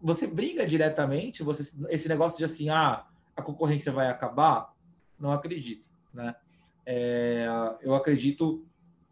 você 0.00 0.26
briga 0.26 0.66
diretamente, 0.66 1.42
você 1.42 1.76
esse 1.88 2.08
negócio 2.08 2.38
de 2.38 2.44
assim, 2.44 2.70
ah, 2.70 3.06
a 3.36 3.42
concorrência 3.42 3.90
vai 3.90 4.08
acabar, 4.08 4.72
não 5.18 5.32
acredito, 5.32 5.84
né? 6.12 6.34
É, 6.86 7.46
eu 7.80 7.94
acredito, 7.94 8.64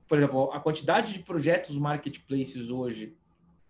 por 0.07 0.19
exemplo, 0.19 0.53
a 0.53 0.61
quantidade 0.61 1.13
de 1.13 1.21
projetos 1.21 1.77
marketplaces 1.77 2.69
hoje, 2.69 3.17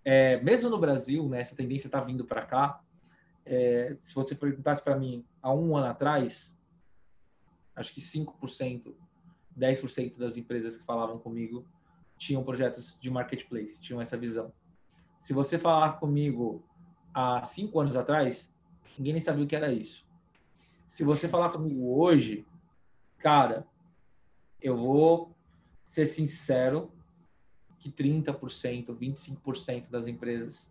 é, 0.05 0.41
mesmo 0.43 0.69
no 0.69 0.79
Brasil, 0.79 1.29
né, 1.29 1.41
essa 1.41 1.55
tendência 1.55 1.87
está 1.87 2.01
vindo 2.01 2.25
para 2.25 2.45
cá. 2.45 2.81
É, 3.45 3.93
se 3.95 4.15
você 4.15 4.35
perguntasse 4.35 4.83
para 4.83 4.97
mim 4.97 5.25
há 5.41 5.53
um 5.53 5.77
ano 5.77 5.87
atrás, 5.87 6.57
acho 7.75 7.93
que 7.95 8.01
5%, 8.01 8.95
10% 9.59 10.19
das 10.19 10.37
empresas 10.37 10.77
que 10.77 10.85
falavam 10.85 11.19
comigo 11.19 11.67
tinham 12.17 12.45
projetos 12.45 12.99
de 13.01 13.11
marketplace, 13.11 13.81
tinham 13.81 14.01
essa 14.01 14.17
visão. 14.17 14.53
Se 15.19 15.33
você 15.33 15.59
falar 15.59 15.95
comigo 15.95 16.65
há 17.13 17.43
cinco 17.45 17.81
anos 17.81 17.97
atrás, 17.97 18.53
ninguém 18.99 19.15
nem 19.15 19.23
sabia 19.23 19.45
o 19.45 19.47
que 19.47 19.57
era 19.57 19.73
isso. 19.73 20.07
Se 20.89 21.05
você 21.05 21.29
falar 21.29 21.51
comigo 21.51 21.99
hoje, 21.99 22.47
cara, 23.19 23.67
eu 24.61 24.77
vou 24.77 25.35
ser 25.85 26.07
sincero 26.07 26.93
que 27.79 27.91
30%, 27.91 28.97
25% 28.97 29.91
das 29.91 30.07
empresas 30.07 30.71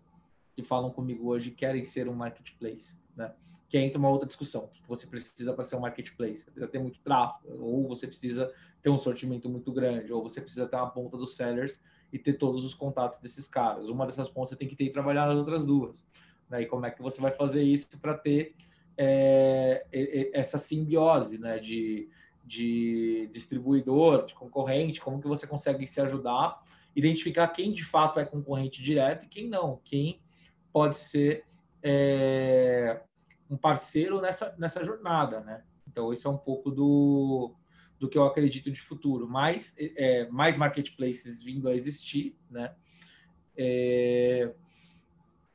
que 0.54 0.64
falam 0.64 0.92
comigo 0.92 1.28
hoje 1.28 1.52
querem 1.52 1.84
ser 1.84 2.08
um 2.08 2.14
marketplace, 2.14 2.98
né? 3.16 3.34
Que 3.72 3.78
entra 3.78 3.98
uma 3.98 4.10
outra 4.10 4.28
discussão, 4.28 4.68
que 4.74 4.82
você 4.86 5.08
precisa 5.08 5.54
para 5.54 5.64
ser 5.64 5.78
um 5.78 5.80
marketplace? 5.80 6.40
Você 6.40 6.52
precisa 6.52 6.68
ter 6.68 6.80
muito 6.80 7.00
tráfego, 7.00 7.64
ou 7.64 7.88
você 7.88 8.06
precisa 8.06 8.54
ter 8.82 8.90
um 8.90 8.98
sortimento 8.98 9.48
muito 9.48 9.72
grande, 9.72 10.12
ou 10.12 10.22
você 10.22 10.42
precisa 10.42 10.68
ter 10.68 10.76
uma 10.76 10.90
ponta 10.90 11.16
dos 11.16 11.38
sellers 11.38 11.82
e 12.12 12.20
ter 12.20 12.34
todos 12.34 12.66
os 12.66 12.74
contatos 12.74 13.22
desses 13.22 13.48
caras. 13.48 13.88
Uma 13.88 14.06
dessas 14.06 14.28
pontas 14.28 14.50
você 14.50 14.58
tem 14.58 14.68
que 14.68 14.76
ter 14.76 14.84
e 14.84 14.90
trabalhar 14.92 15.26
nas 15.26 15.36
outras 15.36 15.66
duas. 15.66 16.06
Né? 16.50 16.64
E 16.64 16.66
como 16.66 16.86
é 16.86 16.92
que 16.92 17.02
você 17.02 17.22
vai 17.22 17.32
fazer 17.32 17.64
isso 17.64 17.98
para 17.98 18.14
ter 18.14 18.54
é, 18.98 19.86
essa 20.34 20.58
simbiose, 20.58 21.38
né? 21.38 21.58
De, 21.58 22.10
de 22.44 23.30
distribuidor, 23.32 24.26
de 24.26 24.36
concorrente, 24.36 25.00
como 25.00 25.22
que 25.22 25.30
você 25.30 25.48
consegue 25.48 25.88
se 25.88 26.02
ajudar, 26.02 26.62
identificar 26.94 27.48
quem 27.48 27.72
de 27.72 27.86
fato 27.86 28.20
é 28.20 28.26
concorrente 28.26 28.84
direto 28.84 29.24
e 29.24 29.30
quem 29.30 29.48
não, 29.48 29.80
quem 29.82 30.20
pode 30.74 30.98
ser 30.98 31.46
é, 31.82 33.02
um 33.52 33.58
parceiro 33.58 34.22
nessa, 34.22 34.56
nessa 34.58 34.82
jornada, 34.82 35.42
né? 35.42 35.62
Então, 35.86 36.14
isso 36.14 36.26
é 36.26 36.32
um 36.32 36.38
pouco 36.38 36.72
do, 36.72 37.54
do 38.00 38.08
que 38.08 38.18
eu 38.18 38.24
acredito 38.24 38.72
de 38.72 38.80
futuro. 38.80 39.28
Mais, 39.28 39.76
é, 39.78 40.26
mais 40.30 40.58
marketplaces 40.58 41.44
vindo 41.44 41.68
a 41.68 41.76
existir, 41.76 42.38
né? 42.50 42.74
É, 43.58 44.54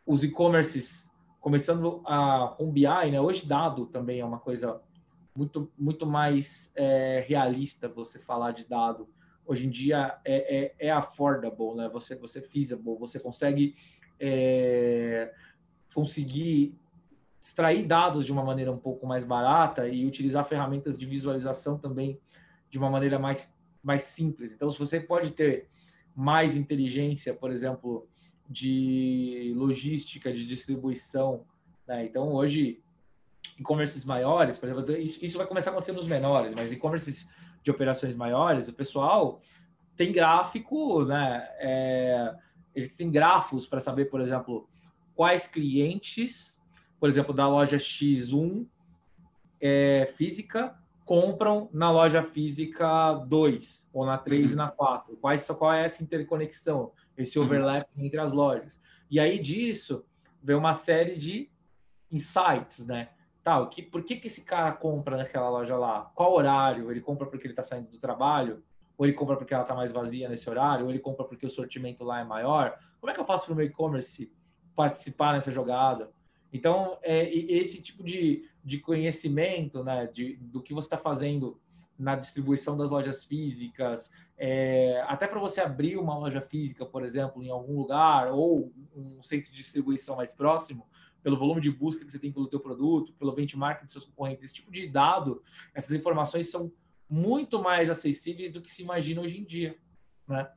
os 0.04 0.22
e-commerces 0.22 1.10
começando 1.40 2.02
a 2.04 2.54
com 2.58 2.70
BI, 2.70 3.10
né? 3.10 3.18
Hoje 3.18 3.46
dado 3.46 3.86
também 3.86 4.20
é 4.20 4.24
uma 4.24 4.40
coisa 4.40 4.82
muito, 5.34 5.72
muito 5.78 6.04
mais 6.04 6.70
é, 6.76 7.24
realista 7.26 7.88
você 7.88 8.18
falar 8.18 8.52
de 8.52 8.66
dado. 8.68 9.08
Hoje 9.46 9.66
em 9.66 9.70
dia 9.70 10.18
é, 10.22 10.64
é, 10.64 10.88
é 10.88 10.90
affordable, 10.90 11.74
né? 11.74 11.88
Você, 11.88 12.14
você 12.14 12.42
feasible, 12.42 12.98
você 12.98 13.18
consegue 13.18 13.74
é, 14.20 15.32
conseguir 15.94 16.78
extrair 17.46 17.84
dados 17.84 18.26
de 18.26 18.32
uma 18.32 18.42
maneira 18.42 18.72
um 18.72 18.76
pouco 18.76 19.06
mais 19.06 19.24
barata 19.24 19.86
e 19.86 20.04
utilizar 20.04 20.44
ferramentas 20.44 20.98
de 20.98 21.06
visualização 21.06 21.78
também 21.78 22.18
de 22.68 22.76
uma 22.76 22.90
maneira 22.90 23.20
mais, 23.20 23.54
mais 23.80 24.02
simples. 24.02 24.52
Então, 24.52 24.68
se 24.68 24.76
você 24.76 24.98
pode 24.98 25.30
ter 25.30 25.68
mais 26.12 26.56
inteligência, 26.56 27.32
por 27.32 27.52
exemplo, 27.52 28.08
de 28.50 29.54
logística, 29.56 30.32
de 30.32 30.44
distribuição, 30.44 31.44
né? 31.86 32.04
Então, 32.04 32.32
hoje, 32.32 32.82
e-commerces 33.56 34.04
maiores, 34.04 34.58
por 34.58 34.68
exemplo, 34.68 34.96
isso, 34.96 35.24
isso 35.24 35.38
vai 35.38 35.46
começar 35.46 35.70
a 35.70 35.72
acontecer 35.72 35.92
nos 35.92 36.08
menores, 36.08 36.52
mas 36.52 36.72
e-commerces 36.72 37.28
de 37.62 37.70
operações 37.70 38.16
maiores, 38.16 38.66
o 38.66 38.72
pessoal 38.72 39.40
tem 39.94 40.10
gráfico, 40.10 41.04
né? 41.04 41.48
É, 41.60 42.34
eles 42.74 42.96
têm 42.96 43.08
grafos 43.08 43.68
para 43.68 43.78
saber, 43.78 44.06
por 44.06 44.20
exemplo, 44.20 44.68
quais 45.14 45.46
clientes, 45.46 46.55
por 46.98 47.08
exemplo, 47.08 47.34
da 47.34 47.48
loja 47.48 47.76
X1 47.76 48.66
é, 49.60 50.06
física 50.16 50.76
compram 51.04 51.70
na 51.72 51.90
loja 51.90 52.20
física 52.20 53.14
2, 53.14 53.88
ou 53.92 54.04
na 54.04 54.18
3 54.18 54.46
uhum. 54.46 54.52
e 54.52 54.56
na 54.56 54.68
4. 54.68 55.16
Quais, 55.16 55.46
qual 55.46 55.72
é 55.72 55.84
essa 55.84 56.02
interconexão, 56.02 56.90
esse 57.16 57.38
uhum. 57.38 57.44
overlap 57.44 57.88
uhum. 57.96 58.04
entre 58.04 58.18
as 58.18 58.32
lojas? 58.32 58.80
E 59.08 59.20
aí 59.20 59.38
disso 59.38 60.04
vem 60.42 60.56
uma 60.56 60.74
série 60.74 61.16
de 61.16 61.48
insights, 62.10 62.84
né? 62.86 63.10
Tá, 63.42 63.64
que, 63.66 63.80
por 63.80 64.02
que, 64.02 64.16
que 64.16 64.26
esse 64.26 64.40
cara 64.40 64.72
compra 64.72 65.16
naquela 65.16 65.48
loja 65.48 65.76
lá? 65.76 66.10
Qual 66.16 66.34
horário? 66.34 66.90
Ele 66.90 67.00
compra 67.00 67.28
porque 67.28 67.46
ele 67.46 67.52
está 67.52 67.62
saindo 67.62 67.88
do 67.88 67.98
trabalho? 67.98 68.64
Ou 68.98 69.06
ele 69.06 69.12
compra 69.12 69.36
porque 69.36 69.54
ela 69.54 69.62
está 69.62 69.74
mais 69.74 69.92
vazia 69.92 70.28
nesse 70.28 70.50
horário? 70.50 70.84
Ou 70.86 70.90
ele 70.90 70.98
compra 70.98 71.24
porque 71.24 71.46
o 71.46 71.50
sortimento 71.50 72.02
lá 72.02 72.18
é 72.20 72.24
maior? 72.24 72.76
Como 72.98 73.08
é 73.08 73.14
que 73.14 73.20
eu 73.20 73.24
faço 73.24 73.44
para 73.44 73.52
o 73.52 73.56
meu 73.56 73.64
e-commerce 73.64 74.32
participar 74.74 75.34
nessa 75.34 75.52
jogada? 75.52 76.10
Então, 76.56 76.98
é, 77.02 77.28
esse 77.34 77.82
tipo 77.82 78.02
de, 78.02 78.48
de 78.64 78.78
conhecimento 78.78 79.84
né, 79.84 80.06
de, 80.06 80.36
do 80.36 80.62
que 80.62 80.72
você 80.72 80.86
está 80.86 80.96
fazendo 80.96 81.60
na 81.98 82.16
distribuição 82.16 82.76
das 82.76 82.90
lojas 82.90 83.24
físicas, 83.24 84.10
é, 84.38 85.02
até 85.06 85.26
para 85.26 85.38
você 85.38 85.60
abrir 85.60 85.98
uma 85.98 86.16
loja 86.18 86.40
física, 86.40 86.86
por 86.86 87.04
exemplo, 87.04 87.42
em 87.42 87.50
algum 87.50 87.76
lugar, 87.76 88.32
ou 88.32 88.72
um 88.94 89.22
centro 89.22 89.50
de 89.50 89.56
distribuição 89.58 90.16
mais 90.16 90.32
próximo, 90.32 90.86
pelo 91.22 91.36
volume 91.36 91.60
de 91.60 91.70
busca 91.70 92.04
que 92.04 92.10
você 92.10 92.18
tem 92.18 92.32
pelo 92.32 92.48
teu 92.48 92.60
produto, 92.60 93.12
pelo 93.14 93.32
benchmark 93.32 93.82
dos 93.82 93.92
seus 93.92 94.06
concorrentes, 94.06 94.46
esse 94.46 94.54
tipo 94.54 94.72
de 94.72 94.88
dado, 94.88 95.42
essas 95.74 95.92
informações 95.92 96.50
são 96.50 96.72
muito 97.08 97.62
mais 97.62 97.90
acessíveis 97.90 98.50
do 98.50 98.62
que 98.62 98.70
se 98.70 98.82
imagina 98.82 99.20
hoje 99.20 99.38
em 99.38 99.44
dia, 99.44 99.76
né? 100.26 100.48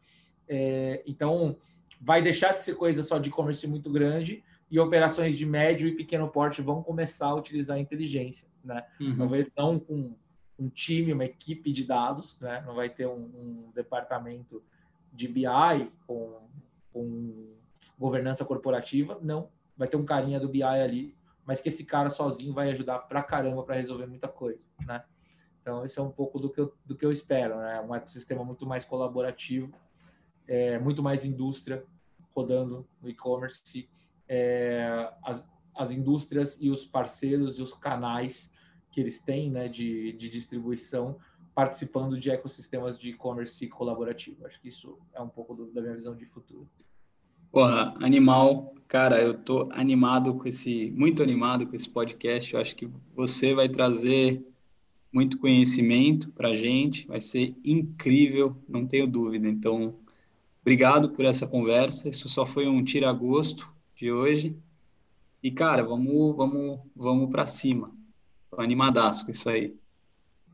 É, 0.47 1.03
então, 1.05 1.57
vai 1.99 2.21
deixar 2.21 2.53
de 2.53 2.61
ser 2.61 2.75
coisa 2.75 3.03
só 3.03 3.17
de 3.17 3.29
e-commerce 3.29 3.67
muito 3.67 3.89
grande 3.91 4.43
e 4.69 4.79
operações 4.79 5.37
de 5.37 5.45
médio 5.45 5.87
e 5.87 5.95
pequeno 5.95 6.27
porte 6.27 6.61
vão 6.61 6.83
começar 6.83 7.27
a 7.27 7.35
utilizar 7.35 7.77
a 7.77 7.79
inteligência, 7.79 8.47
né? 8.63 8.85
Uhum. 8.99 9.17
Talvez 9.17 9.51
não 9.57 9.79
com 9.79 10.15
um 10.57 10.69
time, 10.69 11.13
uma 11.13 11.25
equipe 11.25 11.71
de 11.71 11.83
dados, 11.85 12.39
né? 12.39 12.61
Não 12.65 12.75
vai 12.75 12.89
ter 12.89 13.07
um, 13.07 13.23
um 13.23 13.71
departamento 13.73 14.63
de 15.11 15.27
BI 15.27 15.89
com, 16.05 16.37
com 16.93 17.53
governança 17.97 18.45
corporativa, 18.45 19.17
não, 19.21 19.49
vai 19.75 19.87
ter 19.87 19.97
um 19.97 20.05
carinha 20.05 20.39
do 20.39 20.49
BI 20.49 20.63
ali, 20.63 21.15
mas 21.45 21.59
que 21.59 21.69
esse 21.69 21.83
cara 21.83 22.09
sozinho 22.09 22.53
vai 22.53 22.69
ajudar 22.71 22.99
pra 22.99 23.23
caramba 23.23 23.63
para 23.63 23.75
resolver 23.75 24.05
muita 24.05 24.27
coisa, 24.27 24.63
né? 24.85 25.03
Então, 25.61 25.83
esse 25.83 25.99
é 25.99 26.01
um 26.01 26.11
pouco 26.11 26.39
do 26.39 26.49
que 26.49 26.61
eu, 26.61 26.73
do 26.85 26.95
que 26.95 27.05
eu 27.05 27.11
espero, 27.11 27.57
né? 27.57 27.81
Um 27.81 27.93
ecossistema 27.95 28.43
muito 28.43 28.65
mais 28.65 28.85
colaborativo, 28.85 29.73
é, 30.47 30.77
muito 30.79 31.01
mais 31.01 31.25
indústria 31.25 31.83
rodando 32.35 32.87
no 33.01 33.09
e-commerce, 33.09 33.89
é, 34.29 35.11
as, 35.23 35.43
as 35.75 35.91
indústrias 35.91 36.57
e 36.61 36.69
os 36.69 36.85
parceiros 36.85 37.57
e 37.57 37.61
os 37.61 37.73
canais 37.73 38.51
que 38.91 39.01
eles 39.01 39.19
têm 39.19 39.49
né, 39.49 39.67
de, 39.67 40.13
de 40.13 40.29
distribuição 40.29 41.17
participando 41.53 42.17
de 42.17 42.29
ecossistemas 42.29 42.97
de 42.97 43.09
e-commerce 43.09 43.67
colaborativo. 43.67 44.45
Acho 44.45 44.61
que 44.61 44.69
isso 44.69 44.97
é 45.13 45.21
um 45.21 45.27
pouco 45.27 45.53
do, 45.53 45.65
da 45.73 45.81
minha 45.81 45.93
visão 45.93 46.15
de 46.15 46.25
futuro. 46.25 46.69
Porra, 47.51 47.95
animal. 47.99 48.73
Cara, 48.87 49.21
eu 49.21 49.33
tô 49.33 49.69
animado 49.71 50.35
com 50.35 50.47
esse, 50.47 50.91
muito 50.91 51.21
animado 51.21 51.67
com 51.67 51.75
esse 51.75 51.89
podcast. 51.89 52.53
Eu 52.53 52.61
acho 52.61 52.75
que 52.75 52.89
você 53.15 53.53
vai 53.53 53.67
trazer 53.67 54.45
muito 55.11 55.37
conhecimento 55.39 56.31
para 56.31 56.53
gente, 56.53 57.07
vai 57.07 57.19
ser 57.19 57.55
incrível, 57.63 58.55
não 58.67 58.85
tenho 58.85 59.07
dúvida. 59.07 59.47
Então, 59.47 59.95
obrigado 60.61 61.09
por 61.09 61.25
essa 61.25 61.47
conversa. 61.47 62.07
Isso 62.07 62.29
só 62.29 62.45
foi 62.45 62.67
um 62.67 62.83
tira-gosto 62.83 63.73
de 63.99 64.11
hoje. 64.11 64.57
E, 65.43 65.51
cara, 65.51 65.83
vamos, 65.83 66.35
vamos, 66.35 66.79
vamos 66.95 67.29
para 67.29 67.45
cima. 67.45 67.91
Tô 68.49 68.61
animadaço 68.61 69.25
com 69.25 69.31
isso 69.31 69.49
aí. 69.49 69.77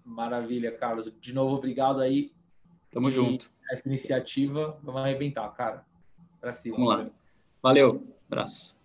Maravilha, 0.04 0.72
Carlos. 0.72 1.12
De 1.22 1.34
novo, 1.34 1.56
obrigado 1.56 2.02
aí. 2.02 2.32
Tamo 2.91 3.10
e 3.10 3.12
junto. 3.12 3.52
Essa 3.72 3.88
iniciativa, 3.88 4.78
vamos 4.84 5.02
arrebentar, 5.02 5.48
cara. 5.50 5.86
Para 6.41 6.52
cima. 6.52 6.76
Vamos 6.78 6.93
lá. 6.93 7.10
Valeu. 7.62 8.04
Abraço. 8.28 8.80